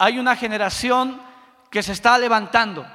Hay 0.00 0.18
una 0.18 0.34
generación 0.34 1.20
que 1.70 1.82
se 1.82 1.92
está 1.92 2.16
levantando, 2.16 2.86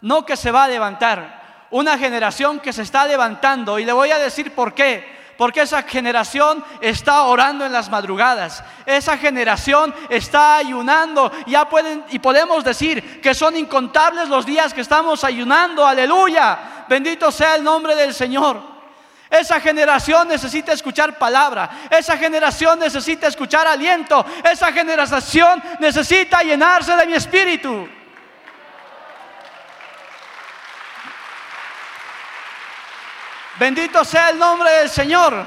no 0.00 0.24
que 0.24 0.34
se 0.34 0.50
va 0.50 0.64
a 0.64 0.68
levantar, 0.68 1.66
una 1.70 1.98
generación 1.98 2.58
que 2.58 2.72
se 2.72 2.80
está 2.80 3.06
levantando 3.06 3.78
y 3.78 3.84
le 3.84 3.92
voy 3.92 4.10
a 4.10 4.18
decir 4.18 4.54
por 4.54 4.72
qué. 4.72 5.12
Porque 5.36 5.60
esa 5.60 5.82
generación 5.82 6.64
está 6.80 7.24
orando 7.24 7.66
en 7.66 7.72
las 7.72 7.90
madrugadas. 7.90 8.64
Esa 8.86 9.18
generación 9.18 9.94
está 10.08 10.56
ayunando. 10.56 11.30
Ya 11.46 11.68
pueden 11.68 12.02
y 12.10 12.18
podemos 12.18 12.64
decir 12.64 13.20
que 13.20 13.34
son 13.34 13.56
incontables 13.56 14.30
los 14.30 14.46
días 14.46 14.72
que 14.72 14.80
estamos 14.80 15.22
ayunando. 15.22 15.86
Aleluya. 15.86 16.86
Bendito 16.88 17.30
sea 17.30 17.56
el 17.56 17.64
nombre 17.64 17.94
del 17.94 18.14
Señor. 18.14 18.73
Esa 19.34 19.60
generación 19.60 20.28
necesita 20.28 20.72
escuchar 20.72 21.18
palabra. 21.18 21.68
Esa 21.90 22.16
generación 22.16 22.78
necesita 22.78 23.26
escuchar 23.26 23.66
aliento. 23.66 24.24
Esa 24.44 24.72
generación 24.72 25.60
necesita 25.80 26.42
llenarse 26.42 26.94
de 26.94 27.04
mi 27.04 27.14
espíritu. 27.14 27.88
Bendito 33.58 34.04
sea 34.04 34.30
el 34.30 34.38
nombre 34.38 34.70
del 34.70 34.88
Señor. 34.88 35.44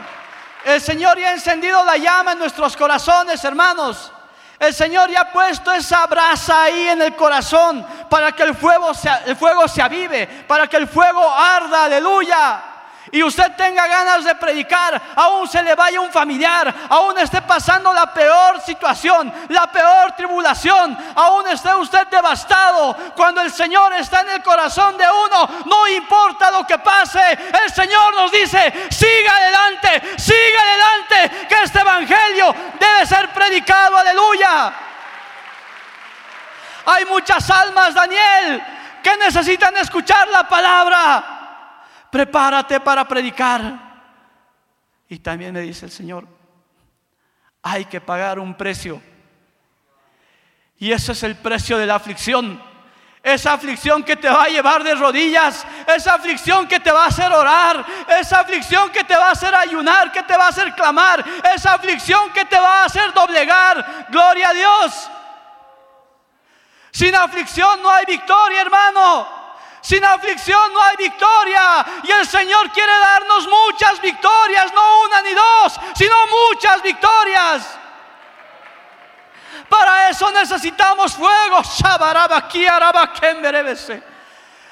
El 0.66 0.82
Señor 0.82 1.18
ya 1.18 1.30
ha 1.30 1.34
encendido 1.34 1.82
la 1.86 1.96
llama 1.96 2.34
en 2.34 2.40
nuestros 2.40 2.76
corazones, 2.76 3.42
hermanos. 3.46 4.12
El 4.60 4.74
Señor 4.74 5.10
ya 5.10 5.22
ha 5.22 5.32
puesto 5.32 5.72
esa 5.72 6.06
brasa 6.08 6.64
ahí 6.64 6.90
en 6.90 7.02
el 7.04 7.16
corazón 7.16 7.88
para 8.10 8.34
que 8.34 8.44
el 8.44 8.54
fuego 8.54 8.94
se, 8.94 9.10
el 9.28 9.38
fuego 9.38 9.66
se 9.70 9.82
avive, 9.82 10.28
para 10.46 10.68
que 10.68 10.76
el 10.76 10.90
fuego 10.90 11.34
arda, 11.34 11.86
aleluya 11.86 12.67
y 13.12 13.24
usted 13.24 13.56
tenga 13.56 13.88
ganas 13.88 14.24
de 14.24 14.36
predicar, 14.36 15.02
aún 15.16 15.48
se 15.48 15.64
le 15.64 15.76
vaya 15.76 16.02
un 16.02 16.12
familiar, 16.12 16.74
aún 16.90 17.18
esté 17.18 17.42
pasando 17.42 17.94
la 17.94 18.14
peor 18.14 18.62
situación, 18.62 19.34
la 19.50 19.68
peor 19.68 20.12
tribulación, 20.14 20.98
aún 21.16 21.48
esté 21.48 21.74
usted 21.76 22.08
devastado, 22.08 22.96
cuando 23.16 23.42
el 23.42 23.52
Señor 23.52 23.94
está 23.94 24.22
en 24.22 24.30
el 24.30 24.44
corazón 24.44 24.98
de 24.98 25.06
uno, 25.06 25.50
no 25.66 25.88
importa 25.88 26.52
lo 26.52 26.66
que 26.66 26.78
pase, 26.80 27.22
el 27.64 27.72
Señor 27.74 28.14
nos 28.16 28.32
dice, 28.32 28.88
siga 28.90 29.36
adelante, 29.36 30.18
siga 30.18 30.62
adelante, 30.62 31.48
que 31.48 31.64
este 31.64 31.80
Evangelio 31.80 32.54
debe 32.80 33.06
ser 33.06 33.30
predicado, 33.30 33.98
aleluya. 33.98 34.74
Hay 36.86 37.06
muchas 37.06 37.50
almas, 37.50 37.94
Daniel, 37.94 38.64
que 39.04 39.18
necesitan 39.18 39.76
escuchar 39.78 40.28
la 40.30 40.48
palabra 40.48 41.37
prepárate 42.12 42.80
para 42.80 43.08
predicar. 43.08 43.88
Y 45.10 45.20
también 45.20 45.54
me 45.54 45.62
dice 45.62 45.86
el 45.86 45.92
Señor, 45.92 46.28
hay 47.62 47.86
que 47.86 48.02
pagar 48.02 48.40
un 48.40 48.56
precio. 48.56 49.02
Y 50.80 50.92
ese 50.92 51.14
es 51.14 51.24
el 51.24 51.36
precio 51.36 51.78
de 51.78 51.86
la 51.86 51.96
aflicción. 51.96 52.62
Esa 53.24 53.54
aflicción 53.54 54.04
que 54.04 54.16
te 54.16 54.30
va 54.30 54.44
a 54.44 54.48
llevar 54.48 54.84
de 54.84 54.96
rodillas, 54.96 55.66
esa 55.88 56.14
aflicción 56.14 56.68
que 56.68 56.80
te 56.80 56.92
va 56.92 57.06
a 57.06 57.08
hacer 57.08 57.32
orar, 57.32 57.86
esa 58.20 58.40
aflicción 58.40 58.90
que 58.92 59.04
te 59.04 59.18
va 59.18 59.30
a 59.30 59.32
hacer 59.32 59.54
ayunar, 59.54 60.12
que 60.12 60.24
te 60.24 60.38
va 60.38 60.46
a 60.46 60.50
hacer 60.50 60.74
clamar, 60.76 61.26
esa 61.54 61.74
aflicción 61.74 62.32
que 62.32 62.46
te 62.46 62.58
va 62.58 62.84
a 62.84 62.86
hacer 62.86 63.12
doblegar. 63.14 64.08
Gloria 64.10 64.50
a 64.50 64.54
Dios. 64.54 65.10
Sin 66.92 67.14
aflicción 67.16 67.82
no 67.82 67.90
hay 67.90 68.06
victoria, 68.06 68.62
hermano. 68.62 69.28
Sin 69.88 70.04
aflicción 70.04 70.74
no 70.74 70.84
hay 70.84 70.98
victoria. 70.98 71.86
Y 72.04 72.12
el 72.12 72.28
Señor 72.28 72.70
quiere 72.74 72.92
darnos 72.92 73.48
muchas 73.48 74.02
victorias, 74.02 74.74
no 74.74 75.02
una 75.04 75.22
ni 75.22 75.34
dos, 75.34 75.80
sino 75.96 76.14
muchas 76.28 76.82
victorias. 76.82 77.80
Para 79.70 80.10
eso 80.10 80.30
necesitamos 80.32 81.16
fuego. 81.16 81.62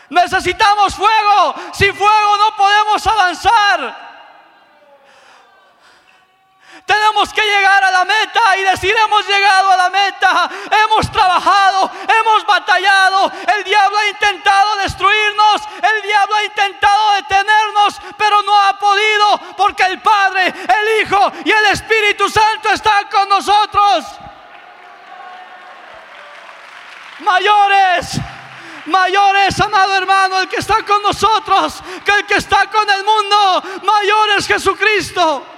Necesitamos 0.09 0.96
fuego. 0.96 1.56
Sin 1.72 1.96
fuego 1.96 2.38
no 2.38 2.56
podemos 2.58 3.08
avanzar. 3.08 4.05
Tenemos 6.85 7.34
que 7.34 7.41
llegar 7.41 7.84
a 7.84 7.90
la 7.90 8.06
meta 8.06 8.57
y 8.57 8.62
decir 8.62 8.96
hemos 8.96 9.28
llegado 9.28 9.72
a 9.72 9.78
la 9.78 9.90
meta, 9.90 10.50
hemos 10.84 11.12
trabajado, 11.12 11.91
hemos 12.07 12.46
batallado, 12.46 13.31
el 13.57 13.63
diablo 13.63 13.97
ha 13.97 14.07
intentado 14.07 14.75
destruirnos, 14.78 15.63
el 15.81 16.01
diablo 16.03 16.35
ha 16.35 16.44
intentado 16.44 17.12
detenernos, 17.13 18.00
pero 18.18 18.44
no 18.44 18.62
ha 18.62 18.78
podido 18.78 19.40
porque 19.57 19.81
el 19.84 20.00
Padre, 20.00 20.46
el 20.47 21.01
Hijo 21.01 21.31
y 21.44 21.51
el 21.51 21.66
Espíritu 21.68 22.29
Santo 22.29 22.69
están 22.69 23.07
con 23.07 23.29
nosotros. 23.29 24.06
Mayores, 27.22 28.19
mayores, 28.85 29.59
amado 29.59 29.96
hermano, 29.96 30.40
el 30.40 30.47
que 30.47 30.57
está 30.57 30.84
con 30.84 31.02
nosotros, 31.02 31.81
que 32.06 32.12
el 32.12 32.25
que 32.28 32.35
está 32.35 32.67
con 32.67 32.88
el 32.88 33.03
mundo, 33.03 33.63
mayor 33.81 34.29
es 34.38 34.46
Jesucristo. 34.46 35.55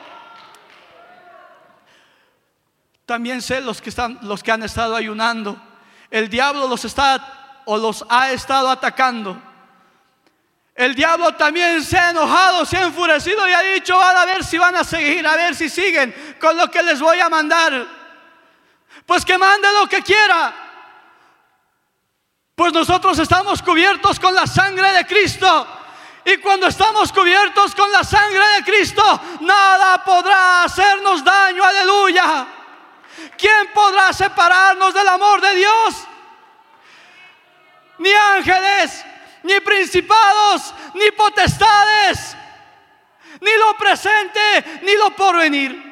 También 3.07 3.41
sé 3.41 3.61
los 3.61 3.81
que 3.81 3.89
están, 3.89 4.19
los 4.23 4.43
que 4.43 4.51
han 4.51 4.63
estado 4.63 4.93
ayunando. 4.93 5.57
El 6.11 6.27
diablo 6.27 6.67
los 6.67 6.83
está 6.83 7.61
o 7.63 7.77
los 7.77 8.05
ha 8.09 8.31
estado 8.31 8.69
atacando. 8.69 9.41
El 10.75 10.93
diablo 10.93 11.33
también 11.35 11.81
se 11.85 11.97
ha 11.97 12.09
enojado, 12.09 12.65
se 12.65 12.75
ha 12.75 12.83
enfurecido 12.83 13.47
y 13.47 13.53
ha 13.53 13.61
dicho, 13.61 13.97
van 13.97 14.17
a 14.17 14.25
ver 14.25 14.43
si 14.43 14.57
van 14.57 14.75
a 14.75 14.83
seguir, 14.83 15.25
a 15.25 15.37
ver 15.37 15.55
si 15.55 15.69
siguen 15.69 16.35
con 16.37 16.57
lo 16.57 16.69
que 16.69 16.83
les 16.83 16.99
voy 16.99 17.17
a 17.21 17.29
mandar. 17.29 17.87
Pues 19.05 19.23
que 19.23 19.37
mande 19.37 19.71
lo 19.71 19.87
que 19.87 20.01
quiera. 20.01 20.53
Pues 22.55 22.73
nosotros 22.73 23.17
estamos 23.19 23.61
cubiertos 23.61 24.19
con 24.19 24.35
la 24.35 24.45
sangre 24.45 24.91
de 24.91 25.07
Cristo. 25.07 25.65
Y 26.25 26.39
cuando 26.39 26.67
estamos 26.67 27.13
cubiertos 27.13 27.73
con 27.73 27.89
la 27.89 28.03
sangre 28.03 28.45
de 28.57 28.63
Cristo, 28.65 29.21
nada 29.39 30.03
podrá 30.03 30.65
hacernos 30.65 31.23
daño. 31.23 31.63
Aleluya. 31.63 32.47
¿Quién 33.37 33.71
podrá 33.73 34.13
separarnos 34.13 34.93
del 34.93 35.07
amor 35.07 35.41
de 35.41 35.55
Dios? 35.55 36.07
Ni 37.99 38.11
ángeles, 38.11 39.05
ni 39.43 39.59
principados, 39.59 40.73
ni 40.93 41.09
potestades, 41.11 42.37
ni 43.41 43.51
lo 43.57 43.77
presente, 43.77 44.79
ni 44.83 44.95
lo 44.95 45.15
porvenir. 45.15 45.83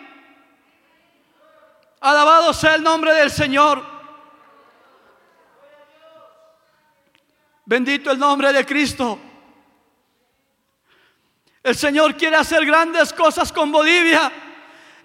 Alabado 2.01 2.53
sea 2.53 2.75
el 2.75 2.83
nombre 2.83 3.13
del 3.13 3.31
Señor. 3.31 3.83
Bendito 7.65 8.11
el 8.11 8.19
nombre 8.19 8.53
de 8.53 8.63
Cristo. 8.63 9.19
El 11.63 11.75
Señor 11.75 12.15
quiere 12.15 12.35
hacer 12.35 12.63
grandes 12.63 13.11
cosas 13.11 13.51
con 13.51 13.71
Bolivia. 13.71 14.31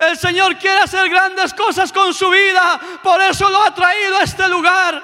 El 0.01 0.17
Señor 0.17 0.57
quiere 0.57 0.81
hacer 0.81 1.11
grandes 1.11 1.53
cosas 1.53 1.93
con 1.93 2.15
su 2.15 2.31
vida. 2.31 2.81
Por 3.03 3.21
eso 3.21 3.51
lo 3.51 3.63
ha 3.63 3.75
traído 3.75 4.17
a 4.17 4.23
este 4.23 4.49
lugar. 4.49 5.03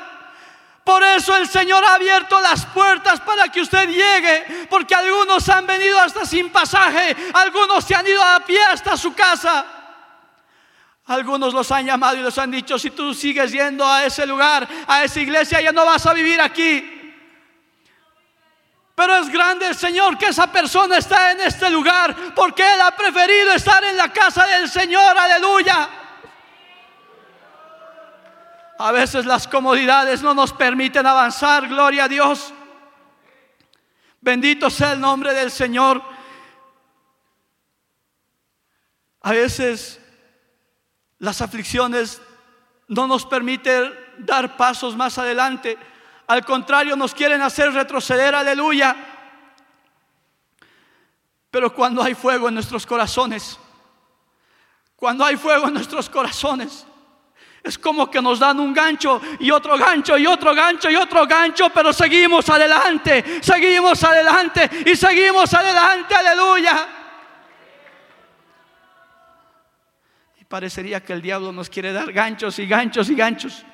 Por 0.83 1.03
eso 1.03 1.37
el 1.37 1.47
Señor 1.47 1.85
ha 1.85 1.95
abierto 1.95 2.41
las 2.41 2.65
puertas 2.65 3.21
para 3.21 3.49
que 3.49 3.61
usted 3.61 3.91
llegue. 3.91 4.67
Porque 4.71 4.95
algunos 4.95 5.47
han 5.51 5.67
venido 5.67 6.01
hasta 6.01 6.25
sin 6.25 6.49
pasaje. 6.49 7.15
Algunos 7.35 7.85
se 7.85 7.95
han 7.95 8.07
ido 8.07 8.23
a 8.23 8.41
pie 8.41 8.59
hasta 8.65 8.97
su 8.97 9.15
casa. 9.15 9.67
Algunos 11.05 11.53
los 11.53 11.71
han 11.71 11.85
llamado 11.85 12.17
y 12.17 12.23
les 12.23 12.39
han 12.39 12.51
dicho, 12.51 12.79
si 12.79 12.91
tú 12.91 13.13
sigues 13.13 13.53
yendo 13.53 13.87
a 13.87 14.05
ese 14.07 14.27
lugar, 14.27 14.67
a 14.89 15.05
esa 15.05 15.21
iglesia, 15.21 15.61
ya 15.61 15.73
no 15.73 15.85
vas 15.85 16.07
a 16.07 16.15
vivir 16.15 16.41
aquí. 16.41 16.96
Pero 18.97 19.15
es 19.19 19.29
grande 19.29 19.67
el 19.67 19.75
Señor 19.75 20.17
que 20.17 20.29
esa 20.29 20.51
persona 20.51 20.97
está 20.97 21.33
en 21.33 21.43
este 21.43 21.69
lugar 21.69 22.17
porque 22.35 22.63
Él 22.63 22.81
ha 22.81 22.97
preferido 22.97 23.53
estar 23.53 23.85
en 23.85 23.95
la 23.95 24.11
casa 24.11 24.47
del 24.47 24.71
Señor. 24.71 25.19
Aleluya. 25.19 25.91
A 28.79 28.93
veces 28.93 29.27
las 29.27 29.47
comodidades 29.47 30.23
no 30.23 30.33
nos 30.33 30.51
permiten 30.55 31.07
avanzar, 31.07 31.69
gloria 31.69 32.05
a 32.05 32.09
Dios. 32.09 32.55
Bendito 34.23 34.71
sea 34.71 34.93
el 34.93 35.01
nombre 35.01 35.35
del 35.35 35.51
Señor. 35.51 36.03
A 39.21 39.33
veces 39.33 40.01
las 41.19 41.43
aflicciones 41.43 42.23
no 42.89 43.07
nos 43.07 43.27
permiten 43.27 43.93
dar 44.17 44.57
pasos 44.57 44.97
más 44.97 45.19
adelante. 45.19 45.77
Al 46.27 46.45
contrario, 46.45 46.97
nos 46.97 47.15
quieren 47.15 47.41
hacer 47.43 47.73
retroceder, 47.73 48.35
aleluya. 48.35 48.97
Pero 51.51 51.73
cuando 51.73 52.03
hay 52.03 52.15
fuego 52.15 52.49
en 52.49 52.55
nuestros 52.55 52.85
corazones, 52.85 53.59
cuando 54.97 55.25
hay 55.25 55.37
fuego 55.37 55.69
en 55.69 55.75
nuestros 55.75 56.11
corazones, 56.11 56.87
es 57.63 57.79
como 57.79 58.11
que 58.11 58.23
nos 58.23 58.39
dan 58.39 58.61
un 58.61 58.73
gancho 58.73 59.21
y 59.41 59.51
otro 59.51 59.77
gancho 59.77 60.17
y 60.17 60.27
otro 60.27 60.55
gancho 60.55 60.91
y 60.91 60.97
otro 60.97 61.27
gancho, 61.27 61.71
pero 61.71 61.93
seguimos 61.93 62.49
adelante, 62.49 63.43
seguimos 63.43 64.03
adelante 64.05 64.71
y 64.87 64.97
seguimos 64.97 65.53
adelante, 65.53 66.15
aleluya. 66.15 66.89
Y 70.41 70.45
parecería 70.45 71.03
que 71.03 71.13
el 71.13 71.23
diablo 71.23 71.53
nos 71.53 71.69
quiere 71.69 71.93
dar 71.93 72.13
ganchos 72.13 72.59
y 72.59 72.67
ganchos 72.67 73.11
y 73.11 73.15
ganchos. 73.15 73.65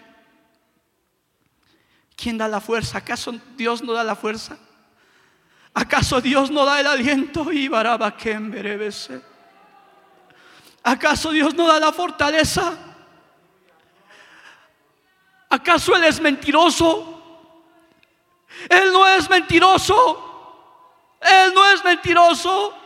¿Quién 2.22 2.38
da 2.38 2.46
la 2.46 2.60
fuerza? 2.60 2.98
¿Acaso 2.98 3.34
Dios 3.56 3.82
no 3.82 3.92
da 3.94 4.04
la 4.04 4.14
fuerza? 4.14 4.56
¿Acaso 5.74 6.20
Dios 6.20 6.52
no 6.52 6.64
da 6.64 6.78
el 6.78 6.86
aliento? 6.86 7.50
Y 7.50 7.69
¿Acaso 10.84 11.32
Dios 11.32 11.52
no 11.54 11.66
da 11.66 11.80
la 11.80 11.92
fortaleza? 11.92 12.78
¿Acaso 15.50 15.96
Él 15.96 16.04
es 16.04 16.20
mentiroso? 16.20 17.48
Él 18.69 18.92
no 18.92 19.04
es 19.08 19.28
mentiroso. 19.28 21.19
Él 21.20 21.52
no 21.52 21.72
es 21.72 21.82
mentiroso. 21.82 22.78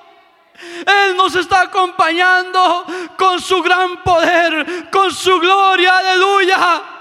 Él 0.55 1.15
nos 1.15 1.37
está 1.37 1.61
acompañando 1.61 2.87
con 3.19 3.39
su 3.39 3.61
gran 3.61 4.03
poder, 4.03 4.89
con 4.91 5.13
su 5.13 5.39
gloria, 5.39 5.99
aleluya. 5.99 6.96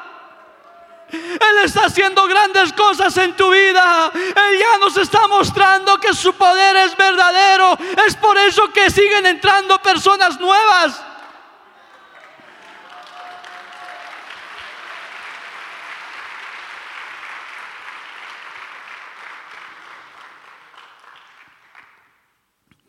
Él 1.15 1.57
está 1.63 1.85
haciendo 1.85 2.25
grandes 2.27 2.73
cosas 2.73 3.15
en 3.17 3.35
tu 3.35 3.51
vida. 3.51 4.11
Él 4.13 4.59
ya 4.59 4.77
nos 4.79 4.97
está 4.97 5.27
mostrando 5.27 5.99
que 5.99 6.13
su 6.13 6.33
poder 6.33 6.75
es 6.77 6.95
verdadero. 6.95 7.77
Es 8.05 8.15
por 8.15 8.37
eso 8.37 8.71
que 8.71 8.89
siguen 8.89 9.25
entrando 9.25 9.81
personas 9.81 10.39
nuevas. 10.39 11.01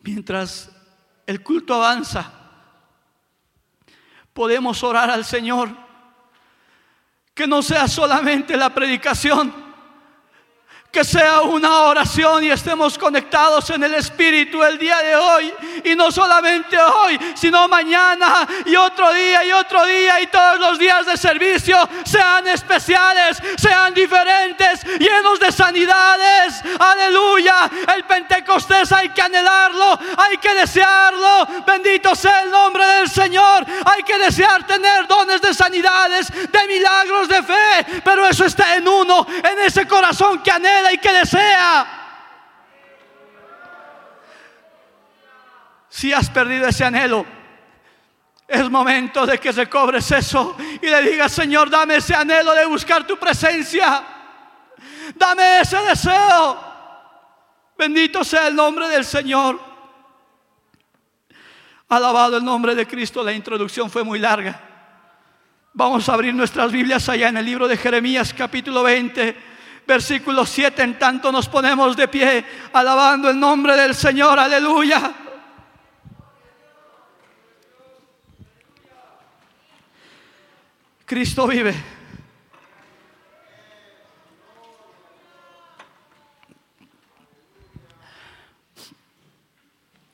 Mientras 0.01 0.69
el 1.25 1.43
culto 1.43 1.73
avanza, 1.73 2.31
podemos 4.33 4.81
orar 4.83 5.09
al 5.09 5.25
Señor. 5.25 5.86
Que 7.37 7.45
no 7.45 7.61
sea 7.61 7.87
solamente 7.87 8.57
la 8.57 8.71
predicación, 8.71 9.53
que 10.97 11.03
sea 11.03 11.41
una 11.41 11.81
oración 11.81 12.43
y 12.43 12.49
estemos 12.49 12.97
conectados 12.97 13.69
en 13.69 13.83
el 13.83 13.93
Espíritu 13.93 14.63
el 14.63 14.79
día 14.79 14.97
de 14.97 15.15
hoy. 15.15 15.53
Y 15.83 15.95
no 15.95 16.11
solamente 16.11 16.75
hoy, 16.75 17.19
sino 17.35 17.67
mañana 17.67 18.47
y 18.65 18.75
otro 18.75 19.13
día 19.13 19.45
y 19.45 19.51
otro 19.51 19.85
día 19.85 20.19
y 20.19 20.25
todos 20.25 20.59
los 20.59 20.79
días 20.79 21.05
de 21.05 21.15
servicio 21.15 21.77
sean 22.03 22.47
especiales, 22.47 23.37
sean 23.57 23.93
diferentes, 23.93 24.83
llenos 24.97 25.39
de 25.39 25.51
sanidades. 25.51 26.63
Aleluya. 26.79 27.69
El 27.95 28.03
Pentecostés 28.05 28.91
hay 28.91 29.09
que 29.09 29.21
anhelarlo, 29.21 29.99
hay 30.17 30.37
que 30.37 30.51
desearlo. 30.55 31.47
Bendito 31.63 32.15
sea 32.15 32.41
el 32.41 32.49
nombre 32.49 32.83
del 32.83 33.07
Señor. 33.07 33.67
Hay 33.85 34.01
que 34.01 34.17
desear 34.17 34.65
tener 34.65 35.05
dones 35.05 35.43
de 35.43 35.53
sanidades, 35.53 36.31
de 36.31 36.67
milagros, 36.67 37.27
de 37.27 37.43
fe. 37.43 38.01
Pero 38.03 38.25
eso 38.25 38.45
está 38.45 38.77
en 38.77 38.87
uno, 38.87 39.27
en 39.29 39.59
ese 39.59 39.87
corazón 39.87 40.41
que 40.41 40.49
anhela 40.49 40.86
y 40.91 40.97
que 40.97 41.11
desea. 41.11 41.87
Si 45.89 46.13
has 46.13 46.29
perdido 46.29 46.67
ese 46.67 46.85
anhelo, 46.85 47.25
es 48.47 48.69
momento 48.69 49.25
de 49.25 49.39
que 49.39 49.51
recobres 49.51 50.11
eso 50.11 50.55
y 50.81 50.85
le 50.87 51.01
digas, 51.01 51.31
Señor, 51.31 51.69
dame 51.69 51.95
ese 51.95 52.15
anhelo 52.15 52.53
de 52.53 52.65
buscar 52.65 53.05
tu 53.05 53.17
presencia. 53.17 54.05
Dame 55.15 55.61
ese 55.61 55.77
deseo. 55.77 56.57
Bendito 57.77 58.23
sea 58.23 58.47
el 58.47 58.55
nombre 58.55 58.87
del 58.89 59.05
Señor. 59.05 59.59
Alabado 61.89 62.37
el 62.37 62.45
nombre 62.45 62.75
de 62.75 62.85
Cristo. 62.85 63.23
La 63.23 63.33
introducción 63.33 63.89
fue 63.89 64.03
muy 64.03 64.19
larga. 64.19 64.61
Vamos 65.73 66.07
a 66.09 66.13
abrir 66.13 66.33
nuestras 66.33 66.71
Biblias 66.71 67.07
allá 67.09 67.29
en 67.29 67.37
el 67.37 67.45
libro 67.45 67.67
de 67.67 67.77
Jeremías 67.77 68.33
capítulo 68.33 68.83
20 68.83 69.46
versículo 69.87 70.45
7, 70.45 70.83
en 70.83 70.99
tanto 70.99 71.31
nos 71.31 71.47
ponemos 71.47 71.95
de 71.95 72.07
pie 72.09 72.45
alabando 72.73 73.29
el 73.29 73.39
nombre 73.39 73.75
del 73.75 73.95
Señor, 73.95 74.37
aleluya. 74.37 75.13
Cristo 81.05 81.47
vive. 81.47 81.73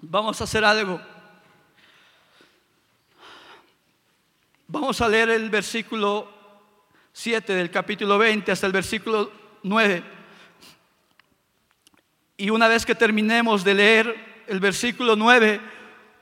Vamos 0.02 0.40
a 0.40 0.44
hacer 0.44 0.64
algo. 0.64 1.02
Vamos 4.68 5.02
a 5.02 5.08
leer 5.08 5.30
el 5.30 5.50
versículo 5.50 6.32
7 7.12 7.54
del 7.54 7.72
capítulo 7.72 8.20
20 8.20 8.52
hasta 8.52 8.68
el 8.68 8.74
versículo 8.74 9.43
9. 9.64 10.04
Y 12.38 12.50
una 12.50 12.68
vez 12.68 12.86
que 12.86 12.96
terminemos 12.96 13.64
de 13.64 13.74
leer 13.74 14.44
el 14.48 14.60
versículo 14.60 15.16
9, 15.16 15.62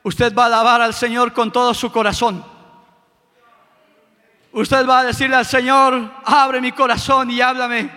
usted 0.03 0.33
va 0.33 0.43
a 0.43 0.47
alabar 0.47 0.81
al 0.81 0.93
Señor 0.93 1.33
con 1.33 1.51
todo 1.51 1.73
su 1.73 1.91
corazón. 1.91 2.45
Usted 4.51 4.85
va 4.88 4.99
a 4.99 5.05
decirle 5.05 5.35
al 5.35 5.45
Señor, 5.45 6.11
abre 6.25 6.61
mi 6.61 6.71
corazón 6.71 7.31
y 7.31 7.42
háblame. 7.42 7.89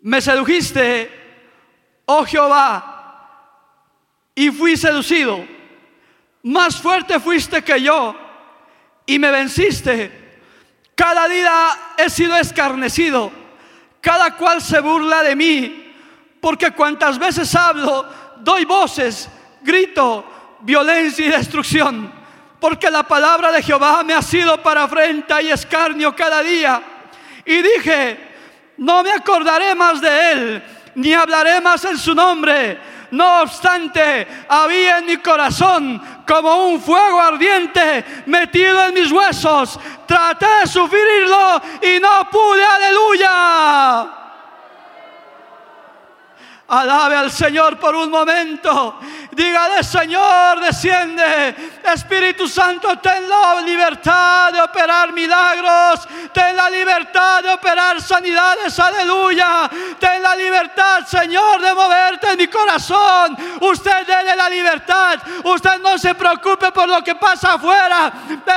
Me 0.00 0.20
sedujiste, 0.20 1.10
oh 2.06 2.24
Jehová, 2.24 2.92
y 4.34 4.50
fui 4.50 4.76
seducido. 4.76 5.44
Más 6.44 6.80
fuerte 6.80 7.20
fuiste 7.20 7.62
que 7.62 7.80
yo 7.80 8.16
y 9.06 9.18
me 9.18 9.30
venciste 9.30 10.21
cada 11.02 11.26
día 11.26 11.68
he 11.96 12.08
sido 12.08 12.36
escarnecido, 12.36 13.32
cada 14.00 14.36
cual 14.36 14.62
se 14.62 14.78
burla 14.78 15.24
de 15.24 15.34
mí, 15.34 15.92
porque 16.40 16.70
cuantas 16.70 17.18
veces 17.18 17.52
hablo, 17.56 18.06
doy 18.38 18.64
voces, 18.64 19.28
grito, 19.62 20.24
violencia 20.60 21.26
y 21.26 21.30
destrucción, 21.30 22.12
porque 22.60 22.88
la 22.88 23.02
palabra 23.02 23.50
de 23.50 23.64
Jehová 23.64 24.04
me 24.04 24.14
ha 24.14 24.22
sido 24.22 24.62
para 24.62 24.84
afrenta 24.84 25.42
y 25.42 25.50
escarnio 25.50 26.14
cada 26.14 26.40
día. 26.40 26.80
Y 27.46 27.60
dije, 27.62 28.18
no 28.76 29.02
me 29.02 29.10
acordaré 29.10 29.74
más 29.74 30.00
de 30.00 30.30
él, 30.30 30.62
ni 30.94 31.14
hablaré 31.14 31.60
más 31.60 31.84
en 31.84 31.98
su 31.98 32.14
nombre 32.14 32.78
no 33.12 33.42
obstante, 33.42 34.26
había 34.48 34.98
en 34.98 35.06
mi 35.06 35.18
corazón 35.18 36.02
como 36.26 36.68
un 36.68 36.80
fuego 36.80 37.20
ardiente 37.20 38.22
metido 38.26 38.86
en 38.86 38.94
mis 38.94 39.12
huesos. 39.12 39.78
Traté 40.06 40.46
de 40.62 40.66
sufrirlo 40.66 41.60
y 41.82 42.00
no 42.00 42.30
pude, 42.30 42.64
aleluya. 42.64 44.22
Alabe 46.68 47.16
al 47.16 47.30
Señor 47.30 47.78
por 47.78 47.94
un 47.94 48.10
momento. 48.10 48.98
Dígale, 49.34 49.82
Señor, 49.82 50.60
desciende. 50.60 51.56
Espíritu 51.82 52.46
Santo, 52.46 52.98
ten 52.98 53.26
la 53.26 53.62
libertad 53.62 54.52
de 54.52 54.60
operar 54.60 55.10
milagros. 55.14 56.06
Ten 56.34 56.54
la 56.54 56.68
libertad 56.68 57.42
de 57.42 57.50
operar 57.50 58.00
sanidades. 58.02 58.78
Aleluya. 58.78 59.70
Ten 59.98 60.22
la 60.22 60.36
libertad, 60.36 61.06
Señor, 61.06 61.62
de 61.62 61.72
moverte 61.72 62.32
en 62.32 62.36
mi 62.36 62.46
corazón. 62.46 63.34
Usted 63.60 64.06
dele 64.06 64.36
la 64.36 64.50
libertad. 64.50 65.18
Usted 65.44 65.78
no 65.78 65.96
se 65.96 66.14
preocupe 66.14 66.70
por 66.70 66.86
lo 66.86 67.02
que 67.02 67.14
pasa 67.14 67.54
afuera. 67.54 68.12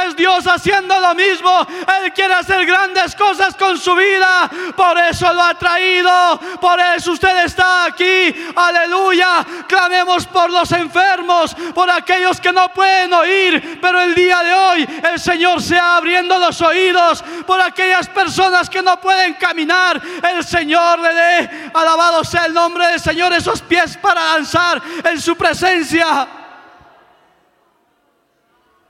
Es 0.06 0.14
Dios 0.14 0.46
haciendo 0.46 1.00
lo 1.00 1.16
mismo. 1.16 1.66
Él 2.02 2.12
quiere 2.12 2.34
hacer 2.34 2.66
grandes 2.66 3.16
cosas 3.16 3.56
con 3.56 3.78
su 3.78 3.96
vida. 3.96 4.50
Por 4.76 4.98
eso 4.98 5.32
lo 5.34 5.42
ha 5.42 5.54
traído. 5.54 6.38
Por 6.60 6.82
eso 6.82 7.14
usted 7.14 7.46
está 7.46 7.86
aquí. 7.86 8.52
Aleluya. 8.58 9.46
Clamemos 9.68 10.28
por 10.28 10.50
los 10.50 10.65
los 10.66 10.80
enfermos, 10.80 11.56
por 11.76 11.90
aquellos 11.92 12.42
que 12.42 12.52
no 12.52 12.70
pueden 12.74 13.14
oír, 13.14 13.80
pero 13.80 14.02
el 14.02 14.16
día 14.16 14.42
de 14.42 14.54
hoy 14.54 14.90
el 15.12 15.20
Señor 15.20 15.62
sea 15.62 15.98
abriendo 15.98 16.40
los 16.40 16.60
oídos, 16.62 17.24
por 17.46 17.62
aquellas 17.62 18.10
personas 18.10 18.68
que 18.68 18.82
no 18.82 19.00
pueden 19.00 19.36
caminar, 19.36 20.02
el 20.24 20.44
Señor 20.44 21.00
le 21.00 21.14
dé, 21.14 21.72
alabado 21.74 22.24
sea 22.24 22.46
el 22.46 22.54
nombre 22.54 22.88
del 22.88 23.00
Señor, 23.00 23.32
esos 23.34 23.62
pies 23.62 23.96
para 23.98 24.22
danzar 24.24 24.82
en 25.04 25.22
su 25.22 25.36
presencia. 25.36 26.28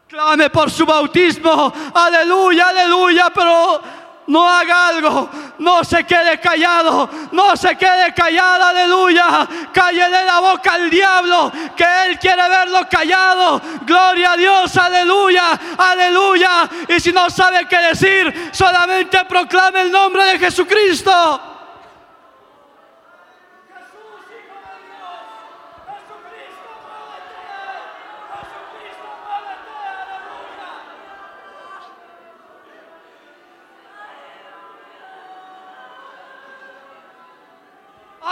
Clame 0.08 0.50
por 0.50 0.72
su 0.72 0.86
bautismo, 0.86 1.74
aleluya, 1.94 2.70
aleluya, 2.70 3.30
pero 3.34 3.82
no 4.28 4.48
haga 4.48 4.88
algo, 4.88 5.30
no 5.60 5.84
se 5.84 6.04
quede 6.04 6.40
callado, 6.40 7.10
no 7.32 7.56
se 7.56 7.76
quede 7.76 8.14
callado, 8.14 8.66
aleluya. 8.66 9.48
Cállele 9.74 10.26
la 10.26 10.40
boca 10.40 10.74
al 10.74 10.90
diablo, 10.90 11.52
que 11.76 11.86
él 12.08 12.20
quiere 12.20 12.48
verlo 12.50 12.88
callado. 12.90 13.62
Gloria 13.82 14.34
a 14.34 14.38
Dios, 14.38 14.76
aleluya, 14.78 15.60
aleluya. 15.78 16.70
Y 16.88 17.00
si 17.00 17.12
no 17.12 17.30
sabe 17.30 17.68
qué 17.68 17.78
decir, 17.78 18.50
solamente 18.52 19.24
proclame 19.26 19.82
el 19.82 19.92
nombre 19.92 20.24
de 20.26 20.40
Jesucristo. 20.40 21.55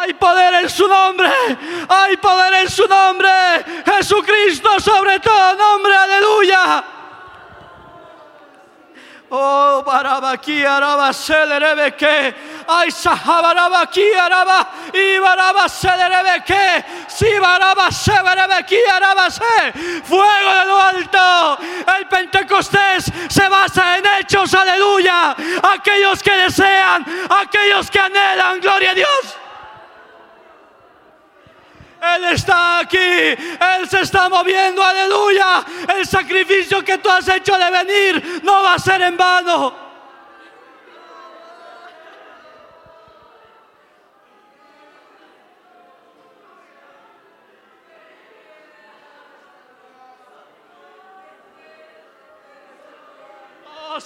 Hay 0.04 0.14
poder 0.16 0.54
en 0.56 0.70
su 0.70 0.86
nombre. 0.86 1.32
Hay 1.88 2.18
poder 2.18 2.54
en 2.56 2.70
su 2.70 2.86
nombre. 2.88 3.30
Jesucristo 3.86 4.78
sobre 4.82 5.20
todo 5.20 5.56
nombre. 5.56 5.96
Aleluya. 5.96 6.84
Oh, 9.30 9.82
barabaki 9.84 10.64
araba 10.64 11.12
que 11.98 12.36
Ay, 12.68 12.92
sahabarabaki 12.92 14.14
araba 14.14 14.68
y 14.94 15.18
baraba 15.20 15.68
que 16.46 16.86
Si 17.08 17.40
baraba 17.40 17.90
selerebe 17.90 18.66
araba 18.92 19.32
se. 19.32 19.74
Fuego 20.04 20.54
de 20.60 20.66
lo 20.66 20.82
alto. 20.82 21.58
El 21.98 22.08
Pentecostés 22.08 23.06
se 23.30 23.48
basa 23.48 23.98
en 23.98 24.06
hechos. 24.20 24.54
Aleluya. 24.54 25.34
Aquellos 25.64 26.22
que 26.22 26.32
desean, 26.32 27.06
aquellos 27.30 27.90
que 27.90 28.00
anhelan. 28.00 28.60
Gloria 28.60 28.92
a 28.92 28.96
Dios. 28.96 29.43
Él 32.04 32.24
está 32.26 32.80
aquí, 32.80 32.98
Él 32.98 33.90
se 33.90 34.02
está 34.02 34.28
moviendo, 34.28 34.84
aleluya. 34.84 35.64
El 35.98 36.06
sacrificio 36.06 36.84
que 36.84 36.98
tú 36.98 37.10
has 37.10 37.28
hecho 37.30 37.58
de 37.58 37.72
venir 37.72 38.42
no 38.44 38.64
va 38.64 38.74
a 38.74 38.80
ser 38.80 39.02
en 39.02 39.16
vano. 39.16 39.83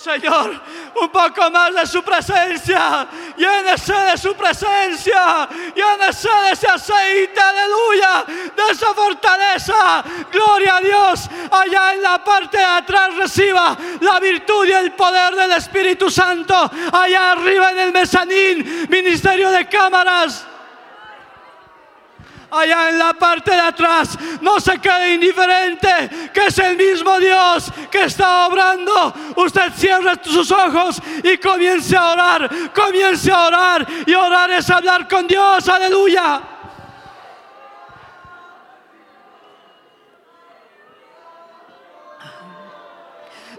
Señor, 0.07 0.61
un 0.95 1.09
poco 1.09 1.51
más 1.51 1.75
de 1.75 1.85
su 1.85 2.01
presencia. 2.01 3.07
Llénese 3.35 3.93
de 3.93 4.17
su 4.17 4.33
presencia. 4.35 5.49
Llénese 5.75 6.29
de 6.29 6.51
ese 6.53 6.67
aceite, 6.67 7.39
aleluya, 7.39 8.23
de 8.55 8.71
esa 8.71 8.93
fortaleza. 8.93 10.03
Gloria 10.31 10.77
a 10.77 10.81
Dios. 10.81 11.29
Allá 11.51 11.93
en 11.93 12.01
la 12.01 12.23
parte 12.23 12.57
de 12.57 12.63
atrás 12.63 13.15
reciba 13.15 13.77
la 13.99 14.19
virtud 14.19 14.65
y 14.65 14.71
el 14.71 14.93
poder 14.93 15.35
del 15.35 15.51
Espíritu 15.51 16.09
Santo. 16.09 16.71
Allá 16.93 17.33
arriba 17.33 17.71
en 17.71 17.79
el 17.79 17.91
mezanín, 17.91 18.87
ministerio 18.89 19.49
de 19.51 19.67
cámaras 19.67 20.45
allá 22.51 22.89
en 22.89 22.99
la 22.99 23.13
parte 23.13 23.51
de 23.51 23.59
atrás. 23.59 24.17
No 24.41 24.59
se 24.59 24.79
quede 24.79 25.13
indiferente, 25.13 26.29
que 26.33 26.47
es 26.47 26.57
el 26.59 26.77
mismo 26.77 27.19
Dios 27.19 27.71
que 27.91 28.03
está 28.03 28.47
obrando. 28.47 29.13
Usted 29.35 29.71
cierre 29.75 30.13
sus 30.23 30.51
ojos 30.51 31.01
y 31.23 31.37
comience 31.37 31.95
a 31.95 32.11
orar, 32.11 32.49
comience 32.73 33.31
a 33.31 33.47
orar. 33.47 33.87
Y 34.05 34.13
orar 34.13 34.51
es 34.51 34.69
hablar 34.69 35.07
con 35.07 35.27
Dios, 35.27 35.67
aleluya. 35.67 36.56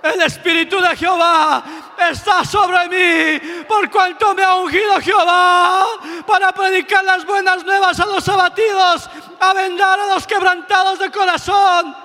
El 0.03 0.23
Espíritu 0.23 0.81
de 0.81 0.97
Jehová 0.97 1.63
está 2.11 2.45
sobre 2.45 2.89
mí, 2.89 3.65
por 3.67 3.91
cuanto 3.91 4.35
me 4.35 4.43
ha 4.43 4.55
ungido 4.55 5.01
Jehová 5.01 5.85
para 6.27 6.53
predicar 6.53 7.05
las 7.05 7.25
buenas 7.25 7.65
nuevas 7.65 7.99
a 7.99 8.07
los 8.07 8.29
abatidos, 8.29 9.11
a 9.41 9.53
vendar 9.55 9.99
a 9.99 10.07
los 10.07 10.27
quebrantados 10.27 10.99
de 10.99 11.11
corazón, 11.11 11.97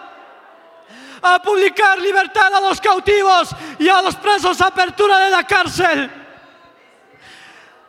a 1.21 1.41
publicar 1.41 1.99
libertad 1.99 2.53
a 2.53 2.61
los 2.61 2.81
cautivos 2.81 3.49
y 3.77 3.87
a 3.87 4.01
los 4.01 4.15
presos 4.15 4.59
apertura 4.61 5.19
de 5.19 5.29
la 5.29 5.43
cárcel 5.43 6.22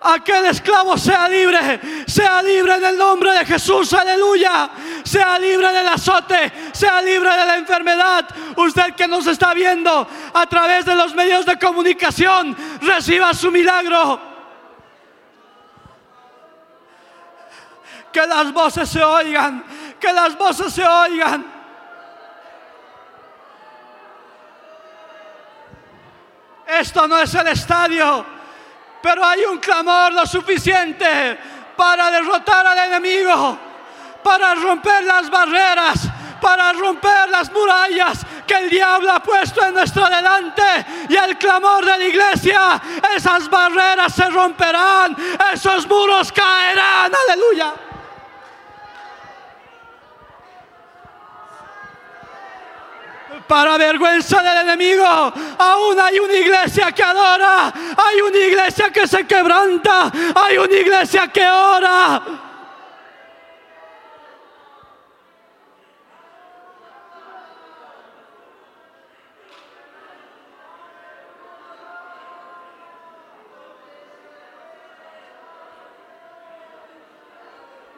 aquel 0.05 0.45
esclavo 0.47 0.99
sea 0.99 1.27
libre, 1.29 1.81
sea 2.07 2.43
libre 2.43 2.75
en 2.75 2.85
el 2.85 2.99
nombre 2.99 3.33
de 3.33 3.47
Jesús, 3.47 3.93
aleluya, 3.95 4.71
sea 5.03 5.39
libre 5.39 5.73
del 5.73 5.89
azote, 5.89 6.53
sea 6.73 7.01
libre 7.01 7.31
de 7.31 7.47
la 7.47 7.57
enfermedad. 7.57 8.29
Usted 8.57 8.95
que 8.95 9.09
nos 9.09 9.27
está 9.27 9.55
viendo 9.55 10.07
a 10.35 10.47
través 10.47 10.85
de 10.85 10.95
los 10.95 11.15
medios 11.15 11.47
de 11.47 11.59
comunicación, 11.59 12.55
reciba 12.83 13.33
su 13.33 13.51
milagro. 13.51 14.21
Que 18.13 18.27
las 18.27 18.53
voces 18.53 18.89
se 18.89 19.03
oigan, 19.03 19.65
que 19.99 20.13
las 20.13 20.37
voces 20.37 20.73
se 20.73 20.87
oigan. 20.87 21.53
Esto 26.67 27.09
no 27.09 27.19
es 27.19 27.35
el 27.35 27.49
estadio 27.49 28.44
pero 29.05 29.23
hay 29.23 29.45
un 29.45 29.59
clamor 29.59 30.15
lo 30.15 30.25
suficiente 30.25 31.39
para 31.77 32.11
derrotar 32.11 32.67
al 32.67 32.79
enemigo, 32.91 33.59
para 34.23 34.55
romper 34.55 35.05
las 35.05 35.29
barreras, 35.29 36.09
para 36.41 36.73
romper 36.73 37.29
las 37.29 37.53
murallas 37.53 38.21
que 38.47 38.55
el 38.55 38.71
diablo 38.71 39.13
ha 39.13 39.23
puesto 39.23 39.63
en 39.63 39.75
nuestro 39.75 40.07
delante 40.09 40.87
y 41.11 41.17
el 41.17 41.37
clamor 41.37 41.85
de 41.85 41.99
la 41.99 42.05
iglesia, 42.07 42.81
esas 43.15 43.51
barreras 43.51 44.15
se 44.15 44.27
romperán, 44.31 45.15
esos 45.53 45.87
muros 45.87 46.33
caerán, 46.33 47.13
aleluya. 47.29 47.75
Para 53.47 53.77
vergüenza 53.77 54.43
del 54.43 54.69
enemigo. 54.69 55.05
Aún 55.05 55.99
hay 56.01 56.19
una 56.19 56.35
iglesia 56.35 56.93
que 56.93 57.03
adora, 57.03 57.73
hay 57.97 58.21
una 58.21 58.39
iglesia 58.39 58.91
que 58.91 59.07
se 59.07 59.27
quebranta, 59.27 60.11
hay 60.35 60.59
una 60.59 60.75
iglesia 60.75 61.29
que 61.29 61.47
ora. 61.47 62.23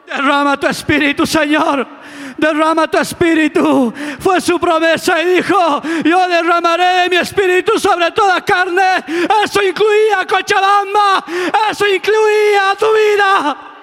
Derrama 0.05 0.57
tu 0.57 0.67
espíritu, 0.67 1.25
Señor 1.25 1.96
derrama 2.37 2.87
tu 2.87 2.97
espíritu. 2.97 3.93
Fue 4.19 4.39
su 4.41 4.59
promesa 4.59 5.21
y 5.21 5.35
dijo, 5.35 5.81
yo 6.03 6.27
derramaré 6.27 7.03
de 7.03 7.09
mi 7.09 7.15
espíritu 7.17 7.79
sobre 7.79 8.11
toda 8.11 8.41
carne. 8.41 9.03
Eso 9.43 9.61
incluía 9.63 10.25
Cochabamba, 10.27 11.23
eso 11.69 11.87
incluía 11.87 12.75
tu 12.77 12.85
vida. 12.93 13.76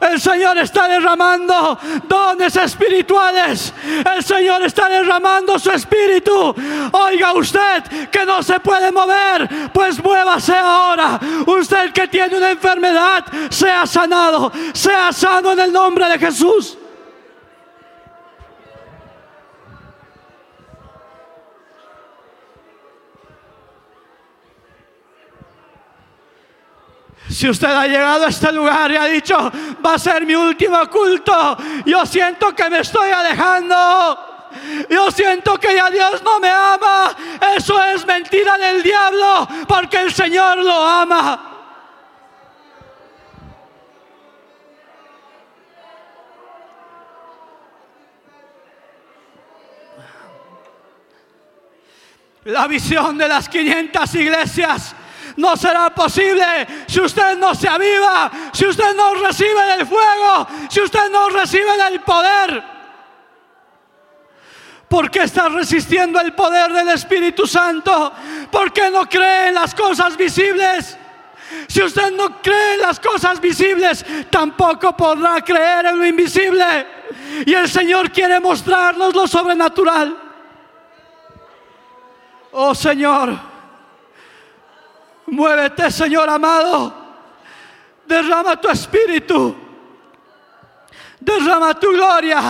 El 0.00 0.20
Señor 0.20 0.56
está 0.58 0.88
derramando 0.88 1.78
dones 2.08 2.56
espirituales. 2.56 3.72
El 4.16 4.24
Señor 4.24 4.62
está 4.62 4.88
derramando 4.88 5.58
su 5.58 5.70
espíritu. 5.70 6.54
Oiga 6.92 7.32
usted 7.34 8.08
que 8.10 8.24
no 8.24 8.42
se 8.42 8.58
puede 8.60 8.90
mover, 8.90 9.70
pues 9.72 10.02
muévase 10.02 10.54
ahora. 10.54 11.20
Usted 11.46 11.92
que 11.92 12.08
tiene 12.08 12.36
una 12.36 12.50
enfermedad, 12.50 13.24
sea 13.50 13.86
sanado. 13.86 14.50
Sea 14.72 15.12
sano 15.12 15.52
en 15.52 15.60
el 15.60 15.72
nombre 15.72 16.08
de 16.08 16.18
Jesús. 16.18 16.78
Si 27.40 27.48
usted 27.48 27.68
ha 27.68 27.86
llegado 27.86 28.26
a 28.26 28.28
este 28.28 28.52
lugar 28.52 28.92
y 28.92 28.96
ha 28.96 29.06
dicho, 29.06 29.34
va 29.82 29.94
a 29.94 29.98
ser 29.98 30.26
mi 30.26 30.34
último 30.34 30.78
culto. 30.90 31.56
Yo 31.86 32.04
siento 32.04 32.54
que 32.54 32.68
me 32.68 32.80
estoy 32.80 33.10
alejando. 33.12 34.46
Yo 34.90 35.10
siento 35.10 35.56
que 35.56 35.74
ya 35.74 35.88
Dios 35.88 36.22
no 36.22 36.38
me 36.38 36.50
ama. 36.50 37.16
Eso 37.56 37.82
es 37.82 38.04
mentira 38.04 38.58
del 38.58 38.82
diablo, 38.82 39.48
porque 39.66 40.00
el 40.00 40.12
Señor 40.12 40.58
lo 40.58 40.84
ama. 40.84 41.46
La 52.44 52.66
visión 52.66 53.16
de 53.16 53.28
las 53.28 53.48
500 53.48 54.14
iglesias 54.16 54.94
no 55.40 55.56
será 55.56 55.90
posible 55.94 56.44
si 56.86 57.00
usted 57.00 57.36
no 57.38 57.54
se 57.54 57.68
aviva, 57.68 58.30
si 58.52 58.66
usted 58.66 58.94
no 58.94 59.14
recibe 59.14 59.62
del 59.64 59.86
fuego, 59.86 60.46
si 60.68 60.80
usted 60.80 61.10
no 61.10 61.30
recibe 61.30 61.76
del 61.76 62.00
poder. 62.00 62.62
¿Por 64.86 65.10
qué 65.10 65.22
está 65.22 65.48
resistiendo 65.48 66.20
el 66.20 66.34
poder 66.34 66.72
del 66.72 66.88
Espíritu 66.88 67.46
Santo? 67.46 68.12
¿Por 68.50 68.72
qué 68.72 68.90
no 68.90 69.08
cree 69.08 69.48
en 69.48 69.54
las 69.54 69.74
cosas 69.74 70.16
visibles? 70.16 70.98
Si 71.68 71.82
usted 71.82 72.12
no 72.12 72.42
cree 72.42 72.74
en 72.74 72.80
las 72.80 73.00
cosas 73.00 73.40
visibles, 73.40 74.04
tampoco 74.30 74.96
podrá 74.96 75.40
creer 75.42 75.86
en 75.86 75.98
lo 75.98 76.06
invisible. 76.06 76.86
Y 77.46 77.54
el 77.54 77.68
Señor 77.68 78.10
quiere 78.10 78.40
mostrarnos 78.40 79.14
lo 79.14 79.26
sobrenatural. 79.26 80.16
Oh 82.52 82.74
Señor, 82.74 83.49
muévete 85.30 85.90
Señor 85.90 86.28
amado, 86.28 86.92
derrama 88.06 88.56
tu 88.56 88.68
espíritu, 88.68 89.56
derrama 91.20 91.74
tu 91.74 91.92
gloria, 91.92 92.40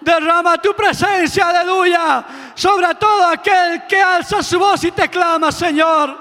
derrama 0.00 0.58
tu 0.58 0.74
presencia, 0.74 1.48
aleluya, 1.48 2.24
sobre 2.54 2.94
todo 2.94 3.26
aquel 3.26 3.86
que 3.86 4.00
alza 4.00 4.42
su 4.42 4.58
voz 4.58 4.84
y 4.84 4.92
te 4.92 5.08
clama 5.08 5.50
Señor, 5.50 6.16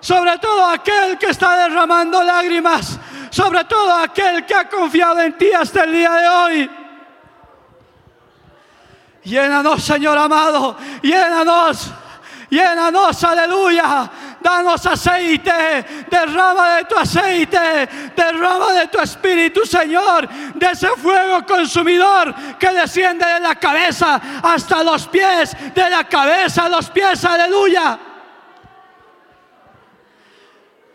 sobre 0.00 0.38
todo 0.38 0.66
aquel 0.66 1.16
que 1.18 1.26
está 1.26 1.68
derramando 1.68 2.22
lágrimas, 2.22 2.98
sobre 3.30 3.64
todo 3.64 3.94
aquel 3.94 4.44
que 4.44 4.54
ha 4.54 4.68
confiado 4.68 5.20
en 5.20 5.38
ti 5.38 5.52
hasta 5.52 5.84
el 5.84 5.92
día 5.92 6.12
de 6.12 6.28
hoy. 6.28 6.70
Llénanos, 9.24 9.84
Señor 9.84 10.18
amado, 10.18 10.76
llénanos 11.00 11.92
Llénanos, 12.52 13.24
aleluya. 13.24 14.10
Danos 14.38 14.84
aceite, 14.84 16.04
derrama 16.10 16.76
de 16.76 16.84
tu 16.84 16.98
aceite, 16.98 17.88
derrama 18.14 18.74
de 18.74 18.88
tu 18.88 18.98
espíritu, 19.00 19.64
Señor, 19.64 20.28
de 20.28 20.66
ese 20.66 20.88
fuego 20.88 21.46
consumidor 21.46 22.34
que 22.58 22.68
desciende 22.68 23.24
de 23.24 23.40
la 23.40 23.54
cabeza 23.54 24.20
hasta 24.42 24.84
los 24.84 25.08
pies, 25.08 25.56
de 25.74 25.88
la 25.88 26.04
cabeza 26.04 26.66
a 26.66 26.68
los 26.68 26.90
pies, 26.90 27.24
aleluya. 27.24 27.98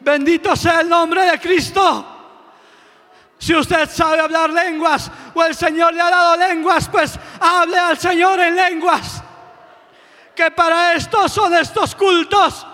Bendito 0.02 0.56
sea 0.56 0.82
el 0.82 0.90
nombre 0.90 1.26
de 1.26 1.40
Cristo. 1.40 2.06
Si 3.40 3.56
usted 3.56 3.90
sabe 3.90 4.20
hablar 4.20 4.52
lenguas 4.52 5.10
o 5.34 5.44
el 5.44 5.56
Señor 5.56 5.96
le 5.96 6.02
ha 6.02 6.12
dado 6.12 6.38
lenguas, 6.38 6.88
pues 6.88 7.20
hable 7.40 7.80
al 7.80 7.98
Señor 7.98 8.40
en 8.42 8.56
lenguas 8.56 9.24
que 10.38 10.51
para 10.51 10.94
esto 10.94 11.27
son 11.27 11.56
estos 11.56 11.96
cultos, 11.96 12.65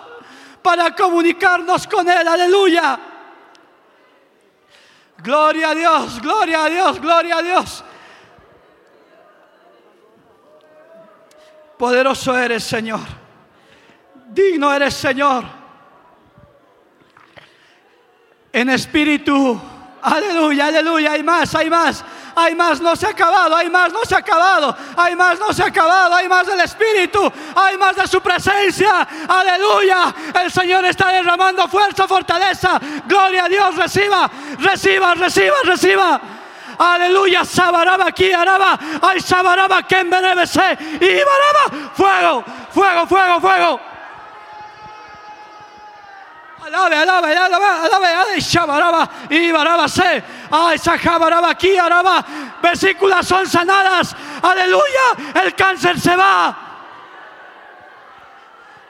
para 0.61 0.93
comunicarnos 0.93 1.87
con 1.87 2.07
Él, 2.09 2.27
aleluya. 2.27 2.99
Gloria 5.19 5.69
a 5.69 5.75
Dios, 5.75 6.21
gloria 6.21 6.65
a 6.65 6.69
Dios, 6.69 6.99
gloria 6.99 7.37
a 7.37 7.41
Dios. 7.41 7.83
Poderoso 11.77 12.37
eres, 12.37 12.65
Señor. 12.65 12.99
Digno 14.27 14.73
eres, 14.73 14.93
Señor. 14.93 15.45
En 18.51 18.69
espíritu. 18.69 19.59
Aleluya, 20.01 20.67
aleluya. 20.67 21.13
Hay 21.13 21.23
más, 21.23 21.55
hay 21.55 21.69
más 21.69 22.03
hay 22.35 22.55
más, 22.55 22.81
no 22.81 22.95
se 22.95 23.05
ha 23.05 23.09
acabado, 23.09 23.55
hay 23.55 23.69
más, 23.69 23.91
no 23.91 24.03
se 24.05 24.15
ha 24.15 24.19
acabado, 24.19 24.75
hay 24.97 25.15
más, 25.15 25.39
no 25.39 25.53
se 25.53 25.63
ha 25.63 25.67
acabado, 25.67 26.15
hay 26.15 26.27
más 26.27 26.47
del 26.47 26.59
Espíritu, 26.59 27.31
hay 27.55 27.77
más 27.77 27.95
de 27.95 28.07
su 28.07 28.21
presencia, 28.21 29.07
aleluya, 29.27 30.13
el 30.43 30.51
Señor 30.51 30.85
está 30.85 31.09
derramando 31.09 31.67
fuerza, 31.67 32.07
fortaleza, 32.07 32.79
gloria 33.05 33.45
a 33.45 33.49
Dios, 33.49 33.75
reciba, 33.75 34.29
reciba, 34.59 35.15
reciba, 35.15 35.55
reciba. 35.63 36.21
Aleluya, 36.75 37.45
Sabaraba 37.45 38.07
aquí, 38.07 38.31
Araba, 38.33 38.79
ay 39.01 39.21
Sabaraba, 39.21 39.83
que 39.83 39.99
en 39.99 40.07
y 40.07 40.09
Baraba, 40.09 41.91
fuego, 41.93 42.43
fuego, 42.71 43.05
fuego, 43.07 43.39
fuego. 43.39 43.92
Alabe, 46.65 46.95
alabe, 46.95 47.35
alabe, 47.35 47.65
alabe, 47.65 48.07
alabe, 48.07 48.39
shabaraba, 48.39 49.09
y 49.29 49.51
baraba 49.51 49.85
se, 49.89 50.23
ay, 50.49 50.77
sajabaraba 50.77 51.49
aquí, 51.49 51.77
araba, 51.77 52.23
vesículas 52.61 53.27
son 53.27 53.45
sanadas, 53.45 54.15
aleluya, 54.41 55.41
el 55.43 55.53
cáncer 55.55 55.99
se 55.99 56.15
va. 56.15 56.55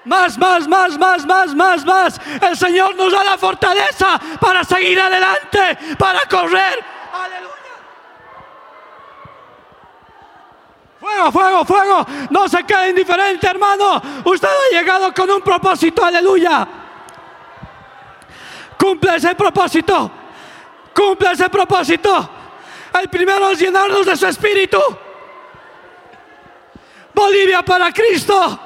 Más, 0.05 0.37
más, 0.37 0.67
más, 0.67 0.99
más, 0.99 1.25
más, 1.25 1.55
más, 1.55 1.85
más. 1.85 2.21
El 2.41 2.55
Señor 2.57 2.93
nos 2.95 3.11
da 3.11 3.23
la 3.23 3.37
fortaleza 3.39 4.19
para 4.39 4.63
seguir 4.63 4.99
adelante, 4.99 5.95
para 5.97 6.19
correr. 6.29 6.83
Aleluya. 7.11 7.53
Fuego, 10.99 11.31
fuego, 11.31 11.65
fuego. 11.65 12.05
No 12.29 12.47
se 12.49 12.63
quede 12.65 12.89
indiferente, 12.89 13.47
hermano. 13.47 14.01
Usted 14.25 14.47
ha 14.47 14.77
llegado 14.77 15.13
con 15.13 15.31
un 15.31 15.41
propósito. 15.41 16.03
Aleluya. 16.03 16.82
Cumple 18.83 19.15
ese 19.15 19.33
propósito. 19.33 20.11
Cumple 20.93 21.31
ese 21.31 21.49
propósito. 21.49 22.29
El 23.01 23.07
primero 23.07 23.51
es 23.51 23.59
llenarnos 23.59 24.05
de 24.05 24.17
su 24.17 24.27
espíritu. 24.27 24.77
Bolivia 27.13 27.61
para 27.61 27.93
Cristo. 27.93 28.59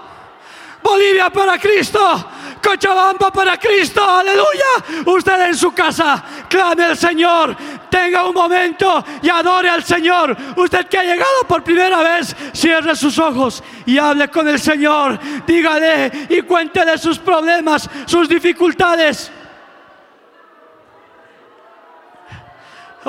Bolivia 0.81 1.29
para 1.29 1.59
Cristo. 1.59 2.31
Cochabamba 2.63 3.31
para 3.31 3.57
Cristo. 3.57 4.03
Aleluya. 4.03 5.05
Usted 5.05 5.39
en 5.49 5.55
su 5.55 5.71
casa, 5.71 6.23
clame 6.49 6.85
al 6.85 6.97
Señor. 6.97 7.55
Tenga 7.87 8.25
un 8.25 8.33
momento 8.33 9.05
y 9.21 9.29
adore 9.29 9.69
al 9.69 9.83
Señor. 9.83 10.35
Usted 10.55 10.87
que 10.87 10.97
ha 10.97 11.03
llegado 11.03 11.43
por 11.47 11.63
primera 11.63 12.01
vez, 12.01 12.35
cierre 12.53 12.95
sus 12.95 13.19
ojos 13.19 13.63
y 13.85 13.99
hable 13.99 14.29
con 14.29 14.47
el 14.47 14.59
Señor. 14.59 15.19
Dígale 15.45 16.25
y 16.27 16.41
cuéntele 16.41 16.97
sus 16.97 17.19
problemas, 17.19 17.87
sus 18.07 18.27
dificultades. 18.27 19.31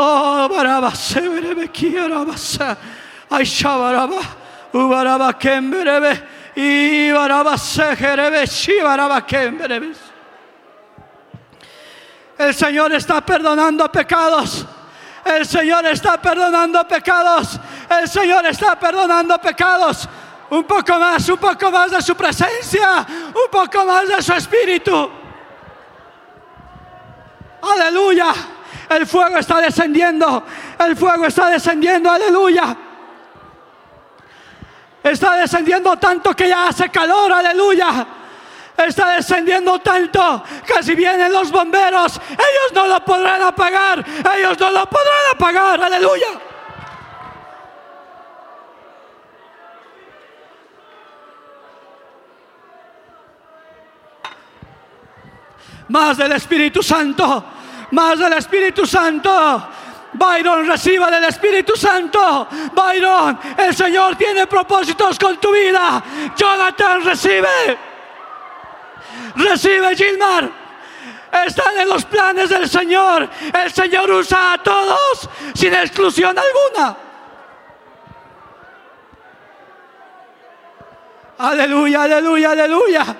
Oh, 0.00 0.48
baraba, 0.48 0.94
severebe, 0.94 1.72
kiarabasa. 1.72 2.76
Ay, 3.28 3.44
shabaraba, 3.44 4.20
ubaraba, 4.72 5.36
kemberebe, 5.36 6.22
y 6.54 7.10
baraba, 7.10 7.58
sejerebe, 7.58 8.46
shibaraba, 8.46 9.26
kemberebe. 9.26 9.92
El 12.38 12.54
Señor 12.54 12.92
está 12.92 13.20
perdonando 13.20 13.90
pecados. 13.90 14.64
El 15.24 15.44
Señor 15.44 15.84
está 15.86 16.22
perdonando 16.22 16.86
pecados. 16.86 17.58
El 17.90 18.08
Señor 18.08 18.46
está 18.46 18.78
perdonando 18.78 19.36
pecados. 19.38 20.08
Un 20.50 20.62
poco 20.62 20.96
más, 20.96 21.28
un 21.28 21.38
poco 21.38 21.72
más 21.72 21.90
de 21.90 22.00
su 22.00 22.14
presencia. 22.14 23.04
Un 23.30 23.50
poco 23.50 23.84
más 23.84 24.06
de 24.06 24.22
su 24.22 24.32
espíritu. 24.32 25.10
Aleluya. 27.60 28.32
El 28.88 29.06
fuego 29.06 29.38
está 29.38 29.60
descendiendo. 29.60 30.44
El 30.78 30.96
fuego 30.96 31.26
está 31.26 31.48
descendiendo. 31.48 32.10
Aleluya. 32.10 32.76
Está 35.02 35.36
descendiendo 35.36 35.96
tanto 35.96 36.34
que 36.34 36.48
ya 36.48 36.68
hace 36.68 36.88
calor. 36.88 37.32
Aleluya. 37.32 38.06
Está 38.76 39.10
descendiendo 39.16 39.80
tanto 39.80 40.42
que 40.64 40.82
si 40.82 40.94
vienen 40.94 41.32
los 41.32 41.50
bomberos, 41.50 42.20
ellos 42.30 42.72
no 42.74 42.86
lo 42.86 43.04
podrán 43.04 43.42
apagar. 43.42 44.04
Ellos 44.36 44.58
no 44.58 44.70
lo 44.70 44.86
podrán 44.86 45.34
apagar. 45.34 45.82
Aleluya. 45.82 46.28
Más 55.88 56.18
del 56.18 56.32
Espíritu 56.32 56.82
Santo 56.82 57.44
más 57.92 58.18
del 58.18 58.32
Espíritu 58.34 58.86
Santo. 58.86 59.68
Byron, 60.12 60.66
reciba 60.66 61.10
del 61.10 61.24
Espíritu 61.24 61.76
Santo. 61.76 62.48
Byron, 62.72 63.38
el 63.56 63.74
Señor 63.74 64.16
tiene 64.16 64.46
propósitos 64.46 65.18
con 65.18 65.38
tu 65.38 65.52
vida. 65.52 66.02
Jonathan, 66.36 67.04
recibe. 67.04 67.78
Recibe, 69.36 69.94
Gilmar. 69.96 70.50
están 71.46 71.78
en 71.78 71.88
los 71.88 72.04
planes 72.04 72.48
del 72.48 72.68
Señor. 72.68 73.28
El 73.52 73.72
Señor 73.72 74.10
usa 74.10 74.54
a 74.54 74.58
todos 74.62 75.28
sin 75.54 75.74
exclusión 75.74 76.36
alguna. 76.36 76.96
Aleluya, 81.38 82.02
aleluya, 82.02 82.50
aleluya. 82.50 83.16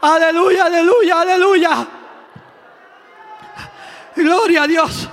Aleluya, 0.00 0.64
aleluya, 0.64 1.20
aleluya. 1.20 1.86
Gloria 4.16 4.62
a 4.64 4.66
Dios. 4.66 5.08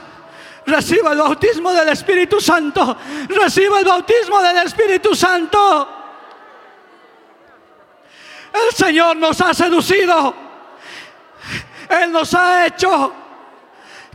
Reciba 0.65 1.13
el 1.13 1.19
bautismo 1.19 1.71
del 1.71 1.89
Espíritu 1.89 2.41
Santo. 2.41 2.97
Reciba 3.29 3.79
el 3.79 3.85
bautismo 3.85 4.41
del 4.41 4.57
Espíritu 4.57 5.15
Santo. 5.15 5.87
El 8.53 8.75
Señor 8.75 9.15
nos 9.15 9.39
ha 9.39 9.53
seducido. 9.53 10.33
Él 11.89 12.11
nos 12.11 12.33
ha 12.33 12.65
hecho 12.65 13.13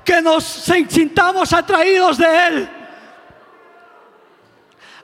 que 0.05 0.21
nos 0.21 0.45
sintamos 0.45 1.53
atraídos 1.53 2.19
de 2.19 2.47
Él. 2.47 2.71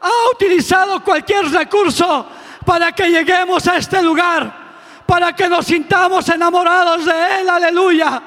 Ha 0.00 0.30
utilizado 0.34 1.02
cualquier 1.02 1.50
recurso 1.50 2.26
para 2.64 2.92
que 2.92 3.08
lleguemos 3.08 3.66
a 3.66 3.76
este 3.76 4.02
lugar, 4.02 4.52
para 5.06 5.34
que 5.34 5.48
nos 5.48 5.66
sintamos 5.66 6.28
enamorados 6.28 7.06
de 7.06 7.40
Él. 7.40 7.48
Aleluya. 7.48 8.22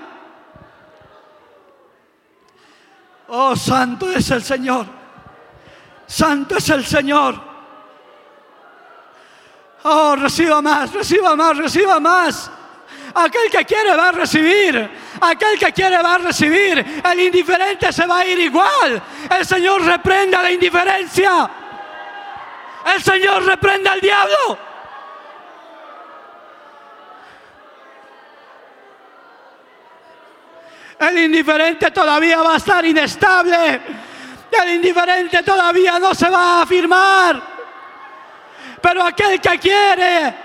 Oh, 3.33 3.55
santo 3.55 4.11
es 4.11 4.29
el 4.31 4.43
Señor. 4.43 4.85
Santo 6.05 6.57
es 6.57 6.69
el 6.69 6.85
Señor. 6.85 7.39
Oh, 9.83 10.17
reciba 10.17 10.61
más, 10.61 10.91
reciba 10.91 11.33
más, 11.33 11.57
reciba 11.57 11.99
más. 12.01 12.51
Aquel 13.15 13.49
que 13.49 13.63
quiere 13.63 13.95
va 13.95 14.09
a 14.09 14.11
recibir. 14.11 14.89
Aquel 15.21 15.57
que 15.57 15.71
quiere 15.71 16.01
va 16.01 16.15
a 16.15 16.17
recibir. 16.17 17.01
El 17.09 17.19
indiferente 17.21 17.93
se 17.93 18.05
va 18.05 18.19
a 18.19 18.25
ir 18.25 18.37
igual. 18.37 19.01
El 19.29 19.45
Señor 19.45 19.81
reprende 19.81 20.35
a 20.35 20.41
la 20.41 20.51
indiferencia. 20.51 21.49
El 22.93 23.01
Señor 23.01 23.45
reprende 23.45 23.89
al 23.89 24.01
diablo. 24.01 24.70
El 31.01 31.17
indiferente 31.17 31.89
todavía 31.89 32.43
va 32.43 32.53
a 32.53 32.57
estar 32.57 32.85
inestable. 32.85 33.81
El 34.51 34.75
indiferente 34.75 35.41
todavía 35.41 35.97
no 35.97 36.13
se 36.13 36.29
va 36.29 36.59
a 36.59 36.61
afirmar. 36.61 37.41
Pero 38.79 39.03
aquel 39.03 39.41
que 39.41 39.57
quiere, 39.57 40.35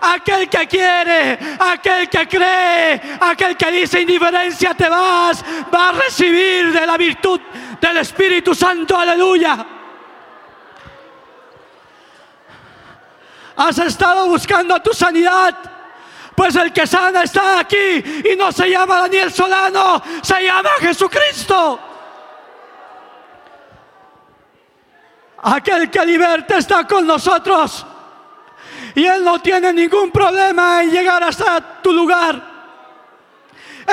aquel 0.00 0.48
que 0.48 0.66
quiere, 0.66 1.38
aquel 1.60 2.08
que 2.08 2.26
cree, 2.26 3.18
aquel 3.20 3.54
que 3.54 3.70
dice 3.70 4.00
indiferencia 4.00 4.72
te 4.72 4.88
vas, 4.88 5.44
va 5.72 5.90
a 5.90 5.92
recibir 5.92 6.72
de 6.72 6.86
la 6.86 6.96
virtud 6.96 7.40
del 7.78 7.98
Espíritu 7.98 8.54
Santo. 8.54 8.96
Aleluya. 8.96 9.66
Has 13.56 13.78
estado 13.78 14.26
buscando 14.26 14.80
tu 14.80 14.94
sanidad. 14.94 15.77
Pues 16.38 16.54
el 16.54 16.72
que 16.72 16.86
sana 16.86 17.24
está 17.24 17.58
aquí 17.58 18.22
y 18.32 18.36
no 18.36 18.52
se 18.52 18.70
llama 18.70 19.00
Daniel 19.00 19.32
Solano, 19.32 20.00
se 20.22 20.40
llama 20.44 20.68
Jesucristo. 20.78 21.80
Aquel 25.42 25.90
que 25.90 26.06
liberta 26.06 26.58
está 26.58 26.86
con 26.86 27.04
nosotros. 27.04 27.84
Y 28.94 29.04
Él 29.04 29.24
no 29.24 29.42
tiene 29.42 29.72
ningún 29.72 30.12
problema 30.12 30.84
en 30.84 30.92
llegar 30.92 31.24
hasta 31.24 31.82
tu 31.82 31.92
lugar. 31.92 32.40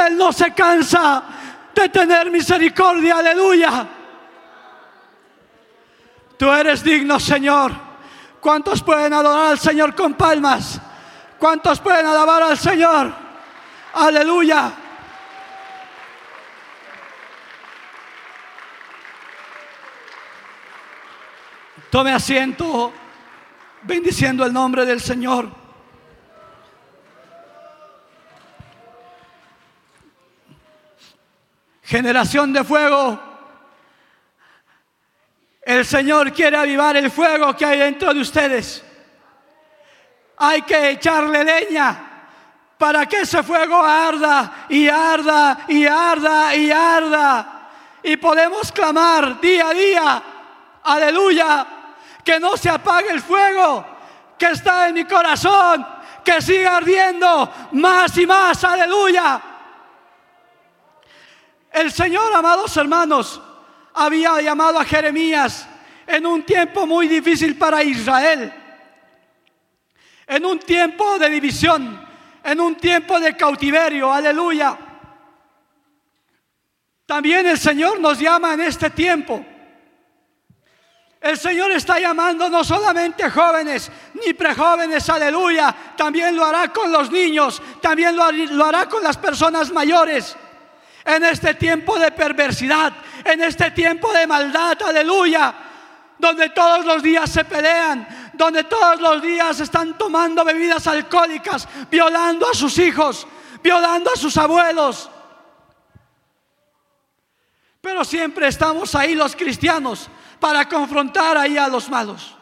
Él 0.05 0.15
no 0.15 0.31
se 0.31 0.53
cansa 0.53 1.23
de 1.73 1.89
tener 1.89 2.29
misericordia, 2.29 3.17
aleluya. 3.17 3.87
Tú 6.37 6.51
eres 6.51 6.83
digno, 6.83 7.19
Señor. 7.19 7.71
¿Cuántos 8.39 8.83
pueden 8.83 9.13
adorar 9.13 9.47
al 9.47 9.57
Señor 9.57 9.95
con 9.95 10.13
palmas? 10.13 10.79
¿Cuántos 11.39 11.79
pueden 11.79 12.05
alabar 12.05 12.43
al 12.43 12.57
Señor? 12.57 13.13
Aleluya. 13.93 14.71
Tome 21.89 22.11
asiento 22.11 22.93
bendiciendo 23.83 24.45
el 24.45 24.51
nombre 24.51 24.85
del 24.85 24.99
Señor. 24.99 25.49
Generación 31.83 32.51
de 32.51 32.63
fuego. 32.63 33.19
El 35.61 35.85
Señor 35.85 36.33
quiere 36.33 36.57
avivar 36.57 36.97
el 36.97 37.09
fuego 37.11 37.55
que 37.55 37.65
hay 37.65 37.79
dentro 37.79 38.13
de 38.13 38.21
ustedes. 38.21 38.83
Hay 40.37 40.61
que 40.63 40.91
echarle 40.91 41.43
leña 41.43 42.15
para 42.77 43.05
que 43.05 43.21
ese 43.21 43.41
fuego 43.41 43.81
arda 43.81 44.65
y 44.69 44.87
arda 44.87 45.65
y 45.67 45.85
arda 45.85 46.55
y 46.55 46.71
arda. 46.71 47.69
Y 48.03 48.17
podemos 48.17 48.71
clamar 48.71 49.39
día 49.39 49.69
a 49.69 49.73
día, 49.73 50.23
aleluya, 50.83 51.65
que 52.23 52.39
no 52.39 52.57
se 52.57 52.69
apague 52.69 53.09
el 53.09 53.21
fuego 53.21 53.85
que 54.37 54.47
está 54.47 54.89
en 54.89 54.95
mi 54.95 55.05
corazón, 55.05 55.85
que 56.23 56.41
siga 56.41 56.77
ardiendo 56.77 57.51
más 57.71 58.17
y 58.17 58.27
más, 58.27 58.63
aleluya. 58.63 59.41
El 61.71 61.91
Señor, 61.91 62.33
amados 62.33 62.75
hermanos, 62.77 63.41
había 63.93 64.41
llamado 64.41 64.79
a 64.79 64.85
Jeremías 64.85 65.67
en 66.05 66.25
un 66.25 66.43
tiempo 66.43 66.85
muy 66.85 67.07
difícil 67.07 67.57
para 67.57 67.81
Israel 67.83 68.64
en 70.27 70.45
un 70.45 70.59
tiempo 70.59 71.17
de 71.19 71.29
división, 71.29 72.05
en 72.43 72.59
un 72.59 72.75
tiempo 72.75 73.19
de 73.19 73.35
cautiverio, 73.35 74.11
aleluya. 74.11 74.77
También 77.05 77.45
el 77.45 77.59
Señor 77.59 77.99
nos 77.99 78.19
llama 78.19 78.53
en 78.53 78.61
este 78.61 78.89
tiempo. 78.89 79.45
El 81.21 81.37
Señor 81.37 81.71
está 81.71 81.99
llamando 81.99 82.49
no 82.49 82.63
solamente 82.63 83.29
jóvenes 83.29 83.91
ni 84.23 84.33
prejóvenes, 84.33 85.09
aleluya, 85.09 85.75
también 85.97 86.35
lo 86.35 86.45
hará 86.45 86.71
con 86.71 86.91
los 86.91 87.11
niños, 87.11 87.61
también 87.81 88.15
lo 88.15 88.65
hará 88.65 88.87
con 88.87 89.03
las 89.03 89.17
personas 89.17 89.71
mayores. 89.71 90.35
En 91.03 91.23
este 91.23 91.55
tiempo 91.55 91.97
de 91.97 92.11
perversidad, 92.11 92.93
en 93.23 93.41
este 93.41 93.71
tiempo 93.71 94.11
de 94.13 94.27
maldad, 94.27 94.77
aleluya, 94.83 95.53
donde 96.17 96.49
todos 96.49 96.85
los 96.85 97.01
días 97.01 97.29
se 97.29 97.43
pelean, 97.43 98.24
donde 98.37 98.63
todos 98.65 98.99
los 98.99 99.21
días 99.21 99.59
están 99.59 99.97
tomando 99.97 100.43
bebidas 100.43 100.87
alcohólicas, 100.87 101.67
violando 101.89 102.49
a 102.49 102.53
sus 102.53 102.77
hijos, 102.77 103.27
violando 103.61 104.11
a 104.11 104.15
sus 104.15 104.37
abuelos. 104.37 105.09
Pero 107.81 108.03
siempre 108.03 108.47
estamos 108.47 108.95
ahí 108.95 109.15
los 109.15 109.35
cristianos 109.35 110.09
para 110.39 110.67
confrontar 110.67 111.37
ahí 111.37 111.57
a 111.57 111.67
los 111.67 111.89
malos. 111.89 112.35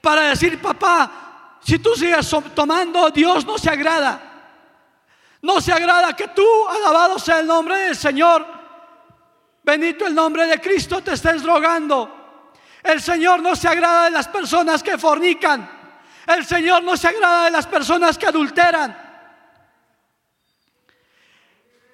Para 0.00 0.22
decir, 0.22 0.60
papá, 0.60 1.58
si 1.60 1.78
tú 1.78 1.94
sigues 1.94 2.30
tomando, 2.54 3.10
Dios 3.10 3.44
no 3.44 3.58
se 3.58 3.70
agrada. 3.70 4.20
No 5.40 5.60
se 5.60 5.72
agrada 5.72 6.14
que 6.14 6.28
tú, 6.28 6.46
alabado 6.68 7.18
sea 7.18 7.40
el 7.40 7.46
nombre 7.46 7.76
del 7.76 7.96
Señor, 7.96 8.44
bendito 9.62 10.06
el 10.06 10.14
nombre 10.14 10.46
de 10.46 10.60
Cristo, 10.60 11.02
te 11.02 11.12
estés 11.12 11.42
drogando. 11.42 12.17
El 12.82 13.00
Señor 13.00 13.42
no 13.42 13.56
se 13.56 13.68
agrada 13.68 14.04
de 14.04 14.10
las 14.10 14.28
personas 14.28 14.82
que 14.82 14.98
fornican. 14.98 15.68
El 16.26 16.44
Señor 16.44 16.82
no 16.82 16.96
se 16.96 17.08
agrada 17.08 17.46
de 17.46 17.50
las 17.50 17.66
personas 17.66 18.16
que 18.18 18.26
adulteran. 18.26 18.96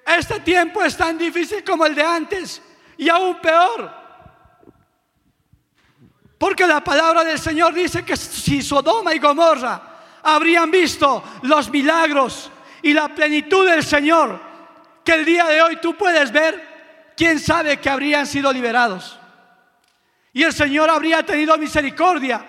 Este 0.05 0.39
tiempo 0.41 0.83
es 0.83 0.95
tan 0.95 1.17
difícil 1.17 1.63
como 1.63 1.85
el 1.85 1.95
de 1.95 2.03
antes 2.03 2.61
y 2.97 3.09
aún 3.09 3.39
peor. 3.41 3.91
Porque 6.37 6.67
la 6.67 6.83
palabra 6.83 7.23
del 7.23 7.39
Señor 7.39 7.73
dice 7.73 8.05
que 8.05 8.15
si 8.15 8.61
Sodoma 8.61 9.13
y 9.13 9.19
Gomorra 9.19 9.81
habrían 10.21 10.69
visto 10.69 11.23
los 11.43 11.69
milagros 11.69 12.51
y 12.83 12.93
la 12.93 13.07
plenitud 13.09 13.67
del 13.67 13.83
Señor 13.83 14.39
que 15.03 15.13
el 15.13 15.25
día 15.25 15.45
de 15.45 15.61
hoy 15.61 15.77
tú 15.77 15.95
puedes 15.95 16.31
ver, 16.31 17.13
quién 17.15 17.39
sabe 17.39 17.77
que 17.77 17.89
habrían 17.89 18.27
sido 18.27 18.51
liberados 18.51 19.19
y 20.35 20.43
el 20.43 20.51
Señor 20.51 20.89
habría 20.89 21.25
tenido 21.25 21.57
misericordia. 21.57 22.45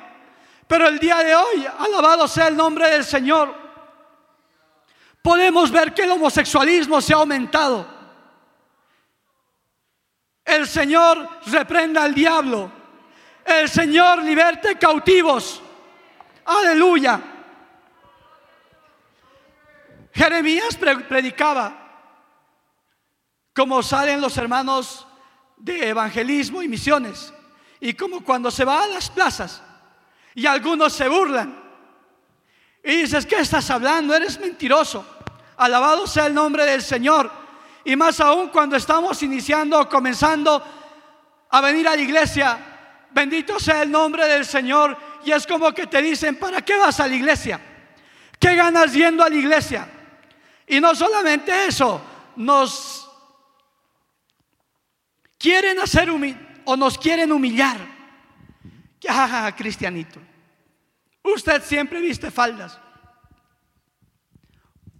Pero 0.66 0.88
el 0.88 0.98
día 0.98 1.18
de 1.18 1.36
hoy, 1.36 1.64
alabado 1.78 2.26
sea 2.26 2.48
el 2.48 2.56
nombre 2.56 2.90
del 2.90 3.04
Señor, 3.04 3.54
podemos 5.22 5.70
ver 5.70 5.94
que 5.94 6.02
el 6.02 6.10
homosexualismo 6.10 7.00
se 7.00 7.14
ha 7.14 7.18
aumentado. 7.18 7.86
El 10.44 10.66
Señor 10.66 11.28
reprenda 11.46 12.02
al 12.02 12.12
diablo. 12.12 12.72
El 13.44 13.68
Señor 13.68 14.20
liberte 14.24 14.76
cautivos. 14.76 15.62
Aleluya. 16.44 17.20
Jeremías 20.12 20.76
predicaba 21.08 21.86
como 23.54 23.80
salen 23.80 24.20
los 24.20 24.36
hermanos 24.38 25.06
de 25.56 25.90
evangelismo 25.90 26.62
y 26.62 26.68
misiones, 26.68 27.32
y 27.80 27.94
como 27.94 28.22
cuando 28.22 28.50
se 28.50 28.64
va 28.64 28.84
a 28.84 28.88
las 28.88 29.10
plazas 29.10 29.62
y 30.34 30.46
algunos 30.46 30.92
se 30.92 31.08
burlan. 31.08 31.64
Y 32.84 32.96
dices, 33.02 33.26
¿qué 33.26 33.36
estás 33.36 33.68
hablando? 33.70 34.14
Eres 34.14 34.38
mentiroso. 34.38 35.04
Alabado 35.56 36.06
sea 36.06 36.26
el 36.26 36.34
nombre 36.34 36.64
del 36.64 36.82
Señor. 36.82 37.30
Y 37.84 37.96
más 37.96 38.20
aún 38.20 38.48
cuando 38.48 38.76
estamos 38.76 39.22
iniciando 39.22 39.80
o 39.80 39.88
comenzando 39.88 40.62
a 41.50 41.60
venir 41.60 41.88
a 41.88 41.96
la 41.96 42.02
iglesia, 42.02 42.58
bendito 43.10 43.58
sea 43.58 43.82
el 43.82 43.90
nombre 43.90 44.26
del 44.28 44.44
Señor. 44.44 44.96
Y 45.24 45.32
es 45.32 45.46
como 45.46 45.72
que 45.72 45.86
te 45.86 46.02
dicen, 46.02 46.36
¿para 46.36 46.62
qué 46.62 46.76
vas 46.76 47.00
a 47.00 47.08
la 47.08 47.14
iglesia? 47.14 47.60
¿Qué 48.38 48.54
ganas 48.54 48.92
yendo 48.92 49.24
a 49.24 49.28
la 49.28 49.36
iglesia? 49.36 49.88
Y 50.66 50.80
no 50.80 50.94
solamente 50.94 51.66
eso, 51.66 52.00
nos 52.36 53.08
quieren 55.38 55.80
hacer 55.80 56.10
o 56.66 56.76
nos 56.76 56.98
quieren 56.98 57.32
humillar. 57.32 57.78
Ah, 59.08 59.52
cristianito. 59.56 60.20
Usted 61.22 61.62
siempre 61.62 62.00
viste 62.00 62.30
faldas. 62.30 62.78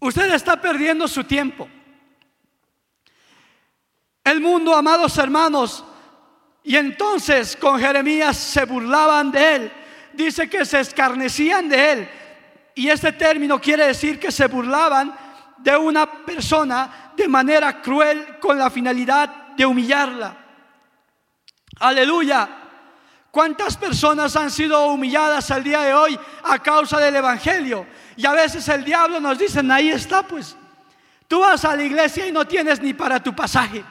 Usted 0.00 0.32
está 0.32 0.60
perdiendo 0.60 1.06
su 1.08 1.24
tiempo. 1.24 1.68
El 4.24 4.40
mundo, 4.40 4.74
amados 4.74 5.16
hermanos, 5.18 5.84
y 6.62 6.76
entonces 6.76 7.56
con 7.56 7.78
Jeremías 7.78 8.36
se 8.36 8.64
burlaban 8.64 9.30
de 9.30 9.54
él. 9.54 9.72
Dice 10.12 10.48
que 10.48 10.64
se 10.64 10.80
escarnecían 10.80 11.68
de 11.68 11.92
él. 11.92 12.08
Y 12.74 12.88
este 12.88 13.12
término 13.12 13.60
quiere 13.60 13.86
decir 13.86 14.18
que 14.18 14.30
se 14.30 14.46
burlaban 14.46 15.16
de 15.58 15.76
una 15.76 16.24
persona 16.24 17.12
de 17.16 17.28
manera 17.28 17.80
cruel 17.80 18.38
con 18.38 18.58
la 18.58 18.70
finalidad 18.70 19.54
de 19.56 19.64
humillarla. 19.64 20.45
Aleluya. 21.78 22.48
¿Cuántas 23.30 23.76
personas 23.76 24.34
han 24.34 24.50
sido 24.50 24.86
humilladas 24.86 25.50
al 25.50 25.62
día 25.62 25.82
de 25.82 25.92
hoy 25.92 26.18
a 26.44 26.58
causa 26.58 26.98
del 26.98 27.16
Evangelio? 27.16 27.86
Y 28.16 28.24
a 28.24 28.32
veces 28.32 28.66
el 28.68 28.82
diablo 28.82 29.20
nos 29.20 29.38
dice, 29.38 29.60
ahí 29.70 29.90
está 29.90 30.22
pues. 30.22 30.56
Tú 31.28 31.40
vas 31.40 31.64
a 31.64 31.76
la 31.76 31.82
iglesia 31.82 32.26
y 32.26 32.32
no 32.32 32.46
tienes 32.46 32.80
ni 32.80 32.94
para 32.94 33.22
tu 33.22 33.34
pasaje. 33.34 33.84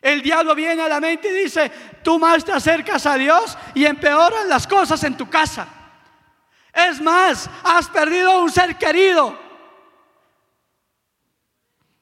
El 0.00 0.22
diablo 0.22 0.54
viene 0.54 0.82
a 0.82 0.88
la 0.88 0.98
mente 0.98 1.28
y 1.28 1.44
dice, 1.44 1.70
tú 2.02 2.18
más 2.18 2.44
te 2.44 2.52
acercas 2.52 3.04
a 3.06 3.16
Dios 3.16 3.56
y 3.74 3.84
empeoran 3.84 4.48
las 4.48 4.66
cosas 4.66 5.04
en 5.04 5.16
tu 5.16 5.28
casa. 5.28 5.68
Es 6.72 7.00
más, 7.00 7.50
has 7.62 7.88
perdido 7.88 8.40
un 8.40 8.50
ser 8.50 8.78
querido. 8.78 9.38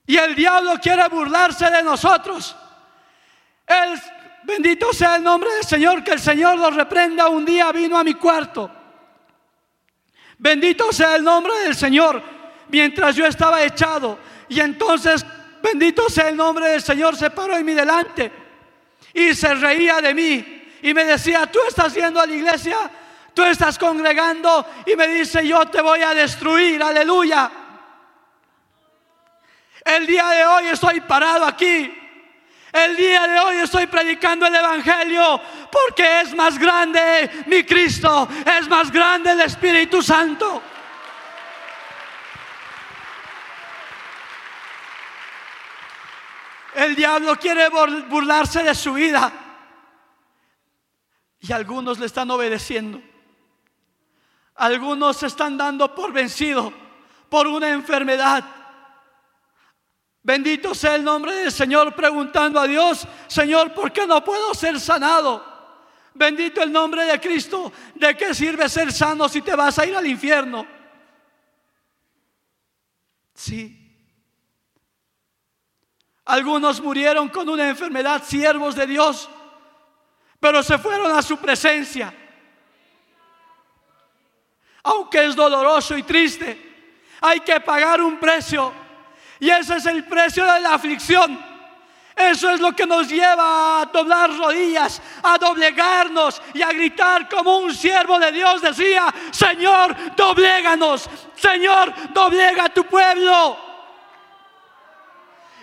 Y 0.06 0.16
el 0.16 0.35
diablo 0.35 0.78
quiere 0.80 1.09
burlarse 1.09 1.70
de 1.70 1.83
nosotros. 1.83 2.56
Bendito 4.44 4.92
sea 4.92 5.16
el 5.16 5.22
nombre 5.22 5.53
del 5.55 5.64
Señor, 5.64 6.03
que 6.03 6.12
el 6.12 6.20
Señor 6.20 6.59
lo 6.59 6.70
reprenda. 6.70 7.29
Un 7.29 7.44
día 7.44 7.70
vino 7.72 7.98
a 7.98 8.05
mi 8.05 8.14
cuarto. 8.14 8.70
Bendito 10.38 10.90
sea 10.92 11.16
el 11.16 11.24
nombre 11.24 11.53
del 11.61 11.76
Señor, 11.76 12.22
mientras 12.68 13.14
yo 13.14 13.26
estaba 13.26 13.62
echado. 13.62 14.18
Y 14.48 14.59
entonces, 14.61 15.24
bendito 15.62 16.09
sea 16.09 16.29
el 16.29 16.37
nombre 16.37 16.66
del 16.68 16.83
Señor, 16.83 17.14
se 17.14 17.31
paró 17.31 17.57
en 17.57 17.66
mi 17.66 17.74
delante 17.74 18.33
y 19.12 19.35
se 19.35 19.55
reía 19.55 20.00
de 20.00 20.14
mí. 20.14 20.62
Y 20.83 20.94
me 20.94 21.05
decía, 21.05 21.46
tú 21.46 21.59
estás 21.68 21.92
yendo 21.94 22.20
a 22.20 22.26
la 22.26 22.35
iglesia, 22.35 22.79
tú 23.35 23.42
estás 23.42 23.79
congregando. 23.79 24.64
Y 24.87 24.96
me 24.96 25.09
dice, 25.09 25.46
yo 25.46 25.66
te 25.66 25.83
voy 25.83 26.00
a 26.00 26.14
destruir, 26.14 26.83
aleluya. 26.83 27.50
El 29.85 30.07
día 30.07 30.26
de 30.29 30.46
hoy 30.46 30.66
estoy 30.68 31.00
parado 31.03 31.44
aquí 31.44 31.99
el 32.72 32.96
día 32.96 33.26
de 33.26 33.38
hoy 33.40 33.56
estoy 33.56 33.87
predicando 33.87 34.46
el 34.46 34.54
Evangelio 34.54 35.40
porque 35.70 36.20
es 36.20 36.35
más 36.35 36.59
grande 36.59 37.44
mi 37.46 37.64
Cristo, 37.64 38.28
es 38.59 38.68
más 38.68 38.90
grande 38.90 39.33
el 39.33 39.40
Espíritu 39.40 40.02
Santo. 40.02 40.62
El 46.74 46.94
diablo 46.94 47.37
quiere 47.37 47.68
burlarse 47.68 48.62
de 48.62 48.74
su 48.74 48.94
vida 48.94 49.33
y 51.40 51.52
algunos 51.52 51.98
le 51.98 52.06
están 52.06 52.30
obedeciendo. 52.30 53.02
Algunos 54.54 55.16
se 55.16 55.26
están 55.26 55.56
dando 55.56 55.94
por 55.94 56.12
vencido 56.12 56.72
por 57.28 57.46
una 57.46 57.70
enfermedad 57.70 58.60
Bendito 60.22 60.74
sea 60.74 60.96
el 60.96 61.04
nombre 61.04 61.35
del 61.35 61.50
Señor 61.50 61.94
preguntando 61.94 62.61
a 62.61 62.66
Dios, 62.66 63.06
Señor, 63.26 63.72
¿por 63.72 63.90
qué 63.90 64.06
no 64.06 64.22
puedo 64.22 64.52
ser 64.54 64.78
sanado? 64.78 65.44
Bendito 66.12 66.62
el 66.62 66.70
nombre 66.70 67.04
de 67.04 67.18
Cristo. 67.18 67.72
¿De 67.94 68.16
qué 68.16 68.35
sirve 68.35 68.68
ser 68.68 68.92
sano 68.92 69.28
si 69.28 69.40
te 69.40 69.54
vas 69.54 69.78
a 69.78 69.87
ir 69.87 69.96
al 69.96 70.06
infierno? 70.06 70.66
Sí. 73.35 73.76
Algunos 76.26 76.80
murieron 76.80 77.28
con 77.28 77.48
una 77.48 77.68
enfermedad, 77.68 78.22
siervos 78.22 78.74
de 78.74 78.87
Dios, 78.87 79.28
pero 80.38 80.62
se 80.62 80.76
fueron 80.78 81.11
a 81.16 81.22
su 81.22 81.38
presencia. 81.38 82.14
Aunque 84.83 85.24
es 85.24 85.35
doloroso 85.35 85.96
y 85.96 86.02
triste, 86.02 87.06
hay 87.22 87.40
que 87.40 87.61
pagar 87.61 88.02
un 88.02 88.18
precio 88.18 88.72
y 89.40 89.48
ese 89.48 89.76
es 89.76 89.87
el 89.87 90.05
precio 90.05 90.44
de 90.44 90.61
la 90.61 90.74
aflicción. 90.74 91.50
Eso 92.14 92.50
es 92.50 92.61
lo 92.61 92.72
que 92.76 92.85
nos 92.85 93.09
lleva 93.09 93.81
a 93.81 93.87
doblar 93.87 94.37
rodillas, 94.37 95.00
a 95.22 95.38
doblegarnos 95.38 96.42
y 96.53 96.61
a 96.61 96.68
gritar 96.68 97.26
como 97.29 97.59
un 97.59 97.74
siervo 97.74 98.18
de 98.18 98.31
Dios 98.31 98.61
decía, 98.61 99.12
Señor, 99.31 99.96
dobléganos, 100.14 101.09
Señor, 101.35 101.94
doblega 102.12 102.64
a 102.64 102.68
tu 102.68 102.85
pueblo. 102.85 103.57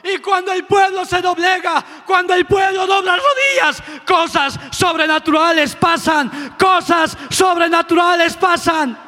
Y 0.04 0.18
cuando 0.18 0.52
el 0.52 0.66
pueblo 0.66 1.06
se 1.06 1.22
doblega, 1.22 1.84
cuando 2.06 2.34
el 2.34 2.46
pueblo 2.46 2.88
dobla 2.88 3.18
rodillas, 3.18 3.84
cosas 4.06 4.60
sobrenaturales 4.72 5.76
pasan, 5.76 6.56
cosas 6.58 7.16
sobrenaturales 7.30 8.36
pasan. 8.36 9.07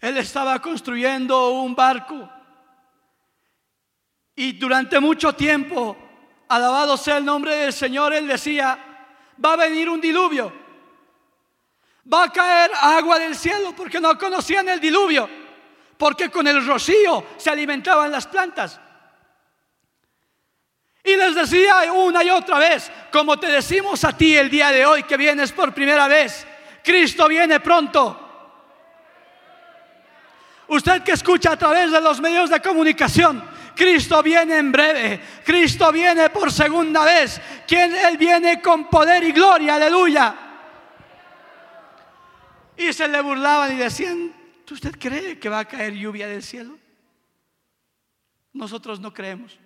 Él 0.00 0.16
estaba 0.16 0.60
construyendo 0.60 1.50
un 1.50 1.74
barco. 1.74 2.28
Y 4.34 4.52
durante 4.52 4.98
mucho 4.98 5.34
tiempo, 5.34 5.96
alabado 6.48 6.96
sea 6.96 7.18
el 7.18 7.24
nombre 7.24 7.54
del 7.56 7.72
Señor, 7.72 8.14
él 8.14 8.26
decía, 8.26 8.78
va 9.44 9.52
a 9.52 9.56
venir 9.56 9.88
un 9.88 10.00
diluvio, 10.00 10.52
va 12.12 12.24
a 12.24 12.32
caer 12.32 12.70
agua 12.80 13.18
del 13.18 13.34
cielo 13.34 13.74
porque 13.76 14.00
no 14.00 14.16
conocían 14.16 14.68
el 14.68 14.80
diluvio, 14.80 15.28
porque 15.98 16.30
con 16.30 16.46
el 16.46 16.66
rocío 16.66 17.26
se 17.36 17.50
alimentaban 17.50 18.10
las 18.10 18.26
plantas. 18.26 18.80
Y 21.04 21.16
les 21.16 21.34
decía 21.34 21.92
una 21.92 22.22
y 22.22 22.30
otra 22.30 22.58
vez, 22.58 22.90
como 23.12 23.38
te 23.38 23.48
decimos 23.48 24.04
a 24.04 24.16
ti 24.16 24.36
el 24.36 24.50
día 24.50 24.70
de 24.70 24.86
hoy 24.86 25.02
que 25.02 25.16
vienes 25.16 25.52
por 25.52 25.74
primera 25.74 26.08
vez, 26.08 26.46
Cristo 26.90 27.28
viene 27.28 27.60
pronto. 27.60 28.18
Usted 30.66 31.04
que 31.04 31.12
escucha 31.12 31.52
a 31.52 31.56
través 31.56 31.92
de 31.92 32.00
los 32.00 32.20
medios 32.20 32.50
de 32.50 32.60
comunicación, 32.60 33.44
Cristo 33.76 34.20
viene 34.24 34.58
en 34.58 34.72
breve, 34.72 35.20
Cristo 35.44 35.92
viene 35.92 36.30
por 36.30 36.50
segunda 36.50 37.04
vez, 37.04 37.40
quien 37.68 37.94
Él 37.94 38.18
viene 38.18 38.60
con 38.60 38.90
poder 38.90 39.22
y 39.22 39.30
gloria, 39.30 39.76
aleluya. 39.76 40.34
Y 42.76 42.92
se 42.92 43.06
le 43.06 43.20
burlaban 43.20 43.72
y 43.72 43.76
decían, 43.76 44.34
¿usted 44.68 44.96
cree 44.98 45.38
que 45.38 45.48
va 45.48 45.60
a 45.60 45.64
caer 45.66 45.92
lluvia 45.92 46.26
del 46.26 46.42
cielo? 46.42 46.76
Nosotros 48.52 48.98
no 48.98 49.14
creemos. 49.14 49.56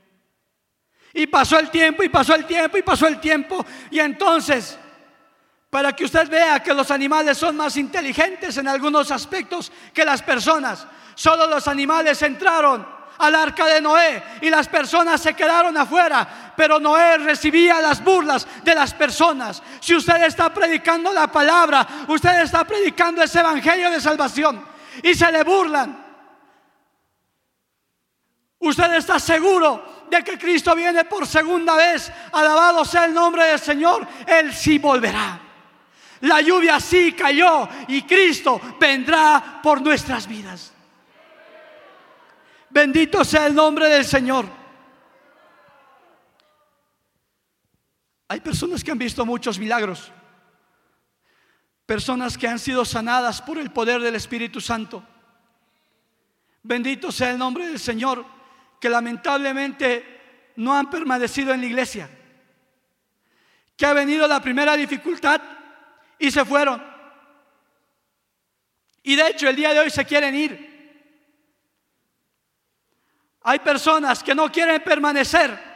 Y 1.15 1.27
pasó 1.27 1.59
el 1.59 1.71
tiempo, 1.71 2.03
y 2.03 2.11
pasó 2.11 2.35
el 2.35 2.45
tiempo, 2.45 2.77
y 2.77 2.83
pasó 2.83 3.07
el 3.07 3.19
tiempo, 3.19 3.65
y 3.91 3.99
entonces 3.99 4.79
para 5.75 5.93
que 5.93 6.05
usted 6.05 6.29
vea 6.29 6.63
que 6.63 6.73
los 6.73 6.89
animales 6.93 7.37
son 7.37 7.57
más 7.57 7.77
inteligentes 7.77 8.57
en 8.59 8.69
algunos 8.69 9.11
aspectos 9.11 9.73
que 9.93 10.05
las 10.05 10.23
personas. 10.23 10.87
Solo 11.17 11.49
los 11.49 11.67
animales 11.67 12.23
entraron 12.23 12.87
al 13.19 13.35
arca 13.35 13.67
de 13.67 13.81
Noé 13.81 14.23
y 14.43 14.51
las 14.51 14.69
personas 14.69 15.21
se 15.21 15.35
quedaron 15.35 15.77
afuera, 15.77 16.53
pero 16.57 16.79
Noé 16.79 17.19
recibía 17.19 17.81
las 17.81 18.05
burlas 18.05 18.47
de 18.63 18.73
las 18.73 18.95
personas. 18.95 19.61
Si 19.81 19.97
usted 19.97 20.23
está 20.23 20.55
predicando 20.55 21.13
la 21.13 21.27
palabra, 21.27 21.85
usted 22.07 22.43
está 22.43 22.63
predicando 22.63 23.21
ese 23.21 23.41
evangelio 23.41 23.91
de 23.91 24.01
salvación 24.01 24.65
y 25.03 25.13
se 25.13 25.33
le 25.33 25.43
burlan. 25.43 26.05
Usted 28.61 28.93
está 28.93 29.19
seguro 29.19 30.05
de 30.09 30.23
que 30.23 30.39
Cristo 30.39 30.77
viene 30.77 31.05
por 31.05 31.27
segunda 31.27 31.75
vez, 31.75 32.13
alabado 32.31 32.85
sea 32.85 33.07
el 33.07 33.13
nombre 33.13 33.45
del 33.47 33.59
Señor, 33.59 34.07
Él 34.25 34.55
sí 34.55 34.79
volverá. 34.79 35.41
La 36.25 36.41
lluvia 36.41 36.81
sí 36.81 37.13
cayó 37.13 37.69
y 37.87 38.03
Cristo 38.03 38.59
vendrá 38.81 39.61
por 39.63 39.83
nuestras 39.83 40.27
vidas. 40.27 40.73
Bendito 42.71 43.23
sea 43.25 43.47
el 43.47 43.55
nombre 43.55 43.91
del 43.91 44.07
Señor. 44.07 44.47
Hay 48.29 48.41
personas 48.41 48.83
que 48.83 48.91
han 48.91 48.97
visto 48.97 49.27
muchos 49.27 49.59
milagros. 49.59 50.11
Personas 51.85 52.39
que 52.39 52.49
han 52.49 52.59
sido 52.59 52.87
sanadas 52.87 53.43
por 53.43 53.59
el 53.59 53.71
poder 53.71 54.01
del 54.01 54.15
Espíritu 54.15 54.63
Santo. 54.63 55.05
Bendito 56.63 57.13
sea 57.13 57.33
el 57.33 57.39
nombre 57.39 57.69
del 57.69 57.79
Señor, 57.79 58.25
que 58.81 58.89
lamentablemente 58.89 60.53
no 60.57 60.75
han 60.75 60.89
permanecido 60.89 61.53
en 61.53 61.61
la 61.61 61.67
iglesia. 61.67 62.09
Que 63.77 63.85
ha 63.85 63.93
venido 63.93 64.27
la 64.27 64.41
primera 64.41 64.75
dificultad 64.75 65.43
y 66.19 66.31
se 66.31 66.45
fueron. 66.45 66.83
Y 69.03 69.17
de 69.17 69.29
hecho 69.29 69.49
el 69.49 69.57
día 69.57 69.73
de 69.73 69.81
hoy 69.81 69.91
se 69.91 70.05
quieren 70.05 70.35
ir. 70.35 70.75
Hay 73.43 73.59
personas 73.59 74.23
que 74.23 74.35
no 74.35 74.51
quieren 74.51 74.83
permanecer. 74.83 75.75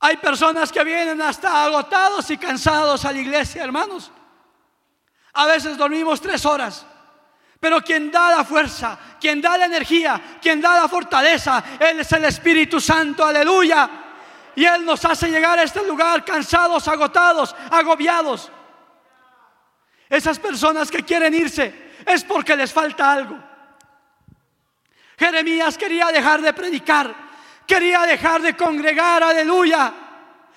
Hay 0.00 0.16
personas 0.16 0.72
que 0.72 0.82
vienen 0.84 1.20
hasta 1.20 1.64
agotados 1.64 2.30
y 2.30 2.38
cansados 2.38 3.04
a 3.04 3.12
la 3.12 3.18
iglesia, 3.18 3.64
hermanos. 3.64 4.10
A 5.34 5.46
veces 5.46 5.76
dormimos 5.76 6.20
tres 6.20 6.46
horas. 6.46 6.86
Pero 7.60 7.82
quien 7.82 8.10
da 8.10 8.30
la 8.30 8.44
fuerza, 8.44 8.98
quien 9.20 9.42
da 9.42 9.58
la 9.58 9.66
energía, 9.66 10.38
quien 10.40 10.60
da 10.60 10.80
la 10.80 10.88
fortaleza, 10.88 11.62
Él 11.80 12.00
es 12.00 12.12
el 12.12 12.24
Espíritu 12.24 12.80
Santo, 12.80 13.24
aleluya. 13.24 14.07
Y 14.58 14.66
Él 14.66 14.84
nos 14.84 15.04
hace 15.04 15.30
llegar 15.30 15.56
a 15.56 15.62
este 15.62 15.86
lugar 15.86 16.24
cansados, 16.24 16.88
agotados, 16.88 17.54
agobiados. 17.70 18.50
Esas 20.10 20.36
personas 20.36 20.90
que 20.90 21.04
quieren 21.04 21.32
irse 21.32 21.92
es 22.04 22.24
porque 22.24 22.56
les 22.56 22.72
falta 22.72 23.12
algo. 23.12 23.38
Jeremías 25.16 25.78
quería 25.78 26.06
dejar 26.06 26.42
de 26.42 26.52
predicar, 26.52 27.14
quería 27.68 28.00
dejar 28.00 28.42
de 28.42 28.56
congregar, 28.56 29.22
aleluya. 29.22 29.94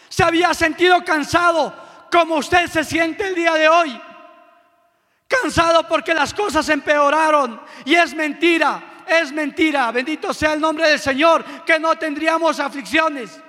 Se 0.09 0.23
había 0.23 0.51
sentido 0.55 1.05
cansado 1.05 1.71
como 2.11 2.37
usted 2.37 2.65
se 2.71 2.83
siente 2.83 3.27
el 3.27 3.35
día 3.35 3.53
de 3.53 3.69
hoy. 3.69 4.01
Cansado 5.27 5.87
porque 5.87 6.15
las 6.15 6.33
cosas 6.33 6.67
empeoraron 6.69 7.61
y 7.85 7.93
es 7.93 8.15
mentira, 8.15 9.03
es 9.05 9.31
mentira. 9.31 9.91
Bendito 9.91 10.33
sea 10.33 10.53
el 10.53 10.59
nombre 10.59 10.89
del 10.89 10.99
Señor 10.99 11.45
que 11.63 11.77
no 11.79 11.95
tendríamos 11.97 12.59
aflicciones. 12.59 13.39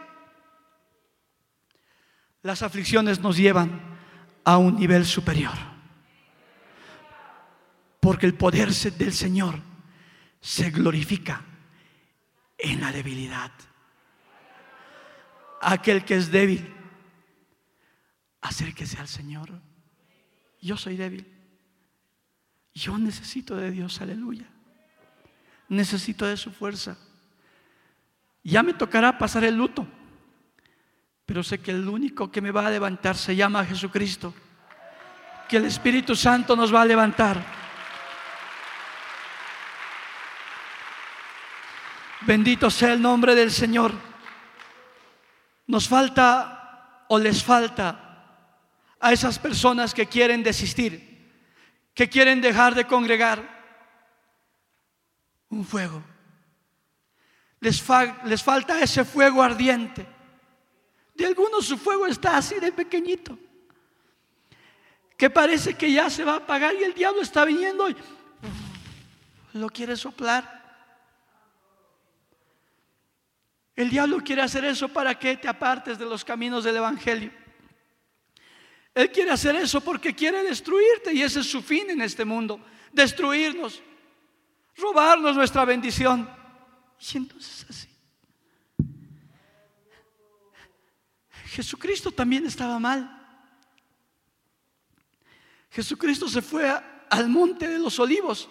Las 2.42 2.62
aflicciones 2.62 3.20
nos 3.20 3.37
llevan 3.37 3.81
a 4.44 4.59
un 4.59 4.76
nivel 4.76 5.05
superior. 5.07 5.55
Porque 8.00 8.26
el 8.26 8.35
poder 8.35 8.70
del 8.70 9.12
Señor 9.12 9.61
se 10.40 10.70
glorifica 10.70 11.42
en 12.59 12.81
la 12.81 12.90
debilidad. 12.90 13.52
Aquel 15.61 16.05
que 16.05 16.16
es 16.16 16.33
débil, 16.33 16.74
acérquese 18.40 18.98
al 18.98 19.07
Señor. 19.07 19.50
Yo 20.61 20.76
soy 20.76 20.96
débil. 20.96 21.26
Yo 22.74 22.98
necesito 22.98 23.57
de 23.57 23.70
Dios, 23.70 24.00
aleluya. 24.00 24.46
Necesito 25.68 26.26
de 26.26 26.37
su 26.37 26.50
fuerza. 26.50 26.98
Ya 28.42 28.62
me 28.62 28.74
tocará 28.74 29.18
pasar 29.18 29.44
el 29.44 29.57
luto, 29.57 29.87
pero 31.33 31.42
sé 31.42 31.62
que 31.62 31.71
el 31.71 31.88
único 31.88 32.31
que 32.31 32.42
me 32.42 32.51
va 32.51 32.66
a 32.66 32.71
levantar 32.71 33.16
se 33.16 33.35
llama 33.35 33.64
Jesucristo. 33.64 34.35
Que 35.49 35.57
el 35.57 35.64
Espíritu 35.64 36.14
Santo 36.14 36.55
nos 36.55 36.75
va 36.75 36.83
a 36.83 36.85
levantar. 36.85 37.42
Bendito 42.21 42.68
sea 42.68 42.92
el 42.92 43.01
nombre 43.01 43.35
del 43.35 43.51
Señor. 43.51 43.95
Nos 45.68 45.88
falta 45.88 47.07
o 47.09 47.18
les 47.18 47.42
falta 47.42 48.45
a 49.01 49.11
esas 49.11 49.38
personas 49.38 49.95
que 49.95 50.05
quieren 50.05 50.42
desistir, 50.42 51.33
que 51.95 52.11
quieren 52.11 52.42
dejar 52.42 52.75
de 52.75 52.87
congregar, 52.87 53.42
un 55.49 55.64
fuego. 55.64 56.03
Les, 57.61 57.83
les 58.25 58.42
falta 58.42 58.83
ese 58.83 59.07
fuego 59.07 59.42
ardiente. 59.42 60.12
De 61.14 61.27
algunos 61.27 61.66
su 61.66 61.77
fuego 61.77 62.07
está 62.07 62.37
así 62.37 62.59
de 62.59 62.72
pequeñito, 62.72 63.38
que 65.16 65.29
parece 65.29 65.75
que 65.75 65.92
ya 65.92 66.09
se 66.09 66.25
va 66.25 66.35
a 66.35 66.37
apagar 66.37 66.75
y 66.75 66.83
el 66.83 66.94
diablo 66.94 67.20
está 67.20 67.44
viniendo 67.44 67.88
y 67.88 67.96
lo 69.55 69.68
quiere 69.68 69.96
soplar. 69.96 70.62
El 73.75 73.90
diablo 73.90 74.18
quiere 74.22 74.42
hacer 74.42 74.64
eso 74.64 74.88
para 74.88 75.18
que 75.18 75.37
te 75.37 75.48
apartes 75.48 75.98
de 75.98 76.05
los 76.05 76.25
caminos 76.25 76.64
del 76.64 76.77
Evangelio. 76.77 77.31
Él 78.94 79.11
quiere 79.11 79.31
hacer 79.31 79.57
eso 79.57 79.81
porque 79.81 80.14
quiere 80.14 80.42
destruirte 80.42 81.12
y 81.14 81.22
ese 81.22 81.40
es 81.40 81.51
su 81.51 81.62
fin 81.62 81.88
en 81.88 82.03
este 82.03 82.25
mundo, 82.25 82.61
destruirnos, 82.92 83.83
robarnos 84.77 85.35
nuestra 85.35 85.64
bendición. 85.64 86.29
Y 87.01 87.16
entonces 87.16 87.66
así. 87.68 87.91
Jesucristo 91.52 92.10
también 92.10 92.46
estaba 92.46 92.78
mal. 92.78 93.18
Jesucristo 95.70 96.26
se 96.26 96.40
fue 96.40 96.66
al 97.10 97.28
monte 97.28 97.68
de 97.68 97.78
los 97.78 97.98
olivos 97.98 98.48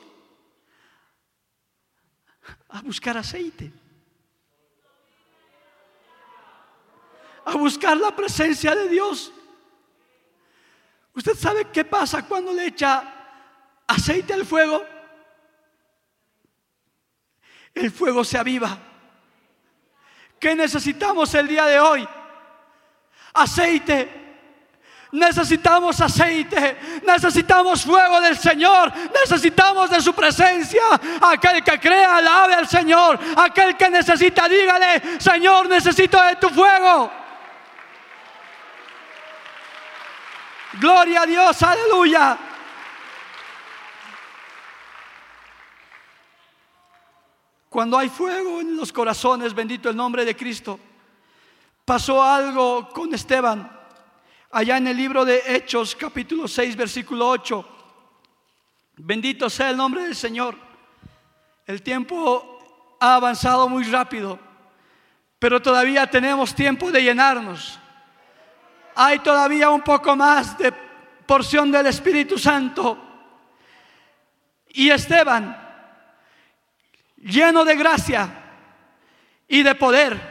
a 2.69 2.81
buscar 2.81 3.17
aceite. 3.17 3.73
a 7.43 7.55
buscar 7.55 7.97
la 7.97 8.15
presencia 8.15 8.75
de 8.75 8.87
Dios. 8.87 9.33
¿Usted 11.15 11.33
sabe 11.33 11.71
qué 11.71 11.83
pasa 11.83 12.23
cuando 12.27 12.53
le 12.53 12.67
echa 12.67 13.03
aceite 13.87 14.31
al 14.31 14.45
fuego? 14.45 14.85
El 17.73 17.89
fuego 17.89 18.23
se 18.23 18.37
aviva. 18.37 18.77
¿Qué 20.39 20.55
necesitamos 20.55 21.33
el 21.33 21.47
día 21.47 21.65
de 21.65 21.79
hoy? 21.79 22.07
Aceite. 23.34 24.22
Necesitamos 25.12 26.00
aceite, 26.00 27.02
necesitamos 27.06 27.84
fuego 27.84 28.22
del 28.22 28.38
Señor, 28.38 28.94
necesitamos 29.22 29.89
de 29.89 30.00
su 30.00 30.13
presencia. 30.13 30.82
Aquel 31.22 31.62
que 31.65 31.78
crea, 31.82 32.15
alabe 32.15 32.54
al 32.54 32.67
Señor. 32.67 33.20
Aquel 33.36 33.76
que 33.76 33.89
necesita, 33.89 34.48
dígale, 34.48 35.20
Señor, 35.20 35.67
necesito 35.67 36.22
de 36.22 36.38
tu 36.38 36.50
fuego. 36.50 37.12
Gloria 40.80 41.24
a 41.24 41.26
Dios, 41.26 41.62
aleluya. 41.62 42.38
Cuando 47.67 47.98
hay 47.98 48.08
fuego 48.08 48.62
en 48.62 48.78
los 48.78 48.94
corazones, 48.94 49.54
bendito 49.54 49.89
el 49.89 49.98
nombre 49.98 50.24
de 50.24 50.38
Cristo, 50.38 50.80
pasó 51.91 52.23
algo 52.23 52.88
con 52.88 53.13
Esteban. 53.13 53.69
Allá 54.49 54.77
en 54.77 54.88
el 54.88 54.95
libro 54.95 55.25
de 55.25 55.43
Hechos, 55.45 55.93
capítulo 55.93 56.47
6, 56.47 56.77
versículo 56.77 57.27
8. 57.27 57.65
Bendito 58.95 59.49
sea 59.49 59.71
el 59.71 59.75
nombre 59.75 60.04
del 60.04 60.15
Señor. 60.15 60.56
El 61.65 61.82
tiempo 61.82 62.95
ha 62.97 63.15
avanzado 63.15 63.67
muy 63.67 63.84
rápido, 63.84 64.39
pero 65.38 65.62
todavía 65.62 66.10
tenemos 66.10 66.56
tiempo 66.56 66.89
de 66.93 67.04
llenarnos 67.04 67.77
hay 68.96 69.19
todavía 69.19 69.69
un 69.69 69.81
poco 69.81 70.15
más 70.15 70.58
de 70.58 70.71
porción 71.25 71.73
del 71.73 71.87
Espíritu 71.87 72.37
Santo. 72.37 72.98
Y 74.69 74.89
Esteban, 74.89 75.58
lleno 77.17 77.65
de 77.65 77.75
gracia 77.75 78.29
y 79.50 79.62
de 79.62 79.75
poder, 79.75 80.31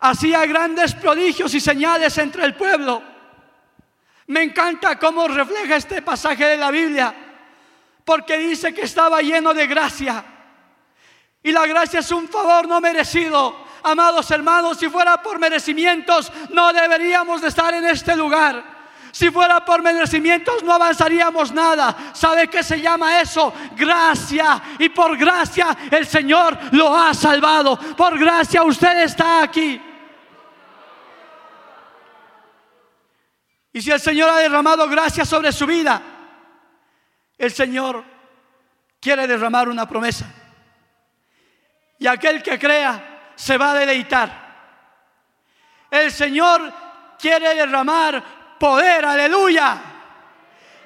hacía 0.00 0.44
grandes 0.46 0.94
prodigios 0.94 1.54
y 1.54 1.60
señales 1.60 2.16
entre 2.18 2.44
el 2.44 2.54
pueblo. 2.54 3.02
Me 4.28 4.42
encanta 4.42 4.98
cómo 4.98 5.26
refleja 5.26 5.76
este 5.76 6.02
pasaje 6.02 6.44
de 6.44 6.56
la 6.56 6.70
Biblia, 6.70 7.14
porque 8.04 8.36
dice 8.36 8.74
que 8.74 8.82
estaba 8.82 9.22
lleno 9.22 9.54
de 9.54 9.66
gracia. 9.66 10.24
Y 11.42 11.52
la 11.52 11.66
gracia 11.66 12.00
es 12.00 12.10
un 12.12 12.28
favor 12.28 12.68
no 12.68 12.80
merecido. 12.80 13.66
Amados 13.82 14.30
hermanos, 14.30 14.78
si 14.78 14.88
fuera 14.88 15.22
por 15.22 15.38
merecimientos, 15.38 16.30
no 16.50 16.72
deberíamos 16.72 17.40
de 17.40 17.48
estar 17.48 17.72
en 17.74 17.86
este 17.86 18.14
lugar. 18.16 18.78
Si 19.12 19.30
fuera 19.30 19.64
por 19.64 19.82
merecimientos 19.82 20.62
no 20.62 20.74
avanzaríamos 20.74 21.52
nada. 21.52 22.12
¿Sabe 22.12 22.48
qué 22.48 22.62
se 22.62 22.80
llama 22.80 23.20
eso? 23.20 23.52
Gracia. 23.74 24.62
Y 24.78 24.90
por 24.90 25.16
gracia 25.16 25.76
el 25.90 26.06
Señor 26.06 26.58
lo 26.72 26.94
ha 26.94 27.14
salvado. 27.14 27.78
Por 27.96 28.18
gracia 28.18 28.62
usted 28.62 28.98
está 29.00 29.42
aquí. 29.42 29.87
Y 33.78 33.82
si 33.82 33.92
el 33.92 34.00
Señor 34.00 34.28
ha 34.28 34.38
derramado 34.38 34.88
gracia 34.88 35.24
sobre 35.24 35.52
su 35.52 35.64
vida, 35.64 36.02
el 37.38 37.52
Señor 37.52 38.02
quiere 39.00 39.24
derramar 39.24 39.68
una 39.68 39.88
promesa. 39.88 40.26
Y 41.96 42.08
aquel 42.08 42.42
que 42.42 42.58
crea 42.58 43.30
se 43.36 43.56
va 43.56 43.70
a 43.70 43.74
deleitar. 43.74 44.32
El 45.88 46.10
Señor 46.10 46.72
quiere 47.20 47.54
derramar 47.54 48.58
poder, 48.58 49.04
aleluya. 49.04 49.80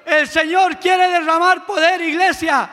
El 0.05 0.29
Señor 0.29 0.77
quiere 0.77 1.09
derramar 1.09 1.65
poder, 1.65 1.99
iglesia. 2.03 2.69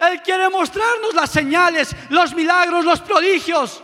Él 0.00 0.20
quiere 0.22 0.48
mostrarnos 0.48 1.14
las 1.14 1.30
señales, 1.30 1.94
los 2.08 2.34
milagros, 2.34 2.84
los 2.84 3.00
prodigios. 3.00 3.80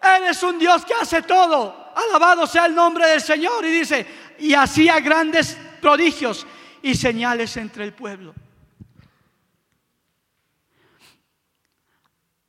Él 0.00 0.24
es 0.28 0.40
un 0.44 0.56
Dios 0.56 0.84
que 0.84 0.94
hace 0.94 1.22
todo. 1.22 1.90
Alabado 1.96 2.46
sea 2.46 2.66
el 2.66 2.74
nombre 2.76 3.08
del 3.08 3.20
Señor. 3.20 3.64
Y 3.66 3.70
dice, 3.70 4.19
y 4.40 4.54
hacía 4.54 4.98
grandes 5.00 5.56
prodigios 5.80 6.46
y 6.82 6.94
señales 6.94 7.56
entre 7.56 7.84
el 7.84 7.92
pueblo. 7.92 8.34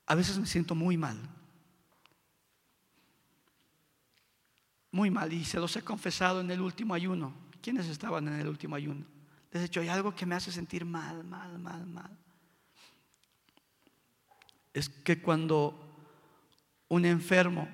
A 0.06 0.16
veces 0.16 0.38
me 0.38 0.46
siento 0.46 0.76
muy 0.76 0.98
mal 0.98 1.18
muy 4.92 5.10
mal 5.10 5.32
y 5.32 5.44
se 5.46 5.60
los 5.60 5.76
he 5.76 5.82
confesado 5.82 6.42
en 6.42 6.52
el 6.52 6.62
último 6.62 6.94
ayuno. 6.94 7.34
¿Quiénes 7.62 7.88
estaban 7.88 8.28
en 8.28 8.40
el 8.40 8.48
último 8.48 8.76
ayuno? 8.76 9.06
Les 9.52 9.62
he 9.62 9.64
dicho, 9.64 9.82
hay 9.82 9.88
algo 9.88 10.14
que 10.14 10.26
me 10.26 10.36
hace 10.36 10.52
sentir 10.52 10.86
mal, 10.86 11.24
mal, 11.24 11.58
mal, 11.60 11.86
mal. 11.86 12.18
Es 14.74 14.90
que 14.90 15.22
cuando 15.22 15.78
un 16.88 17.06
enfermo 17.06 17.68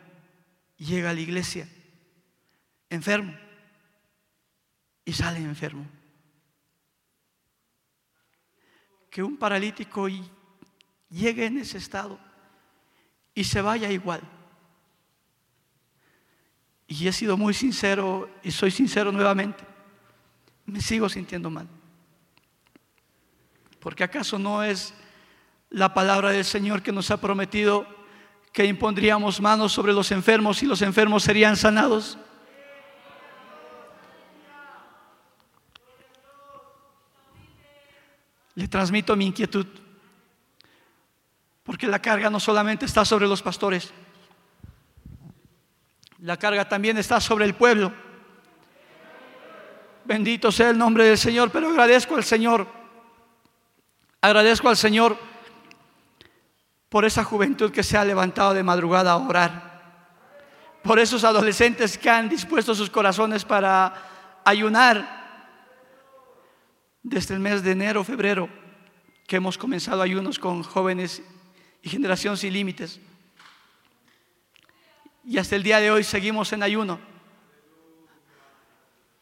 llega 0.77 1.11
a 1.11 1.13
la 1.13 1.21
iglesia, 1.21 1.67
enfermo, 2.89 3.33
y 5.07 5.13
sale 5.13 5.39
enfermo. 5.39 5.85
Que 9.09 9.23
un 9.23 9.37
paralítico 9.37 10.09
llegue 11.09 11.45
en 11.45 11.59
ese 11.59 11.77
estado 11.77 12.19
y 13.33 13.45
se 13.45 13.61
vaya 13.61 13.89
igual. 13.89 14.19
Y 16.87 17.07
he 17.07 17.13
sido 17.13 17.37
muy 17.37 17.53
sincero 17.53 18.29
y 18.43 18.51
soy 18.51 18.69
sincero 18.69 19.13
nuevamente. 19.13 19.63
Me 20.65 20.81
sigo 20.81 21.07
sintiendo 21.07 21.49
mal. 21.49 21.69
Porque 23.79 24.03
acaso 24.03 24.37
no 24.37 24.61
es 24.61 24.93
la 25.69 25.93
palabra 25.93 26.31
del 26.31 26.43
Señor 26.43 26.83
que 26.83 26.91
nos 26.91 27.11
ha 27.11 27.21
prometido 27.21 27.87
que 28.51 28.65
impondríamos 28.65 29.39
manos 29.39 29.71
sobre 29.71 29.93
los 29.93 30.11
enfermos 30.11 30.61
y 30.63 30.65
los 30.65 30.81
enfermos 30.81 31.23
serían 31.23 31.55
sanados. 31.55 32.17
Le 38.57 38.67
transmito 38.67 39.15
mi 39.15 39.27
inquietud. 39.27 39.67
Porque 41.61 41.85
la 41.85 42.01
carga 42.01 42.31
no 42.31 42.39
solamente 42.39 42.85
está 42.85 43.05
sobre 43.05 43.27
los 43.27 43.43
pastores. 43.43 43.93
La 46.23 46.37
carga 46.37 46.67
también 46.67 46.97
está 46.97 47.21
sobre 47.21 47.45
el 47.45 47.53
pueblo. 47.53 47.93
Bendito 50.05 50.51
sea 50.51 50.71
el 50.71 50.77
nombre 50.79 51.03
del 51.03 51.19
Señor, 51.19 51.51
pero 51.51 51.69
agradezco 51.69 52.15
al 52.15 52.23
Señor. 52.23 52.65
Agradezco 54.21 54.69
al 54.69 54.77
Señor 54.77 55.15
por 56.89 57.05
esa 57.05 57.23
juventud 57.23 57.71
que 57.71 57.83
se 57.83 57.95
ha 57.95 58.03
levantado 58.03 58.55
de 58.55 58.63
madrugada 58.63 59.11
a 59.11 59.17
orar. 59.17 60.01
Por 60.81 60.97
esos 60.97 61.23
adolescentes 61.23 61.95
que 61.95 62.09
han 62.09 62.27
dispuesto 62.27 62.73
sus 62.73 62.89
corazones 62.89 63.45
para 63.45 64.41
ayunar 64.43 65.26
desde 67.09 67.33
el 67.33 67.39
mes 67.39 67.63
de 67.63 67.71
enero, 67.71 68.03
febrero, 68.03 68.49
que 69.25 69.37
hemos 69.37 69.57
comenzado 69.57 70.01
ayunos 70.01 70.39
con 70.39 70.61
jóvenes 70.61 71.21
y 71.81 71.89
generación 71.89 72.35
sin 72.37 72.51
límites. 72.51 72.99
Y 75.23 75.37
hasta 75.37 75.55
el 75.55 75.63
día 75.63 75.79
de 75.79 75.89
hoy 75.89 76.03
seguimos 76.03 76.51
en 76.51 76.63
ayuno. 76.63 76.99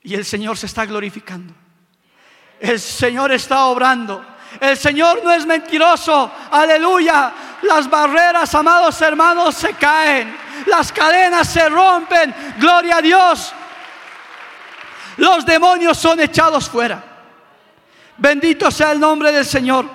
Y 0.01 0.15
el 0.15 0.25
Señor 0.25 0.57
se 0.57 0.65
está 0.65 0.85
glorificando. 0.85 1.53
El 2.59 2.79
Señor 2.79 3.31
está 3.31 3.65
obrando. 3.65 4.25
El 4.59 4.77
Señor 4.77 5.23
no 5.23 5.31
es 5.31 5.45
mentiroso. 5.45 6.31
Aleluya. 6.51 7.33
Las 7.63 7.89
barreras, 7.89 8.53
amados 8.55 8.99
hermanos, 9.01 9.55
se 9.55 9.73
caen. 9.73 10.35
Las 10.67 10.91
cadenas 10.91 11.47
se 11.47 11.69
rompen. 11.69 12.33
Gloria 12.57 12.97
a 12.97 13.01
Dios. 13.01 13.53
Los 15.17 15.45
demonios 15.45 15.97
son 15.97 16.19
echados 16.19 16.69
fuera. 16.69 17.14
Bendito 18.17 18.71
sea 18.71 18.91
el 18.91 18.99
nombre 18.99 19.31
del 19.31 19.45
Señor. 19.45 19.89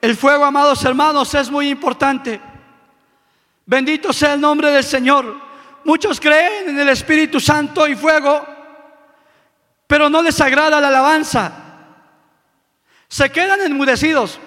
El 0.00 0.16
fuego, 0.16 0.44
amados 0.44 0.84
hermanos, 0.84 1.34
es 1.34 1.50
muy 1.50 1.68
importante. 1.68 2.40
Bendito 3.64 4.12
sea 4.12 4.34
el 4.34 4.40
nombre 4.40 4.70
del 4.70 4.84
Señor. 4.84 5.34
Muchos 5.84 6.20
creen 6.20 6.68
en 6.68 6.78
el 6.78 6.88
Espíritu 6.90 7.40
Santo 7.40 7.88
y 7.88 7.96
fuego, 7.96 8.46
pero 9.86 10.08
no 10.08 10.22
les 10.22 10.40
agrada 10.40 10.80
la 10.80 10.88
alabanza. 10.88 11.52
Se 13.08 13.30
quedan 13.30 13.60
enmudecidos. 13.62 14.38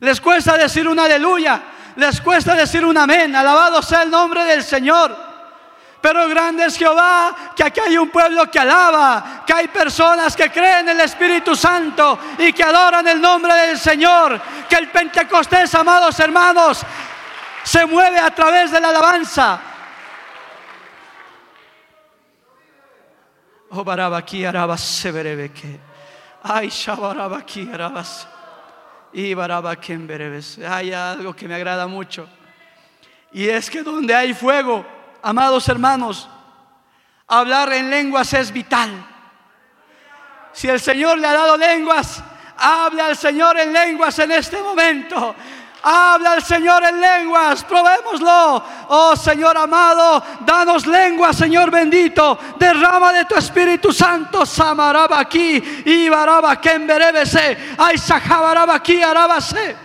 Les 0.00 0.20
cuesta 0.20 0.56
decir 0.56 0.86
un 0.86 0.98
aleluya. 0.98 1.62
Les 1.96 2.20
cuesta 2.20 2.54
decir 2.54 2.84
un 2.84 2.96
amén. 2.96 3.34
Alabado 3.34 3.82
sea 3.82 4.02
el 4.02 4.10
nombre 4.10 4.44
del 4.44 4.62
Señor. 4.62 5.27
Pero 6.00 6.28
grande 6.28 6.64
es 6.66 6.76
Jehová, 6.76 7.34
que 7.56 7.64
aquí 7.64 7.80
hay 7.80 7.98
un 7.98 8.08
pueblo 8.08 8.48
que 8.50 8.58
alaba, 8.58 9.42
que 9.44 9.52
hay 9.52 9.68
personas 9.68 10.36
que 10.36 10.50
creen 10.50 10.88
en 10.88 10.90
el 10.90 11.00
Espíritu 11.00 11.56
Santo 11.56 12.18
y 12.38 12.52
que 12.52 12.62
adoran 12.62 13.06
el 13.08 13.20
nombre 13.20 13.52
del 13.52 13.78
Señor, 13.78 14.40
que 14.68 14.76
el 14.76 14.90
Pentecostés, 14.90 15.74
amados 15.74 16.18
hermanos, 16.20 16.82
se 17.64 17.84
mueve 17.84 18.18
a 18.18 18.30
través 18.30 18.70
de 18.70 18.80
la 18.80 18.90
alabanza. 18.90 19.60
Oh, 23.70 23.84
arabas. 23.90 25.04
Ay, 26.42 26.68
shabarabaki 26.68 27.70
arabas. 27.72 28.26
Y 29.12 29.34
Hay 29.34 30.92
algo 30.92 31.34
que 31.34 31.48
me 31.48 31.54
agrada 31.54 31.86
mucho. 31.86 32.28
Y 33.32 33.48
es 33.48 33.68
que 33.68 33.82
donde 33.82 34.14
hay 34.14 34.32
fuego, 34.32 34.86
Amados 35.22 35.68
hermanos, 35.68 36.28
hablar 37.26 37.72
en 37.72 37.90
lenguas 37.90 38.32
es 38.32 38.52
vital. 38.52 38.90
Si 40.52 40.68
el 40.68 40.80
Señor 40.80 41.18
le 41.18 41.26
ha 41.26 41.32
dado 41.32 41.56
lenguas, 41.56 42.22
hable 42.56 43.02
al 43.02 43.16
Señor 43.16 43.58
en 43.58 43.72
lenguas 43.72 44.18
en 44.18 44.32
este 44.32 44.60
momento. 44.62 45.34
Habla 45.82 46.32
al 46.32 46.42
Señor 46.42 46.82
en 46.84 47.00
lenguas, 47.00 47.62
probémoslo. 47.62 48.64
Oh 48.88 49.14
Señor 49.14 49.56
amado, 49.56 50.22
danos 50.40 50.86
lenguas, 50.86 51.36
Señor 51.36 51.70
bendito. 51.70 52.38
Derrama 52.58 53.12
de 53.12 53.24
tu 53.24 53.36
Espíritu 53.36 53.92
Santo. 53.92 54.44
Samaraba 54.44 55.20
aquí, 55.20 55.82
Ibaraba 55.86 56.60
Kemberebese, 56.60 57.76
Arabase. 59.04 59.76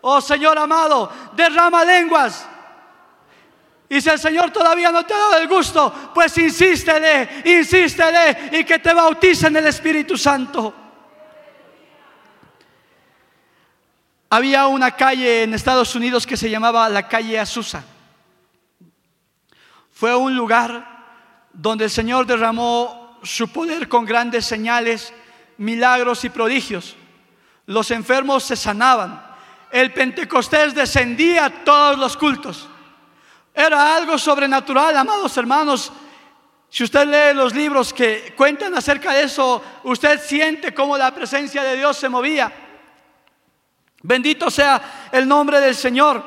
Oh 0.00 0.20
Señor 0.20 0.58
amado, 0.58 1.10
derrama 1.32 1.84
lenguas. 1.84 2.46
Y 3.88 4.00
si 4.00 4.08
el 4.08 4.18
Señor 4.18 4.50
todavía 4.50 4.90
no 4.90 5.04
te 5.04 5.14
ha 5.14 5.18
dado 5.18 5.38
el 5.38 5.48
gusto, 5.48 6.12
pues 6.14 6.36
insístele, 6.38 7.42
insístele 7.44 8.50
y 8.58 8.64
que 8.64 8.78
te 8.78 8.94
bautice 8.94 9.46
en 9.46 9.56
el 9.56 9.66
Espíritu 9.66 10.16
Santo. 10.16 10.74
Había 14.30 14.66
una 14.66 14.90
calle 14.90 15.44
en 15.44 15.54
Estados 15.54 15.94
Unidos 15.94 16.26
que 16.26 16.36
se 16.36 16.50
llamaba 16.50 16.88
la 16.88 17.06
calle 17.06 17.38
Azusa. 17.38 17.84
Fue 19.92 20.16
un 20.16 20.34
lugar 20.34 20.84
donde 21.52 21.84
el 21.84 21.90
Señor 21.90 22.26
derramó 22.26 23.20
su 23.22 23.48
poder 23.48 23.88
con 23.88 24.04
grandes 24.04 24.44
señales, 24.44 25.12
milagros 25.56 26.24
y 26.24 26.30
prodigios. 26.30 26.96
Los 27.66 27.90
enfermos 27.90 28.42
se 28.42 28.56
sanaban. 28.56 29.24
El 29.70 29.92
Pentecostés 29.92 30.74
descendía 30.74 31.44
a 31.44 31.64
todos 31.64 31.98
los 31.98 32.16
cultos. 32.16 32.68
Era 33.54 33.94
algo 33.94 34.18
sobrenatural, 34.18 34.96
amados 34.96 35.36
hermanos. 35.36 35.92
Si 36.68 36.82
usted 36.82 37.06
lee 37.06 37.36
los 37.36 37.54
libros 37.54 37.94
que 37.94 38.34
cuentan 38.36 38.74
acerca 38.74 39.12
de 39.12 39.22
eso, 39.22 39.62
usted 39.84 40.20
siente 40.20 40.74
cómo 40.74 40.98
la 40.98 41.14
presencia 41.14 41.62
de 41.62 41.76
Dios 41.76 41.96
se 41.96 42.08
movía. 42.08 42.52
Bendito 44.02 44.50
sea 44.50 45.08
el 45.12 45.28
nombre 45.28 45.60
del 45.60 45.76
Señor. 45.76 46.22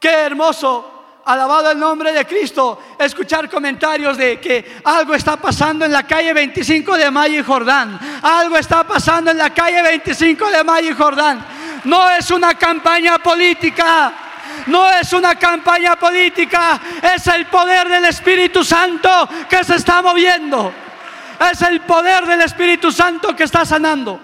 Qué 0.00 0.10
hermoso 0.10 0.92
alabado 1.24 1.70
el 1.70 1.78
nombre 1.78 2.12
de 2.12 2.26
Cristo, 2.26 2.80
escuchar 2.98 3.48
comentarios 3.48 4.16
de 4.16 4.40
que 4.40 4.80
algo 4.84 5.14
está 5.14 5.36
pasando 5.36 5.84
en 5.84 5.92
la 5.92 6.04
calle 6.04 6.32
25 6.32 6.96
de 6.96 7.10
Mayo 7.10 7.38
y 7.38 7.44
Jordán. 7.44 7.98
Algo 8.22 8.56
está 8.56 8.84
pasando 8.84 9.30
en 9.30 9.38
la 9.38 9.50
calle 9.50 9.80
25 9.80 10.50
de 10.50 10.64
Mayo 10.64 10.90
y 10.90 10.94
Jordán. 10.94 11.46
No 11.84 12.10
es 12.10 12.30
una 12.32 12.54
campaña 12.54 13.18
política. 13.18 14.31
No 14.66 14.90
es 14.90 15.12
una 15.12 15.34
campaña 15.34 15.96
política, 15.96 16.80
es 17.14 17.26
el 17.26 17.46
poder 17.46 17.88
del 17.88 18.04
Espíritu 18.04 18.64
Santo 18.64 19.28
que 19.48 19.64
se 19.64 19.76
está 19.76 20.02
moviendo. 20.02 20.72
Es 21.50 21.62
el 21.62 21.80
poder 21.80 22.26
del 22.26 22.42
Espíritu 22.42 22.92
Santo 22.92 23.34
que 23.34 23.44
está 23.44 23.64
sanando. 23.64 24.20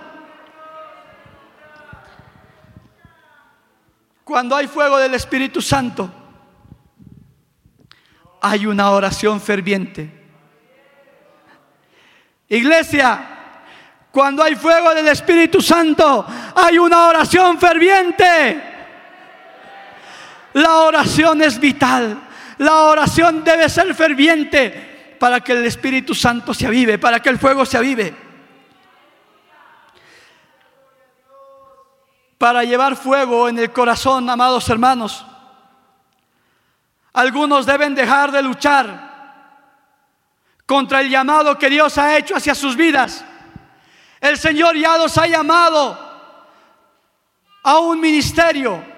Cuando 4.24 4.55
hay 4.55 4.66
fuego 4.68 4.99
del 4.99 5.14
Espíritu 5.14 5.62
Santo, 5.62 6.11
hay 8.43 8.66
una 8.66 8.91
oración 8.91 9.41
ferviente. 9.41 10.18
Iglesia, 12.49 13.39
cuando 14.11 14.43
hay 14.43 14.55
fuego 14.55 14.95
del 14.95 15.09
Espíritu 15.09 15.61
Santo, 15.61 16.26
hay 16.55 16.79
una 16.79 17.07
oración 17.09 17.59
ferviente. 17.59 18.67
La 20.59 20.78
oración 20.78 21.40
es 21.40 21.61
vital. 21.61 22.20
La 22.59 22.74
oración 22.86 23.44
debe 23.44 23.68
ser 23.68 23.94
ferviente 23.94 25.16
para 25.20 25.40
que 25.40 25.52
el 25.52 25.64
Espíritu 25.64 26.16
Santo 26.16 26.52
se 26.52 26.66
avive, 26.66 26.98
para 26.98 27.20
que 27.20 27.28
el 27.28 27.38
fuego 27.38 27.64
se 27.64 27.76
avive. 27.76 28.12
Para 32.36 32.64
llevar 32.64 32.96
fuego 32.96 33.48
en 33.48 33.61
el 33.61 33.72
corazón, 33.72 34.28
amados 34.28 34.68
hermanos, 34.68 35.24
algunos 37.12 37.64
deben 37.64 37.94
dejar 37.94 38.32
de 38.32 38.42
luchar 38.42 39.09
contra 40.66 41.02
el 41.02 41.09
llamado 41.09 41.56
que 41.56 41.70
Dios 41.70 41.96
ha 41.98 42.16
hecho 42.16 42.34
hacia 42.34 42.56
sus 42.56 42.74
vidas. 42.74 43.24
El 44.20 44.36
Señor 44.36 44.76
ya 44.76 44.98
los 44.98 45.16
ha 45.18 45.28
llamado 45.28 45.96
a 47.62 47.78
un 47.78 48.00
ministerio 48.00 48.97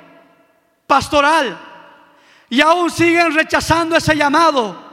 pastoral 0.90 1.56
y 2.48 2.60
aún 2.60 2.90
siguen 2.90 3.32
rechazando 3.32 3.96
ese 3.96 4.16
llamado. 4.16 4.90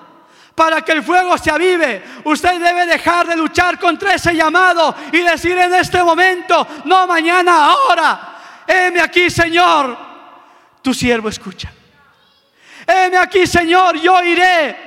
Para 0.53 0.81
que 0.81 0.91
el 0.91 1.03
fuego 1.03 1.35
se 1.39 1.49
avive, 1.49 2.03
usted 2.23 2.61
debe 2.61 2.85
dejar 2.85 3.25
de 3.25 3.35
luchar 3.35 3.79
contra 3.79 4.13
ese 4.13 4.35
llamado 4.35 4.95
y 5.11 5.19
decir 5.19 5.57
en 5.57 5.73
este 5.73 6.03
momento, 6.03 6.67
no 6.85 7.07
mañana, 7.07 7.65
ahora, 7.65 8.63
heme 8.67 9.01
aquí, 9.01 9.31
Señor, 9.31 9.97
tu 10.83 10.93
siervo 10.93 11.29
escucha. 11.29 11.71
Heme 12.85 13.17
aquí, 13.17 13.47
Señor, 13.47 13.97
yo 13.97 14.23
iré. 14.23 14.77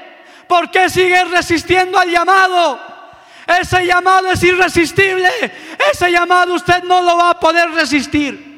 ¿Por 0.46 0.70
qué 0.70 0.88
sigues 0.88 1.28
resistiendo 1.30 1.98
al 1.98 2.08
llamado? 2.08 2.80
Ese 3.60 3.84
llamado 3.84 4.30
es 4.30 4.42
irresistible. 4.42 5.28
Ese 5.92 6.10
llamado 6.10 6.54
usted 6.54 6.84
no 6.84 7.02
lo 7.02 7.16
va 7.16 7.30
a 7.30 7.40
poder 7.40 7.70
resistir. 7.70 8.49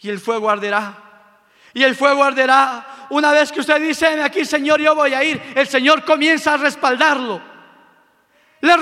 Y 0.00 0.08
el 0.08 0.20
fuego 0.20 0.48
arderá. 0.50 0.94
Y 1.74 1.82
el 1.82 1.94
fuego 1.94 2.24
arderá. 2.24 3.06
Una 3.10 3.32
vez 3.32 3.52
que 3.52 3.60
usted 3.60 3.80
dice, 3.80 4.22
aquí, 4.22 4.44
Señor, 4.44 4.80
yo 4.80 4.94
voy 4.94 5.14
a 5.14 5.24
ir, 5.24 5.40
el 5.54 5.66
Señor 5.66 6.04
comienza 6.04 6.54
a 6.54 6.56
respaldarlo. 6.56 7.40
Le, 8.60 8.76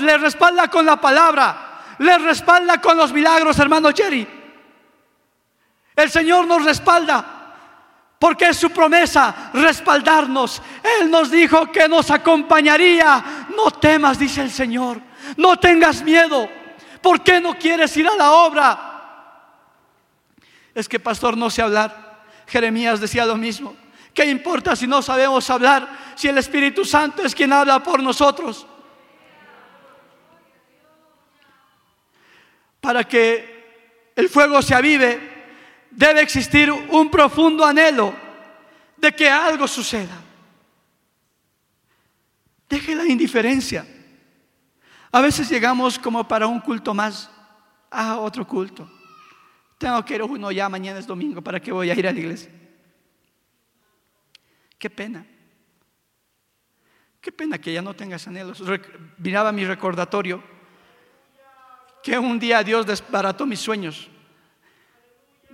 le 0.00 0.18
respalda 0.18 0.68
con 0.68 0.86
la 0.86 1.00
palabra. 1.00 1.68
Le 1.98 2.18
respalda 2.18 2.80
con 2.80 2.96
los 2.96 3.12
milagros, 3.12 3.58
hermano 3.58 3.90
Jerry. 3.94 4.26
El 5.94 6.10
Señor 6.10 6.46
nos 6.46 6.64
respalda 6.64 7.42
porque 8.18 8.48
es 8.48 8.56
su 8.56 8.70
promesa 8.70 9.50
respaldarnos. 9.52 10.62
Él 11.00 11.10
nos 11.10 11.30
dijo 11.30 11.70
que 11.72 11.88
nos 11.88 12.10
acompañaría. 12.10 13.46
No 13.56 13.70
temas, 13.72 14.18
dice 14.18 14.42
el 14.42 14.50
Señor. 14.50 15.00
No 15.36 15.58
tengas 15.58 16.02
miedo. 16.02 16.48
¿Por 17.00 17.22
qué 17.22 17.40
no 17.40 17.54
quieres 17.54 17.96
ir 17.96 18.06
a 18.06 18.14
la 18.14 18.32
obra? 18.32 18.91
Es 20.74 20.88
que 20.88 21.00
pastor 21.00 21.36
no 21.36 21.50
sé 21.50 21.62
hablar. 21.62 22.24
Jeremías 22.46 23.00
decía 23.00 23.26
lo 23.26 23.36
mismo. 23.36 23.76
¿Qué 24.14 24.26
importa 24.26 24.76
si 24.76 24.86
no 24.86 25.00
sabemos 25.02 25.48
hablar? 25.50 25.88
Si 26.16 26.28
el 26.28 26.38
Espíritu 26.38 26.84
Santo 26.84 27.22
es 27.22 27.34
quien 27.34 27.52
habla 27.52 27.82
por 27.82 28.02
nosotros. 28.02 28.66
Para 32.80 33.04
que 33.04 34.10
el 34.16 34.28
fuego 34.28 34.60
se 34.60 34.74
avive, 34.74 35.20
debe 35.90 36.20
existir 36.20 36.70
un 36.70 37.10
profundo 37.10 37.64
anhelo 37.64 38.14
de 38.96 39.14
que 39.14 39.28
algo 39.28 39.66
suceda. 39.66 40.20
Deje 42.68 42.94
la 42.94 43.06
indiferencia. 43.06 43.86
A 45.10 45.20
veces 45.20 45.48
llegamos 45.48 45.98
como 45.98 46.26
para 46.26 46.46
un 46.46 46.60
culto 46.60 46.94
más 46.94 47.30
a 47.90 48.18
otro 48.18 48.46
culto. 48.46 48.90
Tengo 49.82 50.04
que 50.04 50.22
uno 50.22 50.52
ya, 50.52 50.68
mañana 50.68 51.00
es 51.00 51.08
domingo, 51.08 51.42
¿para 51.42 51.58
qué 51.58 51.72
voy 51.72 51.90
a 51.90 51.94
ir 51.94 52.06
a 52.06 52.12
la 52.12 52.20
iglesia? 52.20 52.48
Qué 54.78 54.88
pena. 54.88 55.26
Qué 57.20 57.32
pena 57.32 57.58
que 57.58 57.72
ya 57.72 57.82
no 57.82 57.92
tengas 57.92 58.28
anhelos. 58.28 58.62
Miraba 59.18 59.50
mi 59.50 59.64
recordatorio 59.64 60.40
que 62.00 62.16
un 62.16 62.38
día 62.38 62.62
Dios 62.62 62.86
desbarató 62.86 63.44
mis 63.44 63.58
sueños 63.58 64.08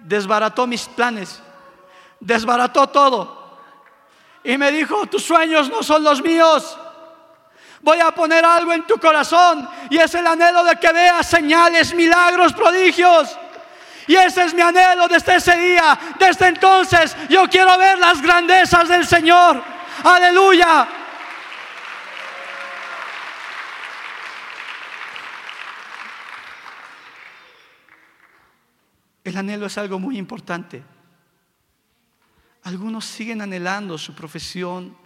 desbarató 0.04 0.66
mis 0.66 0.86
planes, 0.88 1.40
desbarató 2.20 2.86
todo. 2.88 3.58
Y 4.44 4.58
me 4.58 4.70
dijo, 4.70 5.06
tus 5.06 5.22
sueños 5.24 5.70
no 5.70 5.82
son 5.82 6.04
los 6.04 6.22
míos. 6.22 6.78
Voy 7.80 7.98
a 8.00 8.10
poner 8.10 8.44
algo 8.44 8.74
en 8.74 8.86
tu 8.86 8.98
corazón 8.98 9.66
y 9.88 9.96
es 9.96 10.14
el 10.14 10.26
anhelo 10.26 10.64
de 10.64 10.76
que 10.76 10.92
veas 10.92 11.26
señales, 11.26 11.94
milagros, 11.94 12.52
prodigios. 12.52 13.38
Y 14.08 14.16
ese 14.16 14.44
es 14.44 14.54
mi 14.54 14.62
anhelo 14.62 15.06
desde 15.06 15.36
ese 15.36 15.54
día. 15.56 15.98
Desde 16.18 16.48
entonces 16.48 17.14
yo 17.28 17.46
quiero 17.46 17.76
ver 17.76 17.98
las 17.98 18.20
grandezas 18.22 18.88
del 18.88 19.06
Señor. 19.06 19.62
Aleluya. 20.02 20.88
El 29.22 29.36
anhelo 29.36 29.66
es 29.66 29.76
algo 29.76 29.98
muy 29.98 30.16
importante. 30.16 30.82
Algunos 32.62 33.04
siguen 33.04 33.42
anhelando 33.42 33.98
su 33.98 34.14
profesión, 34.14 34.96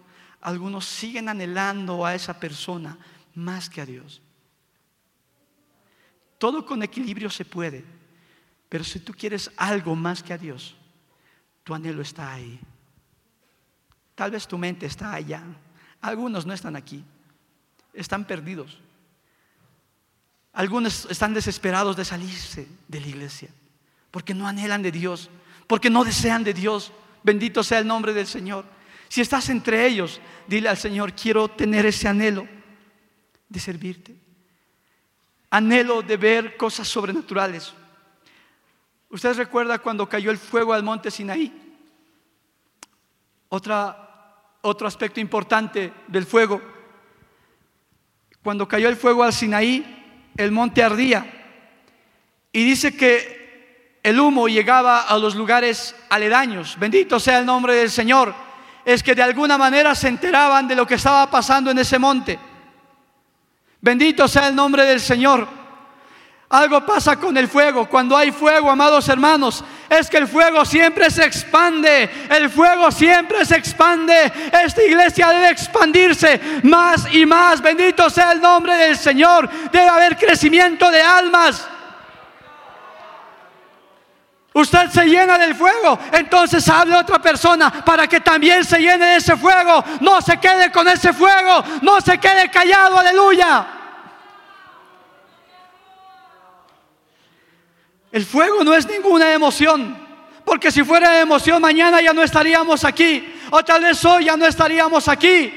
algunos 0.40 0.84
siguen 0.84 1.28
anhelando 1.28 2.06
a 2.06 2.14
esa 2.14 2.38
persona 2.38 2.96
más 3.34 3.68
que 3.68 3.80
a 3.80 3.86
Dios. 3.86 4.22
Todo 6.38 6.64
con 6.64 6.84
equilibrio 6.84 7.30
se 7.30 7.44
puede, 7.44 7.84
pero 8.72 8.84
si 8.84 9.00
tú 9.00 9.12
quieres 9.12 9.50
algo 9.58 9.94
más 9.94 10.22
que 10.22 10.32
a 10.32 10.38
Dios, 10.38 10.74
tu 11.62 11.74
anhelo 11.74 12.00
está 12.00 12.32
ahí. 12.32 12.58
Tal 14.14 14.30
vez 14.30 14.48
tu 14.48 14.56
mente 14.56 14.86
está 14.86 15.12
allá. 15.12 15.42
Algunos 16.00 16.46
no 16.46 16.54
están 16.54 16.74
aquí, 16.74 17.04
están 17.92 18.24
perdidos. 18.24 18.80
Algunos 20.54 21.06
están 21.10 21.34
desesperados 21.34 21.98
de 21.98 22.06
salirse 22.06 22.66
de 22.88 23.00
la 23.02 23.08
iglesia 23.08 23.50
porque 24.10 24.32
no 24.32 24.48
anhelan 24.48 24.80
de 24.80 24.90
Dios, 24.90 25.28
porque 25.66 25.90
no 25.90 26.02
desean 26.02 26.42
de 26.42 26.54
Dios. 26.54 26.92
Bendito 27.22 27.62
sea 27.62 27.78
el 27.78 27.86
nombre 27.86 28.14
del 28.14 28.26
Señor. 28.26 28.64
Si 29.10 29.20
estás 29.20 29.50
entre 29.50 29.86
ellos, 29.86 30.18
dile 30.48 30.70
al 30.70 30.78
Señor, 30.78 31.12
quiero 31.12 31.46
tener 31.46 31.84
ese 31.84 32.08
anhelo 32.08 32.48
de 33.50 33.60
servirte. 33.60 34.16
Anhelo 35.50 36.00
de 36.00 36.16
ver 36.16 36.56
cosas 36.56 36.88
sobrenaturales. 36.88 37.74
¿Usted 39.12 39.36
recuerda 39.36 39.78
cuando 39.78 40.08
cayó 40.08 40.30
el 40.30 40.38
fuego 40.38 40.72
al 40.72 40.82
monte 40.82 41.10
Sinaí? 41.10 41.52
Otra, 43.50 44.38
otro 44.62 44.88
aspecto 44.88 45.20
importante 45.20 45.92
del 46.08 46.24
fuego. 46.24 46.62
Cuando 48.42 48.66
cayó 48.66 48.88
el 48.88 48.96
fuego 48.96 49.22
al 49.22 49.34
Sinaí, 49.34 50.30
el 50.34 50.50
monte 50.50 50.82
ardía. 50.82 51.26
Y 52.52 52.64
dice 52.64 52.96
que 52.96 53.98
el 54.02 54.18
humo 54.18 54.48
llegaba 54.48 55.02
a 55.02 55.18
los 55.18 55.34
lugares 55.34 55.94
aledaños. 56.08 56.78
Bendito 56.78 57.20
sea 57.20 57.38
el 57.38 57.44
nombre 57.44 57.74
del 57.74 57.90
Señor. 57.90 58.34
Es 58.82 59.02
que 59.02 59.14
de 59.14 59.22
alguna 59.22 59.58
manera 59.58 59.94
se 59.94 60.08
enteraban 60.08 60.66
de 60.66 60.74
lo 60.74 60.86
que 60.86 60.94
estaba 60.94 61.30
pasando 61.30 61.70
en 61.70 61.78
ese 61.78 61.98
monte. 61.98 62.38
Bendito 63.78 64.26
sea 64.26 64.48
el 64.48 64.56
nombre 64.56 64.86
del 64.86 65.00
Señor. 65.00 65.61
Algo 66.52 66.84
pasa 66.84 67.16
con 67.16 67.34
el 67.38 67.48
fuego. 67.48 67.86
Cuando 67.86 68.14
hay 68.14 68.30
fuego, 68.30 68.70
amados 68.70 69.08
hermanos, 69.08 69.64
es 69.88 70.10
que 70.10 70.18
el 70.18 70.28
fuego 70.28 70.66
siempre 70.66 71.10
se 71.10 71.24
expande. 71.24 72.10
El 72.28 72.50
fuego 72.50 72.90
siempre 72.90 73.42
se 73.46 73.56
expande. 73.56 74.30
Esta 74.62 74.82
iglesia 74.82 75.30
debe 75.30 75.48
expandirse 75.48 76.60
más 76.64 77.10
y 77.10 77.24
más. 77.24 77.62
Bendito 77.62 78.10
sea 78.10 78.32
el 78.32 78.42
nombre 78.42 78.76
del 78.76 78.98
Señor. 78.98 79.48
Debe 79.72 79.88
haber 79.88 80.18
crecimiento 80.18 80.90
de 80.90 81.00
almas. 81.00 81.66
Usted 84.52 84.90
se 84.90 85.06
llena 85.06 85.38
del 85.38 85.54
fuego, 85.54 85.98
entonces 86.12 86.68
hable 86.68 86.94
a 86.94 86.98
otra 86.98 87.18
persona 87.18 87.70
para 87.82 88.06
que 88.06 88.20
también 88.20 88.62
se 88.62 88.78
llene 88.78 89.06
de 89.06 89.16
ese 89.16 89.34
fuego. 89.38 89.82
No 90.02 90.20
se 90.20 90.36
quede 90.36 90.70
con 90.70 90.86
ese 90.86 91.14
fuego, 91.14 91.64
no 91.80 91.98
se 92.02 92.18
quede 92.18 92.50
callado, 92.50 92.98
aleluya. 92.98 93.66
El 98.12 98.26
fuego 98.26 98.62
no 98.62 98.74
es 98.74 98.86
ninguna 98.86 99.32
emoción, 99.32 99.96
porque 100.44 100.70
si 100.70 100.84
fuera 100.84 101.18
emoción 101.20 101.62
mañana 101.62 102.02
ya 102.02 102.12
no 102.12 102.22
estaríamos 102.22 102.84
aquí, 102.84 103.40
o 103.50 103.64
tal 103.64 103.82
vez 103.82 104.04
hoy 104.04 104.26
ya 104.26 104.36
no 104.36 104.46
estaríamos 104.46 105.08
aquí. 105.08 105.52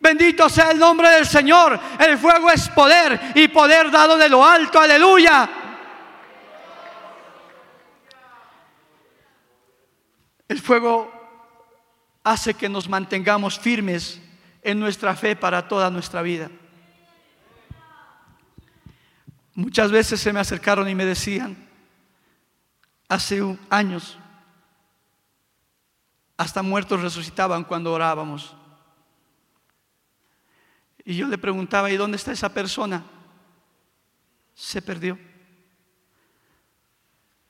Bendito 0.00 0.48
sea 0.48 0.72
el 0.72 0.78
nombre 0.78 1.08
del 1.10 1.26
Señor. 1.26 1.78
El 1.98 2.18
fuego 2.18 2.50
es 2.50 2.68
poder 2.70 3.32
y 3.34 3.48
poder 3.48 3.90
dado 3.90 4.16
de 4.16 4.28
lo 4.28 4.44
alto, 4.44 4.80
aleluya. 4.80 5.48
El 10.48 10.60
fuego 10.60 11.12
hace 12.24 12.54
que 12.54 12.68
nos 12.68 12.88
mantengamos 12.88 13.60
firmes 13.60 14.20
en 14.62 14.80
nuestra 14.80 15.14
fe 15.14 15.36
para 15.36 15.68
toda 15.68 15.90
nuestra 15.90 16.22
vida. 16.22 16.50
Muchas 19.54 19.90
veces 19.90 20.20
se 20.20 20.32
me 20.32 20.40
acercaron 20.40 20.88
y 20.88 20.94
me 20.94 21.04
decían, 21.04 21.68
hace 23.08 23.58
años, 23.68 24.18
hasta 26.36 26.62
muertos 26.62 27.02
resucitaban 27.02 27.64
cuando 27.64 27.92
orábamos. 27.92 28.54
Y 31.04 31.16
yo 31.16 31.26
le 31.26 31.36
preguntaba, 31.38 31.90
¿y 31.90 31.96
dónde 31.96 32.16
está 32.16 32.32
esa 32.32 32.54
persona? 32.54 33.04
Se 34.54 34.80
perdió. 34.80 35.18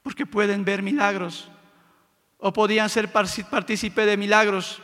Porque 0.03 0.27
pueden 0.27 0.65
ver 0.65 0.83
milagros 0.83 1.51
o 2.39 2.53
podían 2.53 2.89
ser 2.89 3.13
partícipe 3.13 4.07
de 4.07 4.17
milagros. 4.17 4.81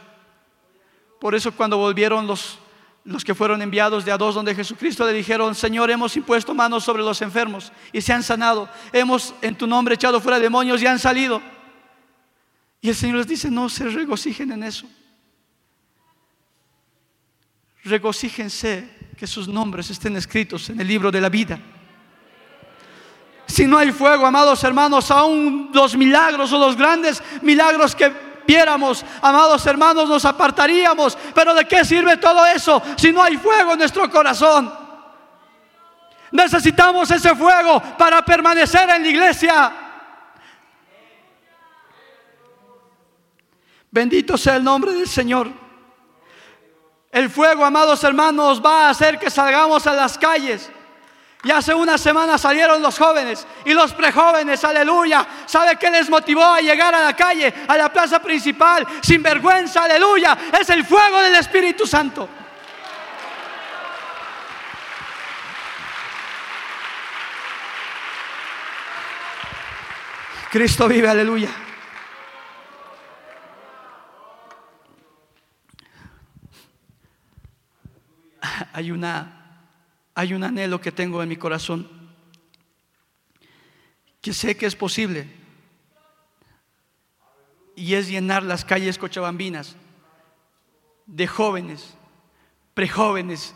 Por 1.18 1.34
eso 1.34 1.52
cuando 1.52 1.78
volvieron 1.78 2.26
los, 2.26 2.58
los 3.06 3.24
que 3.24 3.34
fueron 3.34 3.62
enviados 3.62 4.04
de 4.04 4.10
a 4.10 4.18
dos 4.18 4.34
donde 4.34 4.54
Jesucristo 4.54 5.06
le 5.06 5.12
dijeron, 5.12 5.54
Señor, 5.54 5.90
hemos 5.90 6.16
impuesto 6.16 6.54
manos 6.54 6.82
sobre 6.84 7.04
los 7.04 7.22
enfermos 7.22 7.72
y 7.92 8.00
se 8.00 8.12
han 8.12 8.22
sanado. 8.22 8.68
Hemos 8.92 9.32
en 9.42 9.54
tu 9.54 9.66
nombre 9.66 9.94
echado 9.94 10.20
fuera 10.20 10.40
demonios 10.40 10.82
y 10.82 10.86
han 10.86 10.98
salido. 10.98 11.40
Y 12.80 12.88
el 12.88 12.96
Señor 12.96 13.18
les 13.18 13.28
dice, 13.28 13.50
no 13.50 13.68
se 13.68 13.88
regocijen 13.88 14.50
en 14.52 14.64
eso. 14.64 14.86
Regocíjense 17.84 19.12
que 19.16 19.28
sus 19.28 19.46
nombres 19.46 19.88
estén 19.90 20.16
escritos 20.16 20.68
en 20.70 20.80
el 20.80 20.88
libro 20.88 21.12
de 21.12 21.20
la 21.20 21.28
vida. 21.28 21.60
Si 23.46 23.66
no 23.66 23.78
hay 23.78 23.92
fuego, 23.92 24.26
amados 24.26 24.64
hermanos, 24.64 25.12
aún 25.12 25.70
los 25.72 25.96
milagros 25.96 26.52
o 26.52 26.58
los 26.58 26.76
grandes 26.76 27.22
milagros 27.42 27.94
que 27.94 28.25
viéramos, 28.46 29.04
amados 29.20 29.66
hermanos, 29.66 30.08
nos 30.08 30.24
apartaríamos. 30.24 31.16
Pero 31.34 31.54
¿de 31.54 31.66
qué 31.66 31.84
sirve 31.84 32.16
todo 32.16 32.44
eso 32.46 32.82
si 32.96 33.12
no 33.12 33.22
hay 33.22 33.36
fuego 33.36 33.72
en 33.72 33.78
nuestro 33.78 34.10
corazón? 34.10 34.72
Necesitamos 36.30 37.10
ese 37.10 37.34
fuego 37.34 37.80
para 37.96 38.24
permanecer 38.24 38.88
en 38.90 39.02
la 39.02 39.08
iglesia. 39.08 39.72
Bendito 43.90 44.36
sea 44.36 44.56
el 44.56 44.64
nombre 44.64 44.92
del 44.92 45.08
Señor. 45.08 45.50
El 47.10 47.30
fuego, 47.30 47.64
amados 47.64 48.04
hermanos, 48.04 48.60
va 48.64 48.86
a 48.86 48.90
hacer 48.90 49.18
que 49.18 49.30
salgamos 49.30 49.86
a 49.86 49.94
las 49.94 50.18
calles 50.18 50.70
y 51.44 51.50
hace 51.50 51.74
una 51.74 51.96
semana 51.96 52.38
salieron 52.38 52.82
los 52.82 52.98
jóvenes 52.98 53.46
y 53.64 53.72
los 53.72 53.92
prejóvenes, 53.92 54.64
aleluya. 54.64 55.26
¿Sabe 55.46 55.76
qué 55.76 55.90
les 55.90 56.10
motivó 56.10 56.44
a 56.44 56.60
llegar 56.60 56.94
a 56.94 57.04
la 57.04 57.14
calle, 57.14 57.52
a 57.68 57.76
la 57.76 57.92
plaza 57.92 58.20
principal, 58.20 58.86
sin 59.00 59.22
vergüenza, 59.22 59.84
aleluya? 59.84 60.36
Es 60.58 60.68
el 60.70 60.84
fuego 60.84 61.20
del 61.20 61.36
Espíritu 61.36 61.86
Santo. 61.86 62.28
Cristo 70.50 70.88
vive, 70.88 71.08
aleluya. 71.08 71.50
Hay 78.72 78.90
una 78.90 79.35
hay 80.16 80.32
un 80.32 80.42
anhelo 80.42 80.80
que 80.80 80.90
tengo 80.90 81.22
en 81.22 81.28
mi 81.28 81.36
corazón, 81.36 81.86
que 84.22 84.32
sé 84.32 84.56
que 84.56 84.64
es 84.64 84.74
posible, 84.74 85.28
y 87.76 87.92
es 87.94 88.08
llenar 88.08 88.42
las 88.42 88.64
calles 88.64 88.96
cochabambinas 88.96 89.76
de 91.04 91.26
jóvenes, 91.26 91.94
prejóvenes 92.72 93.54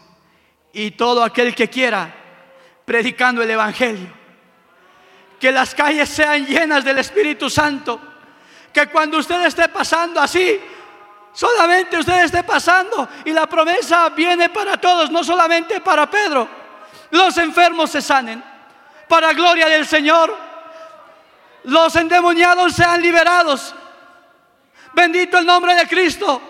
y 0.75 0.91
todo 0.91 1.25
aquel 1.25 1.55
que 1.55 1.71
quiera 1.71 2.15
predicando 2.85 3.43
el 3.43 3.51
Evangelio. 3.51 4.13
Que 5.41 5.51
las 5.51 5.75
calles 5.75 6.11
sean 6.11 6.45
llenas 6.45 6.85
del 6.85 6.99
Espíritu 6.99 7.49
Santo. 7.49 7.99
Que 8.71 8.89
cuando 8.89 9.17
usted 9.17 9.47
esté 9.47 9.71
pasando 9.71 10.21
así, 10.21 10.61
Solamente 11.33 11.99
usted 11.99 12.25
esté 12.25 12.43
pasando 12.43 13.09
y 13.25 13.33
la 13.33 13.47
promesa 13.47 14.09
viene 14.11 14.49
para 14.49 14.77
todos, 14.77 15.11
no 15.11 15.23
solamente 15.23 15.81
para 15.81 16.11
Pedro. 16.11 16.49
Los 17.11 17.37
enfermos 17.39 17.91
se 17.91 18.03
sanen 18.03 18.43
para 19.09 19.33
gloria 19.33 19.69
del 19.69 19.87
Señor. 19.87 20.37
Los 21.65 21.95
endemoniados 21.97 22.75
sean 22.75 23.01
liberados. 23.03 23.75
Bendito 24.93 25.39
el 25.39 25.47
nombre 25.47 25.75
de 25.75 25.87
Cristo. 25.87 26.41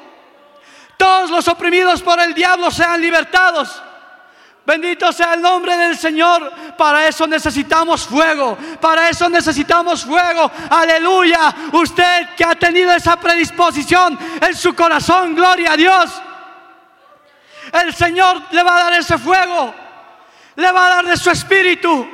Todos 0.97 1.31
los 1.31 1.49
oprimidos 1.49 2.03
por 2.03 2.21
el 2.21 2.35
diablo 2.35 2.71
sean 2.71 3.01
libertados. 3.01 3.83
Bendito 4.71 5.13
sea 5.13 5.35
el 5.35 5.43
nombre 5.43 5.77
del 5.77 5.99
Señor. 5.99 6.49
Para 6.77 7.09
eso 7.09 7.27
necesitamos 7.27 8.07
fuego. 8.07 8.57
Para 8.81 9.09
eso 9.09 9.29
necesitamos 9.29 10.05
fuego. 10.05 10.49
Aleluya. 10.71 11.53
Usted 11.73 12.37
que 12.37 12.45
ha 12.45 12.55
tenido 12.55 12.93
esa 12.93 13.17
predisposición 13.17 14.17
en 14.41 14.55
su 14.55 14.73
corazón, 14.73 15.35
gloria 15.35 15.73
a 15.73 15.77
Dios. 15.77 16.23
El 17.83 17.93
Señor 17.93 18.43
le 18.53 18.63
va 18.63 18.77
a 18.77 18.85
dar 18.85 18.93
ese 18.93 19.19
fuego. 19.19 19.75
Le 20.55 20.71
va 20.71 20.87
a 20.87 20.91
dar 20.91 21.07
de 21.07 21.17
su 21.17 21.31
espíritu. 21.31 22.09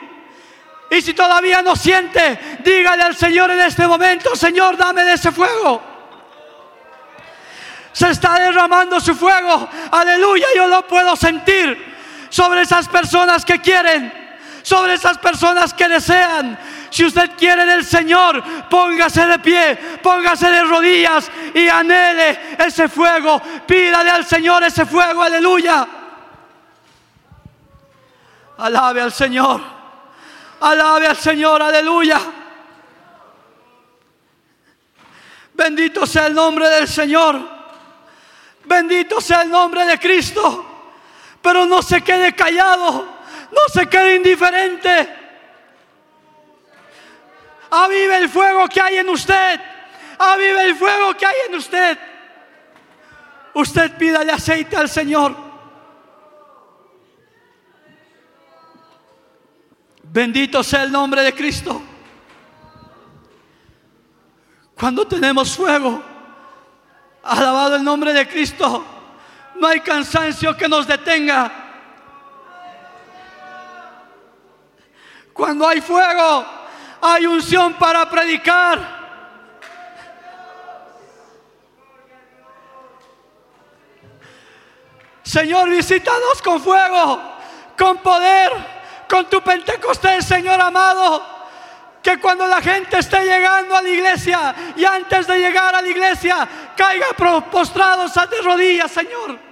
Y 0.91 1.03
si 1.03 1.13
todavía 1.13 1.61
no 1.61 1.77
siente, 1.77 2.59
dígale 2.65 3.03
al 3.03 3.17
Señor 3.17 3.51
en 3.51 3.61
este 3.61 3.87
momento, 3.87 4.35
Señor, 4.35 4.79
dame 4.79 5.05
de 5.05 5.13
ese 5.13 5.31
fuego. 5.31 5.83
Se 7.93 8.09
está 8.09 8.39
derramando 8.39 8.99
su 8.99 9.15
fuego. 9.15 9.69
Aleluya, 9.91 10.47
yo 10.57 10.67
lo 10.69 10.87
puedo 10.87 11.15
sentir 11.17 11.96
sobre 12.29 12.63
esas 12.63 12.89
personas 12.89 13.45
que 13.45 13.61
quieren, 13.61 14.13
sobre 14.63 14.95
esas 14.95 15.19
personas 15.19 15.73
que 15.73 15.89
desean. 15.89 16.59
Si 16.91 17.05
usted 17.05 17.31
quiere 17.37 17.67
del 17.67 17.85
Señor, 17.85 18.43
póngase 18.69 19.27
de 19.27 19.39
pie, 19.39 19.77
póngase 20.03 20.51
de 20.51 20.65
rodillas 20.65 21.31
y 21.55 21.69
anhele 21.69 22.57
ese 22.59 22.89
fuego. 22.89 23.41
Pídale 23.67 24.11
al 24.11 24.25
Señor 24.25 24.65
ese 24.65 24.87
fuego, 24.87 25.23
aleluya. 25.23 25.87
Alabe 28.59 29.03
al 29.03 29.13
Señor, 29.13 29.61
alabe 30.61 31.07
al 31.07 31.17
Señor, 31.17 31.63
aleluya. 31.63 32.21
Bendito 35.53 36.07
sea 36.07 36.27
el 36.27 36.35
nombre 36.35 36.69
del 36.69 36.89
Señor. 36.89 37.57
Bendito 38.65 39.21
sea 39.21 39.43
el 39.43 39.51
nombre 39.51 39.85
de 39.85 39.99
Cristo 39.99 40.66
pero 41.47 41.65
no 41.65 41.81
se 41.81 42.03
quede 42.03 42.35
callado, 42.35 43.05
no 43.53 43.61
se 43.73 43.87
quede 43.87 44.17
indiferente. 44.17 45.17
Avive 47.71 48.17
el 48.17 48.29
fuego 48.29 48.67
que 48.67 48.81
hay 48.81 48.97
en 48.97 49.09
usted, 49.09 49.61
avive 50.19 50.65
el 50.65 50.75
fuego 50.75 51.15
que 51.15 51.25
hay 51.25 51.37
en 51.49 51.55
usted. 51.55 51.99
Usted 53.55 53.97
pídale 53.97 54.33
aceite 54.33 54.77
al 54.77 54.89
Señor. 54.89 55.37
Bendito 60.03 60.65
sea 60.65 60.83
el 60.83 60.91
nombre 60.91 61.23
de 61.23 61.33
Cristo. 61.33 61.81
Cuando 64.75 65.07
tenemos 65.07 65.55
fuego, 65.57 66.03
alabado 67.23 67.77
el 67.77 67.85
nombre 67.85 68.13
de 68.13 68.27
Cristo 68.27 68.96
no 69.59 69.67
hay 69.67 69.81
cansancio 69.81 70.57
que 70.57 70.69
nos 70.69 70.87
detenga. 70.87 71.51
Cuando 75.33 75.69
hay 75.69 75.81
fuego, 75.81 76.47
hay 77.01 77.27
unción 77.27 77.75
para 77.75 78.09
predicar. 78.09 78.97
Señor, 85.23 85.69
visítanos 85.69 86.41
con 86.43 86.63
fuego, 86.63 87.21
con 87.77 87.99
poder, 87.99 88.53
con 89.09 89.27
tu 89.27 89.43
Pentecostés, 89.43 90.25
Señor 90.25 90.61
amado. 90.61 91.35
Que 92.03 92.19
cuando 92.21 92.47
la 92.47 92.63
gente 92.63 92.99
esté 92.99 93.25
llegando 93.25 93.75
a 93.77 93.83
la 93.83 93.89
iglesia 93.89 94.55
y 94.77 94.85
antes 94.85 95.27
de 95.27 95.39
llegar 95.41 95.75
a 95.75 95.83
la 95.83 95.89
iglesia 95.89 96.49
caiga 96.77 97.09
postrados 97.51 98.15
de 98.15 98.43
rodillas, 98.43 98.93
Señor. 98.93 99.46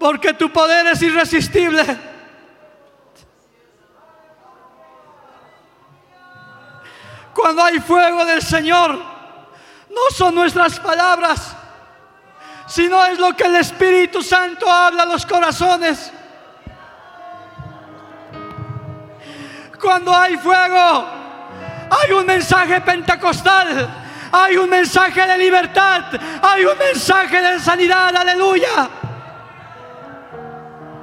Porque 0.00 0.32
tu 0.32 0.50
poder 0.50 0.86
es 0.86 1.02
irresistible. 1.02 1.84
Cuando 7.34 7.62
hay 7.62 7.78
fuego 7.80 8.24
del 8.24 8.40
Señor, 8.40 8.98
no 9.90 10.00
son 10.16 10.34
nuestras 10.34 10.80
palabras, 10.80 11.54
sino 12.66 13.04
es 13.04 13.18
lo 13.18 13.36
que 13.36 13.44
el 13.44 13.56
Espíritu 13.56 14.22
Santo 14.22 14.72
habla 14.72 15.02
a 15.02 15.06
los 15.06 15.26
corazones. 15.26 16.10
Cuando 19.78 20.16
hay 20.16 20.38
fuego, 20.38 21.06
hay 21.90 22.12
un 22.12 22.24
mensaje 22.24 22.80
pentecostal, 22.80 23.86
hay 24.32 24.56
un 24.56 24.70
mensaje 24.70 25.26
de 25.26 25.36
libertad, 25.36 26.04
hay 26.40 26.64
un 26.64 26.78
mensaje 26.78 27.42
de 27.42 27.60
sanidad, 27.60 28.16
aleluya. 28.16 28.88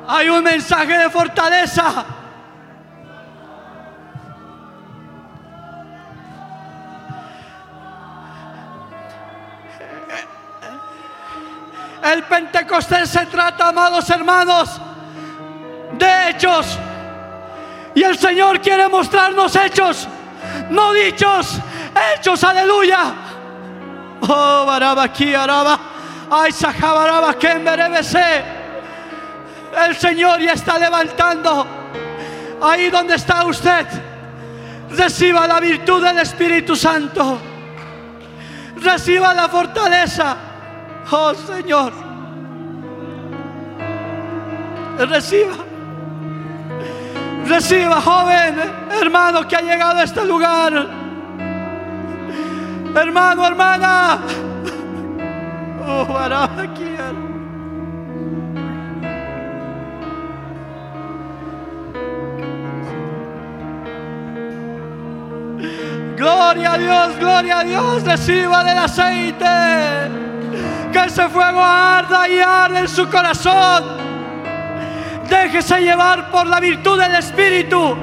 Hay 0.08 0.30
un 0.30 0.42
mensaje 0.42 0.98
de 0.98 1.10
fortaleza. 1.10 2.06
El 12.04 12.24
Pentecostés 12.24 13.10
se 13.10 13.26
trata, 13.26 13.68
amados 13.68 14.10
hermanos, 14.10 14.80
de 15.98 16.30
hechos. 16.30 16.80
Y 17.94 18.04
el 18.04 18.18
Señor 18.18 18.62
quiere 18.62 18.88
mostrarnos 18.88 19.54
hechos, 19.58 20.08
no 20.70 20.94
dichos, 20.94 21.60
hechos, 22.16 22.44
aleluya. 22.46 23.14
Oh, 24.22 24.64
baraba 24.66 25.04
aquí, 25.04 25.36
araba. 25.36 25.78
Ay, 26.30 26.54
sajabaraba 26.54 27.34
que 27.34 27.56
El 29.76 29.96
Señor 29.96 30.40
ya 30.42 30.54
está 30.54 30.78
levantando. 30.78 31.66
Ahí 32.62 32.90
donde 32.90 33.16
está 33.16 33.46
usted, 33.46 33.86
reciba 34.90 35.48
la 35.48 35.60
virtud 35.60 36.04
del 36.04 36.20
Espíritu 36.20 36.76
Santo. 36.76 37.40
Reciba 38.78 39.34
la 39.34 39.48
fortaleza. 39.48 40.38
Oh 41.10 41.34
Señor, 41.34 41.94
reciba, 44.98 45.56
reciba 47.46 48.02
joven, 48.02 48.56
hermano 49.02 49.48
que 49.48 49.56
ha 49.56 49.62
llegado 49.62 50.00
a 50.00 50.04
este 50.04 50.26
lugar. 50.26 50.88
Hermano, 52.94 53.46
hermana. 53.46 54.20
Oh, 55.88 56.06
Gloria 66.18 66.74
a 66.74 66.78
Dios, 66.80 67.20
gloria 67.20 67.60
a 67.60 67.64
Dios, 67.64 68.04
reciba 68.04 68.64
del 68.64 68.80
aceite 68.80 69.46
que 70.92 71.00
ese 71.06 71.30
fuego 71.30 71.62
arda 71.62 72.28
y 72.28 72.40
arde 72.40 72.80
en 72.80 72.88
su 72.88 73.08
corazón. 73.08 73.84
Déjese 75.30 75.80
llevar 75.80 76.32
por 76.32 76.48
la 76.48 76.60
virtud 76.60 77.00
del 77.00 77.14
Espíritu. 77.14 77.96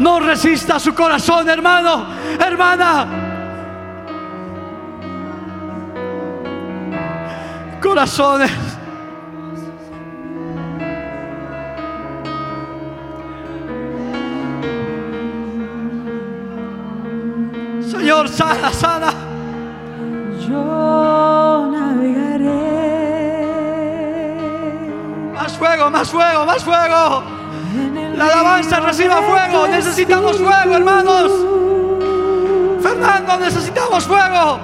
No 0.00 0.18
resista 0.18 0.80
su 0.80 0.92
corazón, 0.96 1.48
hermano, 1.48 2.08
hermana. 2.40 3.06
Corazones. 7.80 8.50
Señor, 18.22 18.28
sana, 18.28 18.72
sana. 18.72 19.12
fuego, 25.58 25.90
más 25.90 26.10
fuego, 26.10 26.46
más 26.46 26.64
fuego. 26.64 27.22
La 28.16 28.24
alabanza 28.26 28.80
reciba 28.80 29.22
fuego. 29.22 29.66
Necesitamos 29.68 30.36
fuego, 30.38 30.76
hermanos. 30.76 31.32
Fernando, 32.82 33.38
necesitamos 33.38 34.04
fuego. 34.04 34.58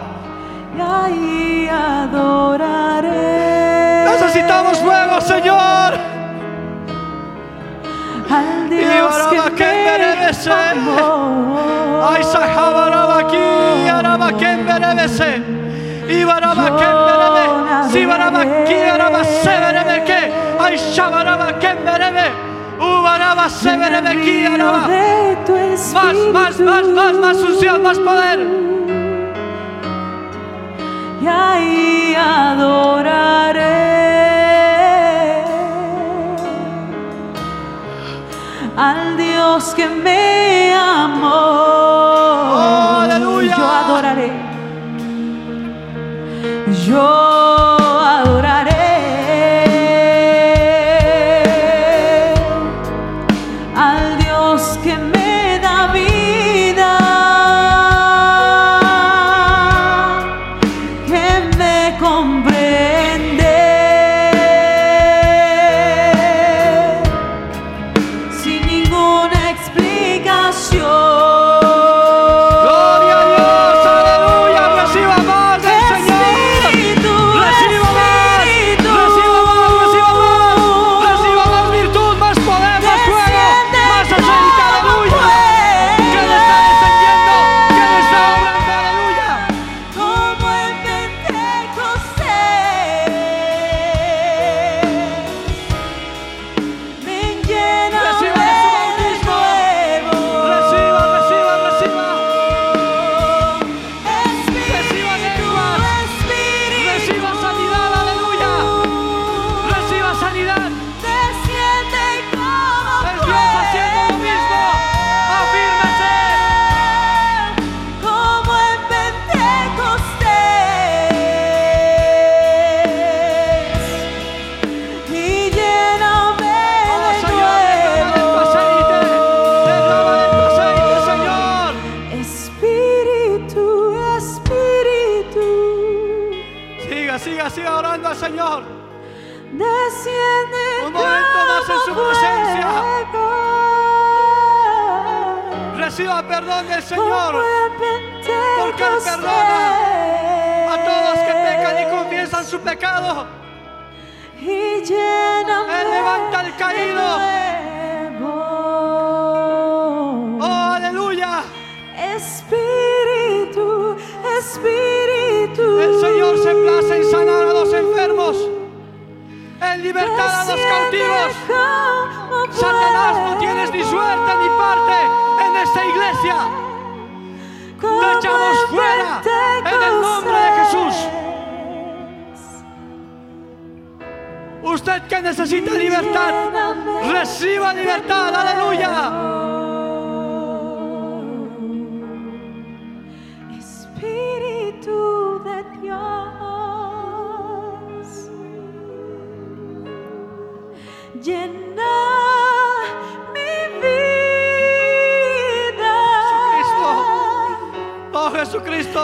Necesitamos 4.07 4.79
fuego, 4.79 5.21
Señor. 5.21 5.99
Al 8.31 8.69
Dios 8.69 9.17
que 9.57 9.65
Ay, 9.65 10.08
Sahabaraba 12.22 13.18
aquí, 13.18 13.89
Araba 13.89 14.33
Kemberebese. 14.33 15.43
Ibaraba 16.09 16.66
Kemberebe. 16.81 17.45
Sibaraba 17.93 18.41
aquí, 18.41 18.74
Araba 18.74 19.24
Seberebe 19.24 19.89
Ay, 20.61 20.76
shabaraba, 20.76 21.59
kemberebe. 21.59 22.26
Ubaraba, 22.79 23.49
seberebe, 23.49 24.20
kiaraba. 24.22 24.89
Más, 25.95 26.16
más, 26.33 26.61
más, 26.61 26.87
más, 26.89 27.14
más 27.14 27.37
unción, 27.37 27.83
más 27.83 27.99
poder. 27.99 28.41
Y 31.22 31.26
ahí 31.26 32.14
adoraré 32.14 34.08
al 38.79 39.16
Dios 39.16 39.74
que 39.74 39.89
me 39.89 40.72
amó. 40.72 41.29
Oh, 42.55 43.01
aleluya. 43.03 43.57
Yo 43.57 43.64
adoraré. 43.66 44.33
Yo 46.87 47.28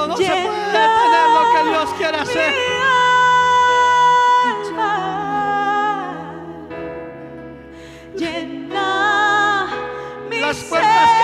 no 0.09 0.17
se 0.17 0.25
puede 0.25 0.67
detener 0.67 1.29
lo 1.35 1.43
que 1.53 1.61
Dios 1.71 1.91
quiere 1.99 2.19
hacer. 2.19 2.55
Alma, 4.67 4.95
llena 8.17 9.67
Las 10.31 10.57
puertas 10.65 11.11
que 11.19 11.24